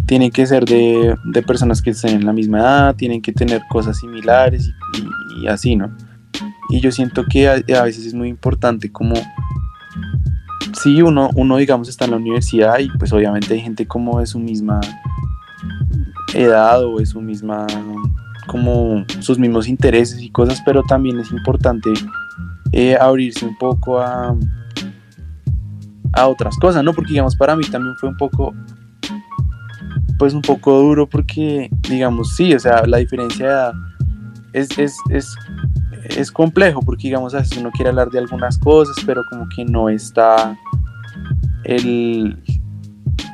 tiene 0.06 0.32
que 0.32 0.46
ser 0.46 0.66
de, 0.66 1.16
de 1.26 1.42
personas 1.42 1.82
que 1.82 1.90
estén 1.92 2.16
en 2.16 2.26
la 2.26 2.34
misma 2.34 2.60
edad, 2.60 2.96
tienen 2.96 3.22
que 3.22 3.34
tener 3.34 3.62
cosas 3.70 3.98
similares 3.98 4.72
y, 5.42 5.48
así, 5.48 5.76
¿no? 5.76 5.96
Y 6.70 6.82
yo 6.82 6.92
siento 6.92 7.26
que 7.26 7.48
a, 7.48 7.54
a 7.54 7.84
veces 7.84 8.06
es 8.06 8.14
muy 8.14 8.30
importante 8.30 8.92
como, 8.92 9.16
si 10.82 11.02
uno, 11.02 11.30
uno 11.36 11.58
digamos 11.58 11.90
está 11.90 12.06
en 12.06 12.12
la 12.12 12.18
universidad 12.18 12.80
y 12.80 12.90
pues 12.90 13.12
obviamente 13.12 13.54
hay 13.54 13.62
gente 13.62 13.88
como 13.88 14.20
de 14.20 14.28
su 14.28 14.40
misma 14.40 14.80
edad 16.34 16.84
o 16.84 17.00
de 17.00 17.06
su 17.06 17.22
misma 17.22 17.66
como 18.48 19.06
sus 19.20 19.38
mismos 19.38 19.68
intereses 19.68 20.22
y 20.22 20.30
cosas 20.30 20.62
pero 20.66 20.84
también 20.84 21.20
es 21.20 21.32
importante 21.32 21.92
eh, 22.72 22.98
abrirse 23.00 23.46
un 23.46 23.58
poco 23.58 24.00
a 24.00 24.36
a 26.14 26.28
otras 26.28 26.58
cosas 26.58 26.84
no 26.84 26.94
porque 26.94 27.12
digamos 27.12 27.36
para 27.36 27.56
mí 27.56 27.64
también 27.66 27.96
fue 27.98 28.10
un 28.10 28.18
poco 28.18 28.54
pues 30.18 30.34
un 30.34 30.42
poco 30.42 30.80
duro 30.80 31.08
porque 31.08 31.70
digamos 31.90 32.36
sí 32.36 32.54
o 32.54 32.60
sea 32.60 32.86
la 32.86 32.98
diferencia 32.98 33.46
de 33.46 33.52
edad 33.52 33.74
es, 34.54 34.80
es, 34.80 34.98
es, 35.10 35.36
es 36.18 36.32
complejo 36.32 36.82
porque 36.82 37.04
digamos 37.04 37.36
a 37.36 37.40
veces 37.40 37.58
uno 37.58 37.70
quiere 37.72 37.90
hablar 37.90 38.10
de 38.10 38.20
algunas 38.20 38.58
cosas 38.58 38.96
pero 39.06 39.22
como 39.30 39.48
que 39.56 39.66
no 39.66 39.90
está 39.90 40.58
el 41.64 42.42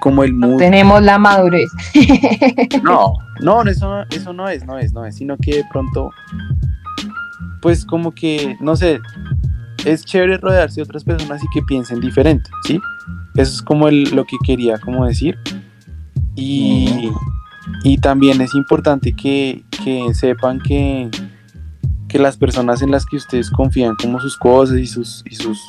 como 0.03 0.21
el 0.25 0.37
No 0.37 0.47
mood 0.49 0.57
tenemos 0.57 1.01
la 1.01 1.17
madurez. 1.17 1.69
no, 2.83 3.13
no, 3.39 3.61
eso, 3.63 4.03
eso 4.09 4.33
no 4.33 4.49
es, 4.49 4.65
no 4.65 4.77
es, 4.77 4.91
no 4.91 5.05
es, 5.05 5.15
sino 5.15 5.37
que 5.37 5.55
de 5.55 5.65
pronto, 5.71 6.11
pues 7.61 7.85
como 7.85 8.11
que, 8.11 8.57
no 8.59 8.75
sé, 8.75 8.99
es 9.85 10.03
chévere 10.03 10.37
rodearse 10.39 10.75
de 10.75 10.83
otras 10.83 11.05
personas 11.05 11.41
y 11.41 11.47
que 11.53 11.61
piensen 11.61 12.01
diferente, 12.01 12.49
¿sí? 12.67 12.81
Eso 13.35 13.53
es 13.53 13.61
como 13.61 13.87
el- 13.87 14.13
lo 14.13 14.25
que 14.25 14.35
quería 14.45 14.77
como 14.77 15.05
decir. 15.05 15.37
Y, 16.35 17.09
y 17.85 17.97
también 17.99 18.41
es 18.41 18.53
importante 18.55 19.13
que, 19.13 19.63
que 19.85 20.13
sepan 20.13 20.59
que, 20.59 21.09
que 22.09 22.19
las 22.19 22.35
personas 22.35 22.81
en 22.81 22.91
las 22.91 23.05
que 23.05 23.15
ustedes 23.15 23.49
confían 23.49 23.95
como 24.01 24.19
sus 24.19 24.35
cosas 24.35 24.77
y 24.79 24.85
sus, 24.85 25.23
y 25.29 25.35
sus, 25.35 25.61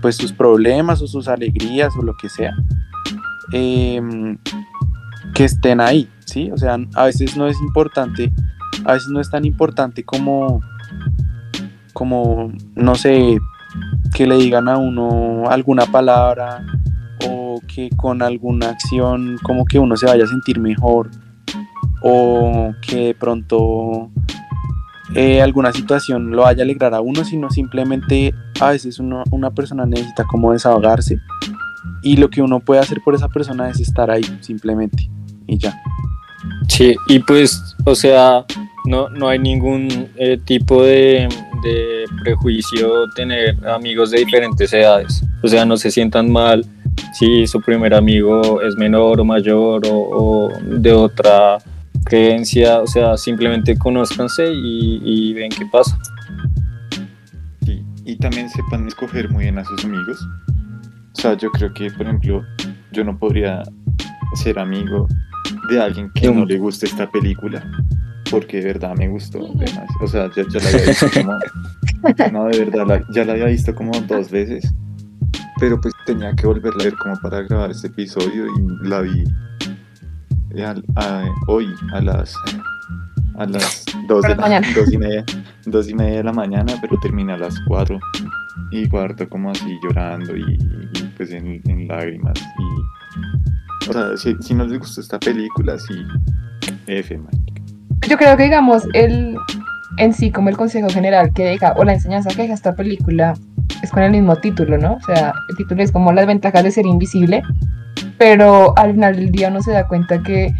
pues 0.00 0.14
sus 0.14 0.32
problemas 0.32 1.02
o 1.02 1.08
sus 1.08 1.26
alegrías 1.26 1.92
o 1.98 2.02
lo 2.02 2.14
que 2.14 2.28
sea, 2.28 2.54
em, 3.52 4.38
que 5.34 5.44
estén 5.44 5.80
ahí, 5.80 6.08
¿sí? 6.26 6.50
O 6.50 6.56
sea, 6.56 6.78
a 6.94 7.04
veces 7.04 7.36
no 7.36 7.46
es 7.46 7.60
importante, 7.60 8.32
a 8.84 8.94
veces 8.94 9.08
no 9.08 9.20
es 9.20 9.30
tan 9.30 9.44
importante 9.44 10.04
como, 10.04 10.60
como, 11.92 12.52
no 12.74 12.94
sé, 12.94 13.38
que 14.14 14.26
le 14.26 14.36
digan 14.36 14.68
a 14.68 14.76
uno 14.76 15.48
alguna 15.48 15.86
palabra 15.86 16.64
o 17.26 17.60
que 17.66 17.90
con 17.96 18.22
alguna 18.22 18.70
acción 18.70 19.38
como 19.42 19.64
que 19.64 19.78
uno 19.78 19.96
se 19.96 20.06
vaya 20.06 20.24
a 20.24 20.26
sentir 20.28 20.58
mejor 20.58 21.10
o 22.02 22.72
que 22.82 23.06
de 23.06 23.14
pronto 23.14 24.10
eh, 25.14 25.40
alguna 25.40 25.72
situación 25.72 26.30
lo 26.30 26.42
vaya 26.42 26.62
a 26.62 26.64
alegrar 26.64 26.94
a 26.94 27.00
uno, 27.00 27.24
sino 27.24 27.50
simplemente 27.50 28.34
a 28.60 28.70
veces 28.70 28.98
uno, 28.98 29.22
una 29.30 29.50
persona 29.50 29.86
necesita 29.86 30.24
como 30.24 30.52
desahogarse 30.52 31.18
y 32.02 32.16
lo 32.16 32.30
que 32.30 32.42
uno 32.42 32.60
puede 32.60 32.80
hacer 32.80 33.00
por 33.04 33.14
esa 33.14 33.28
persona 33.28 33.68
es 33.68 33.80
estar 33.80 34.10
ahí 34.10 34.24
simplemente 34.40 35.08
y 35.46 35.58
ya. 35.58 35.80
Sí, 36.68 36.94
y 37.08 37.18
pues, 37.20 37.60
o 37.84 37.94
sea, 37.94 38.44
no, 38.86 39.08
no 39.10 39.28
hay 39.28 39.38
ningún 39.38 40.08
eh, 40.16 40.38
tipo 40.44 40.82
de, 40.82 41.28
de 41.62 42.04
prejuicio 42.22 43.08
tener 43.14 43.56
amigos 43.68 44.10
de 44.10 44.18
diferentes 44.18 44.72
edades. 44.72 45.22
O 45.42 45.48
sea, 45.48 45.64
no 45.64 45.76
se 45.76 45.90
sientan 45.90 46.30
mal 46.30 46.64
si 47.12 47.46
su 47.46 47.60
primer 47.60 47.94
amigo 47.94 48.60
es 48.62 48.76
menor 48.76 49.20
o 49.20 49.24
mayor 49.24 49.82
o, 49.86 49.94
o 49.94 50.48
de 50.60 50.92
otra 50.92 51.58
creencia. 52.04 52.80
O 52.80 52.86
sea, 52.86 53.16
simplemente 53.16 53.76
conózcanse 53.78 54.52
y, 54.52 55.00
y 55.04 55.32
ven 55.34 55.50
qué 55.50 55.66
pasa. 55.70 55.96
Sí, 57.64 57.84
y 58.04 58.16
también 58.16 58.48
sepan 58.50 58.86
escoger 58.88 59.30
muy 59.30 59.44
bien 59.44 59.58
a 59.58 59.64
sus 59.64 59.84
amigos. 59.84 60.26
O 61.16 61.20
sea, 61.20 61.36
yo 61.36 61.50
creo 61.50 61.72
que, 61.72 61.90
por 61.90 62.02
ejemplo, 62.02 62.42
yo 62.92 63.04
no 63.04 63.18
podría 63.18 63.62
ser 64.34 64.58
amigo 64.58 65.08
de 65.68 65.80
alguien 65.82 66.10
que 66.14 66.30
no 66.30 66.44
le 66.44 66.58
guste 66.58 66.86
esta 66.86 67.08
película, 67.10 67.62
porque 68.30 68.58
de 68.58 68.64
verdad 68.66 68.94
me 68.96 69.08
gustó. 69.08 69.38
demasiado. 69.54 69.86
O 70.00 70.06
sea, 70.06 70.30
ya, 70.34 70.42
ya 70.48 70.60
la 70.60 70.68
había 70.68 70.86
visto 70.86 71.06
como... 71.14 71.32
No, 72.32 72.46
de 72.46 72.64
verdad, 72.64 72.86
la- 72.86 73.04
ya 73.14 73.24
la 73.24 73.34
había 73.34 73.44
visto 73.46 73.72
como 73.74 73.92
dos 74.08 74.28
veces, 74.30 74.74
pero 75.60 75.80
pues 75.80 75.94
tenía 76.04 76.32
que 76.34 76.46
volverla 76.48 76.80
a 76.82 76.84
ver 76.86 76.94
como 76.96 77.14
para 77.20 77.42
grabar 77.42 77.70
este 77.70 77.86
episodio 77.86 78.46
y 78.46 78.88
la 78.88 79.02
vi 79.02 79.22
eh, 80.56 80.64
al- 80.64 80.84
a- 80.96 81.24
hoy 81.46 81.68
a 81.92 82.00
las... 82.00 82.34
A 83.38 83.46
las 83.46 83.84
dos, 84.08 84.22
de 84.22 84.28
Por 84.34 84.36
la 84.36 84.42
mañana. 84.42 84.66
dos 84.74 84.92
y 84.92 84.98
media 84.98 85.24
dos 85.64 85.88
y 85.88 85.94
media 85.94 86.18
de 86.18 86.24
la 86.24 86.32
mañana, 86.34 86.74
pero 86.82 86.98
terminé 87.00 87.32
a 87.32 87.38
las 87.38 87.58
4 87.66 87.98
y 88.72 88.88
cuarto 88.88 89.28
como 89.28 89.50
así 89.50 89.78
llorando 89.82 90.36
y, 90.36 90.58
pues 91.16 91.30
en, 91.32 91.60
en 91.66 91.88
lágrimas 91.88 92.38
y 92.38 93.88
o 93.88 93.92
sea, 93.92 94.16
si, 94.16 94.36
si 94.40 94.54
no 94.54 94.64
les 94.64 94.78
gustó 94.78 95.00
esta 95.00 95.18
película, 95.18 95.76
sí, 95.78 95.94
F, 96.86 97.18
man. 97.18 97.32
Yo 98.08 98.16
creo 98.16 98.36
que 98.36 98.44
digamos 98.44 98.84
el 98.94 99.36
en 99.98 100.14
sí 100.14 100.30
como 100.30 100.48
el 100.48 100.56
consejo 100.56 100.88
general 100.88 101.32
que 101.34 101.44
deja 101.44 101.74
o 101.76 101.84
la 101.84 101.94
enseñanza 101.94 102.30
que 102.30 102.42
deja 102.42 102.54
esta 102.54 102.74
película 102.74 103.34
es 103.82 103.90
con 103.90 104.02
el 104.02 104.12
mismo 104.12 104.36
título, 104.36 104.78
¿no? 104.78 104.94
O 104.94 105.00
sea, 105.00 105.32
el 105.50 105.56
título 105.56 105.82
es 105.82 105.92
como 105.92 106.12
las 106.12 106.26
ventajas 106.26 106.62
de 106.62 106.70
ser 106.70 106.86
invisible, 106.86 107.42
pero 108.18 108.76
al 108.78 108.92
final 108.92 109.16
del 109.16 109.30
día 109.30 109.48
uno 109.48 109.60
se 109.60 109.72
da 109.72 109.86
cuenta 109.88 110.22
que 110.22 110.52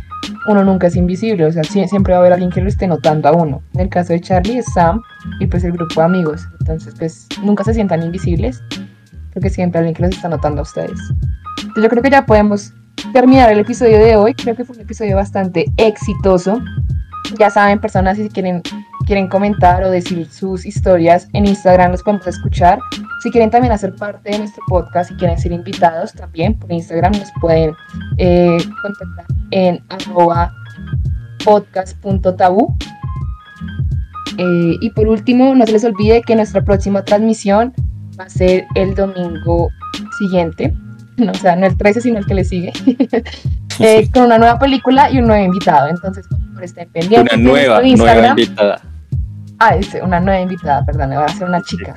uno 0.46 0.64
nunca 0.64 0.86
es 0.88 0.96
invisible, 0.96 1.44
o 1.46 1.52
sea, 1.52 1.62
sie- 1.62 1.86
siempre 1.88 2.12
va 2.12 2.18
a 2.18 2.20
haber 2.20 2.32
alguien 2.32 2.50
que 2.50 2.60
lo 2.60 2.68
esté 2.68 2.86
notando 2.86 3.28
a 3.28 3.32
uno. 3.32 3.62
En 3.74 3.80
el 3.80 3.88
caso 3.88 4.12
de 4.12 4.20
Charlie 4.20 4.58
es 4.58 4.66
Sam 4.74 5.00
y 5.40 5.46
pues 5.46 5.64
el 5.64 5.72
grupo 5.72 6.00
de 6.00 6.04
amigos, 6.06 6.46
entonces 6.60 6.94
pues 6.98 7.28
nunca 7.42 7.64
se 7.64 7.74
sientan 7.74 8.02
invisibles, 8.02 8.62
porque 9.32 9.50
siempre 9.50 9.78
hay 9.78 9.82
alguien 9.88 9.94
que 9.96 10.02
los 10.02 10.16
está 10.16 10.28
notando 10.28 10.60
a 10.60 10.62
ustedes. 10.62 10.98
Entonces 11.58 11.82
yo 11.84 11.88
creo 11.88 12.02
que 12.02 12.10
ya 12.10 12.26
podemos 12.26 12.72
terminar 13.12 13.50
el 13.50 13.58
episodio 13.60 13.98
de 13.98 14.16
hoy, 14.16 14.34
creo 14.34 14.54
que 14.56 14.64
fue 14.64 14.76
un 14.76 14.82
episodio 14.82 15.16
bastante 15.16 15.66
exitoso. 15.76 16.60
Ya 17.38 17.48
saben, 17.50 17.80
personas, 17.80 18.18
si 18.18 18.28
quieren, 18.28 18.62
quieren 19.06 19.26
comentar 19.28 19.82
o 19.84 19.90
decir 19.90 20.26
sus 20.30 20.66
historias 20.66 21.28
en 21.32 21.46
Instagram, 21.46 21.92
los 21.92 22.02
podemos 22.02 22.26
escuchar. 22.26 22.78
Si 23.22 23.30
quieren 23.30 23.50
también 23.50 23.72
hacer 23.72 23.94
parte 23.94 24.30
de 24.30 24.38
nuestro 24.40 24.64
podcast, 24.66 25.10
si 25.10 25.16
quieren 25.16 25.38
ser 25.38 25.52
invitados 25.52 26.12
también 26.12 26.58
por 26.58 26.72
Instagram, 26.72 27.12
nos 27.12 27.30
pueden 27.40 27.72
eh, 28.18 28.58
contactar 28.82 29.26
en 29.52 29.80
arroba 29.90 30.52
podcast.tabú. 31.44 32.76
Eh, 34.38 34.76
y 34.80 34.90
por 34.90 35.06
último, 35.06 35.54
no 35.54 35.64
se 35.66 35.72
les 35.72 35.84
olvide 35.84 36.22
que 36.22 36.34
nuestra 36.34 36.64
próxima 36.64 37.04
transmisión 37.04 37.72
va 38.18 38.24
a 38.24 38.28
ser 38.28 38.64
el 38.74 38.96
domingo 38.96 39.68
siguiente, 40.18 40.74
no, 41.16 41.30
o 41.30 41.34
sea, 41.34 41.54
no 41.54 41.66
el 41.66 41.76
13, 41.76 42.00
sino 42.00 42.18
el 42.18 42.26
que 42.26 42.34
le 42.34 42.44
sigue, 42.44 42.72
eh, 43.78 44.10
con 44.12 44.24
una 44.24 44.38
nueva 44.38 44.58
película 44.58 45.10
y 45.12 45.18
un 45.18 45.28
nuevo 45.28 45.44
invitado. 45.44 45.88
Entonces, 45.88 46.26
por 46.26 46.40
favor, 46.40 46.64
estén 46.64 46.90
pendientes. 46.90 47.34
Una 47.34 47.42
nueva, 47.42 47.82
nueva 47.82 48.26
invitada. 48.28 48.80
Ah, 49.60 49.76
dice, 49.76 50.02
una 50.02 50.18
nueva 50.18 50.40
invitada, 50.40 50.84
perdón, 50.84 51.10
va 51.10 51.26
a 51.26 51.28
ser 51.28 51.46
una 51.46 51.62
chica. 51.62 51.94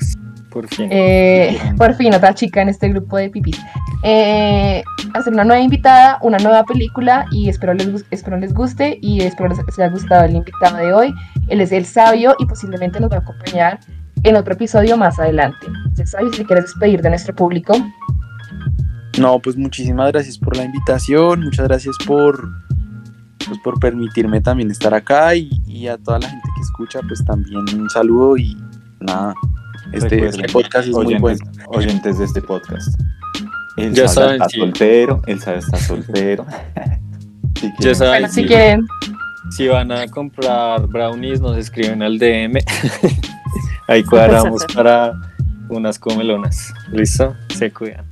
Por 0.55 0.69
fin. 0.69 0.87
Eh, 0.89 1.59
por 1.75 1.93
fin, 1.95 2.13
otra 2.13 2.33
chica 2.33 2.61
en 2.61 2.69
este 2.69 2.87
grupo 2.87 3.17
de 3.17 3.29
pipis. 3.29 3.59
Eh, 4.03 4.81
hacer 5.13 5.33
una 5.33 5.43
nueva 5.43 5.61
invitada, 5.61 6.17
una 6.21 6.37
nueva 6.37 6.63
película 6.63 7.25
y 7.29 7.49
espero 7.49 7.73
les, 7.73 8.05
espero 8.09 8.37
les 8.37 8.53
guste 8.53 8.97
y 9.01 9.21
espero 9.21 9.49
les, 9.49 9.57
les 9.57 9.77
haya 9.77 9.89
gustado 9.89 10.23
el 10.23 10.33
invitado 10.33 10.77
de 10.77 10.93
hoy. 10.93 11.13
Él 11.49 11.59
es 11.59 11.73
el 11.73 11.83
sabio 11.83 12.37
y 12.39 12.45
posiblemente 12.45 13.01
nos 13.01 13.11
va 13.11 13.17
a 13.17 13.19
acompañar 13.19 13.81
en 14.23 14.37
otro 14.37 14.53
episodio 14.53 14.95
más 14.95 15.19
adelante. 15.19 15.67
Entonces, 15.67 16.11
sabio, 16.11 16.31
si 16.31 16.45
quieres 16.45 16.67
despedir 16.67 17.01
de 17.01 17.09
nuestro 17.09 17.35
público. 17.35 17.73
No, 19.19 19.39
pues 19.39 19.57
muchísimas 19.57 20.09
gracias 20.13 20.37
por 20.37 20.55
la 20.55 20.63
invitación, 20.63 21.41
muchas 21.41 21.67
gracias 21.67 21.97
por, 22.07 22.47
pues, 23.45 23.59
por 23.61 23.77
permitirme 23.81 24.39
también 24.39 24.71
estar 24.71 24.93
acá 24.93 25.35
y, 25.35 25.49
y 25.67 25.89
a 25.89 25.97
toda 25.97 26.19
la 26.19 26.29
gente 26.29 26.47
que 26.55 26.61
escucha, 26.61 27.01
pues 27.05 27.25
también 27.25 27.65
un 27.77 27.89
saludo 27.89 28.37
y 28.37 28.55
nada, 29.01 29.33
este, 29.93 30.25
este 30.25 30.47
podcast 30.49 30.87
es 30.87 30.93
muy 30.93 31.05
oyentes, 31.07 31.21
bueno. 31.21 31.63
oyentes 31.67 32.17
de 32.19 32.25
este 32.25 32.41
podcast. 32.41 32.87
El 33.77 33.93
Ya 33.93 34.07
saben, 34.07 34.33
está 34.35 34.49
sí. 34.49 34.59
soltero, 34.59 35.21
el 35.27 35.39
Sala 35.41 35.57
está 35.59 35.77
soltero. 35.77 36.45
Si 37.59 37.67
Ya 37.67 37.75
quieren- 37.77 37.95
saben, 37.95 38.11
Bueno, 38.21 38.27
si 38.27 38.41
sí. 38.41 38.47
quieren, 38.47 38.87
Si 39.55 39.67
van 39.67 39.91
a 39.91 40.07
comprar 40.07 40.85
brownies, 40.87 41.39
nos 41.39 41.57
escriben 41.57 42.01
al 42.03 42.17
DM. 42.19 42.59
Ahí 43.87 44.03
cuadramos 44.03 44.65
para 44.73 45.13
unas 45.69 45.97
comelonas. 45.99 46.73
¿Listo? 46.91 47.33
Se 47.55 47.71
cuidan. 47.71 48.05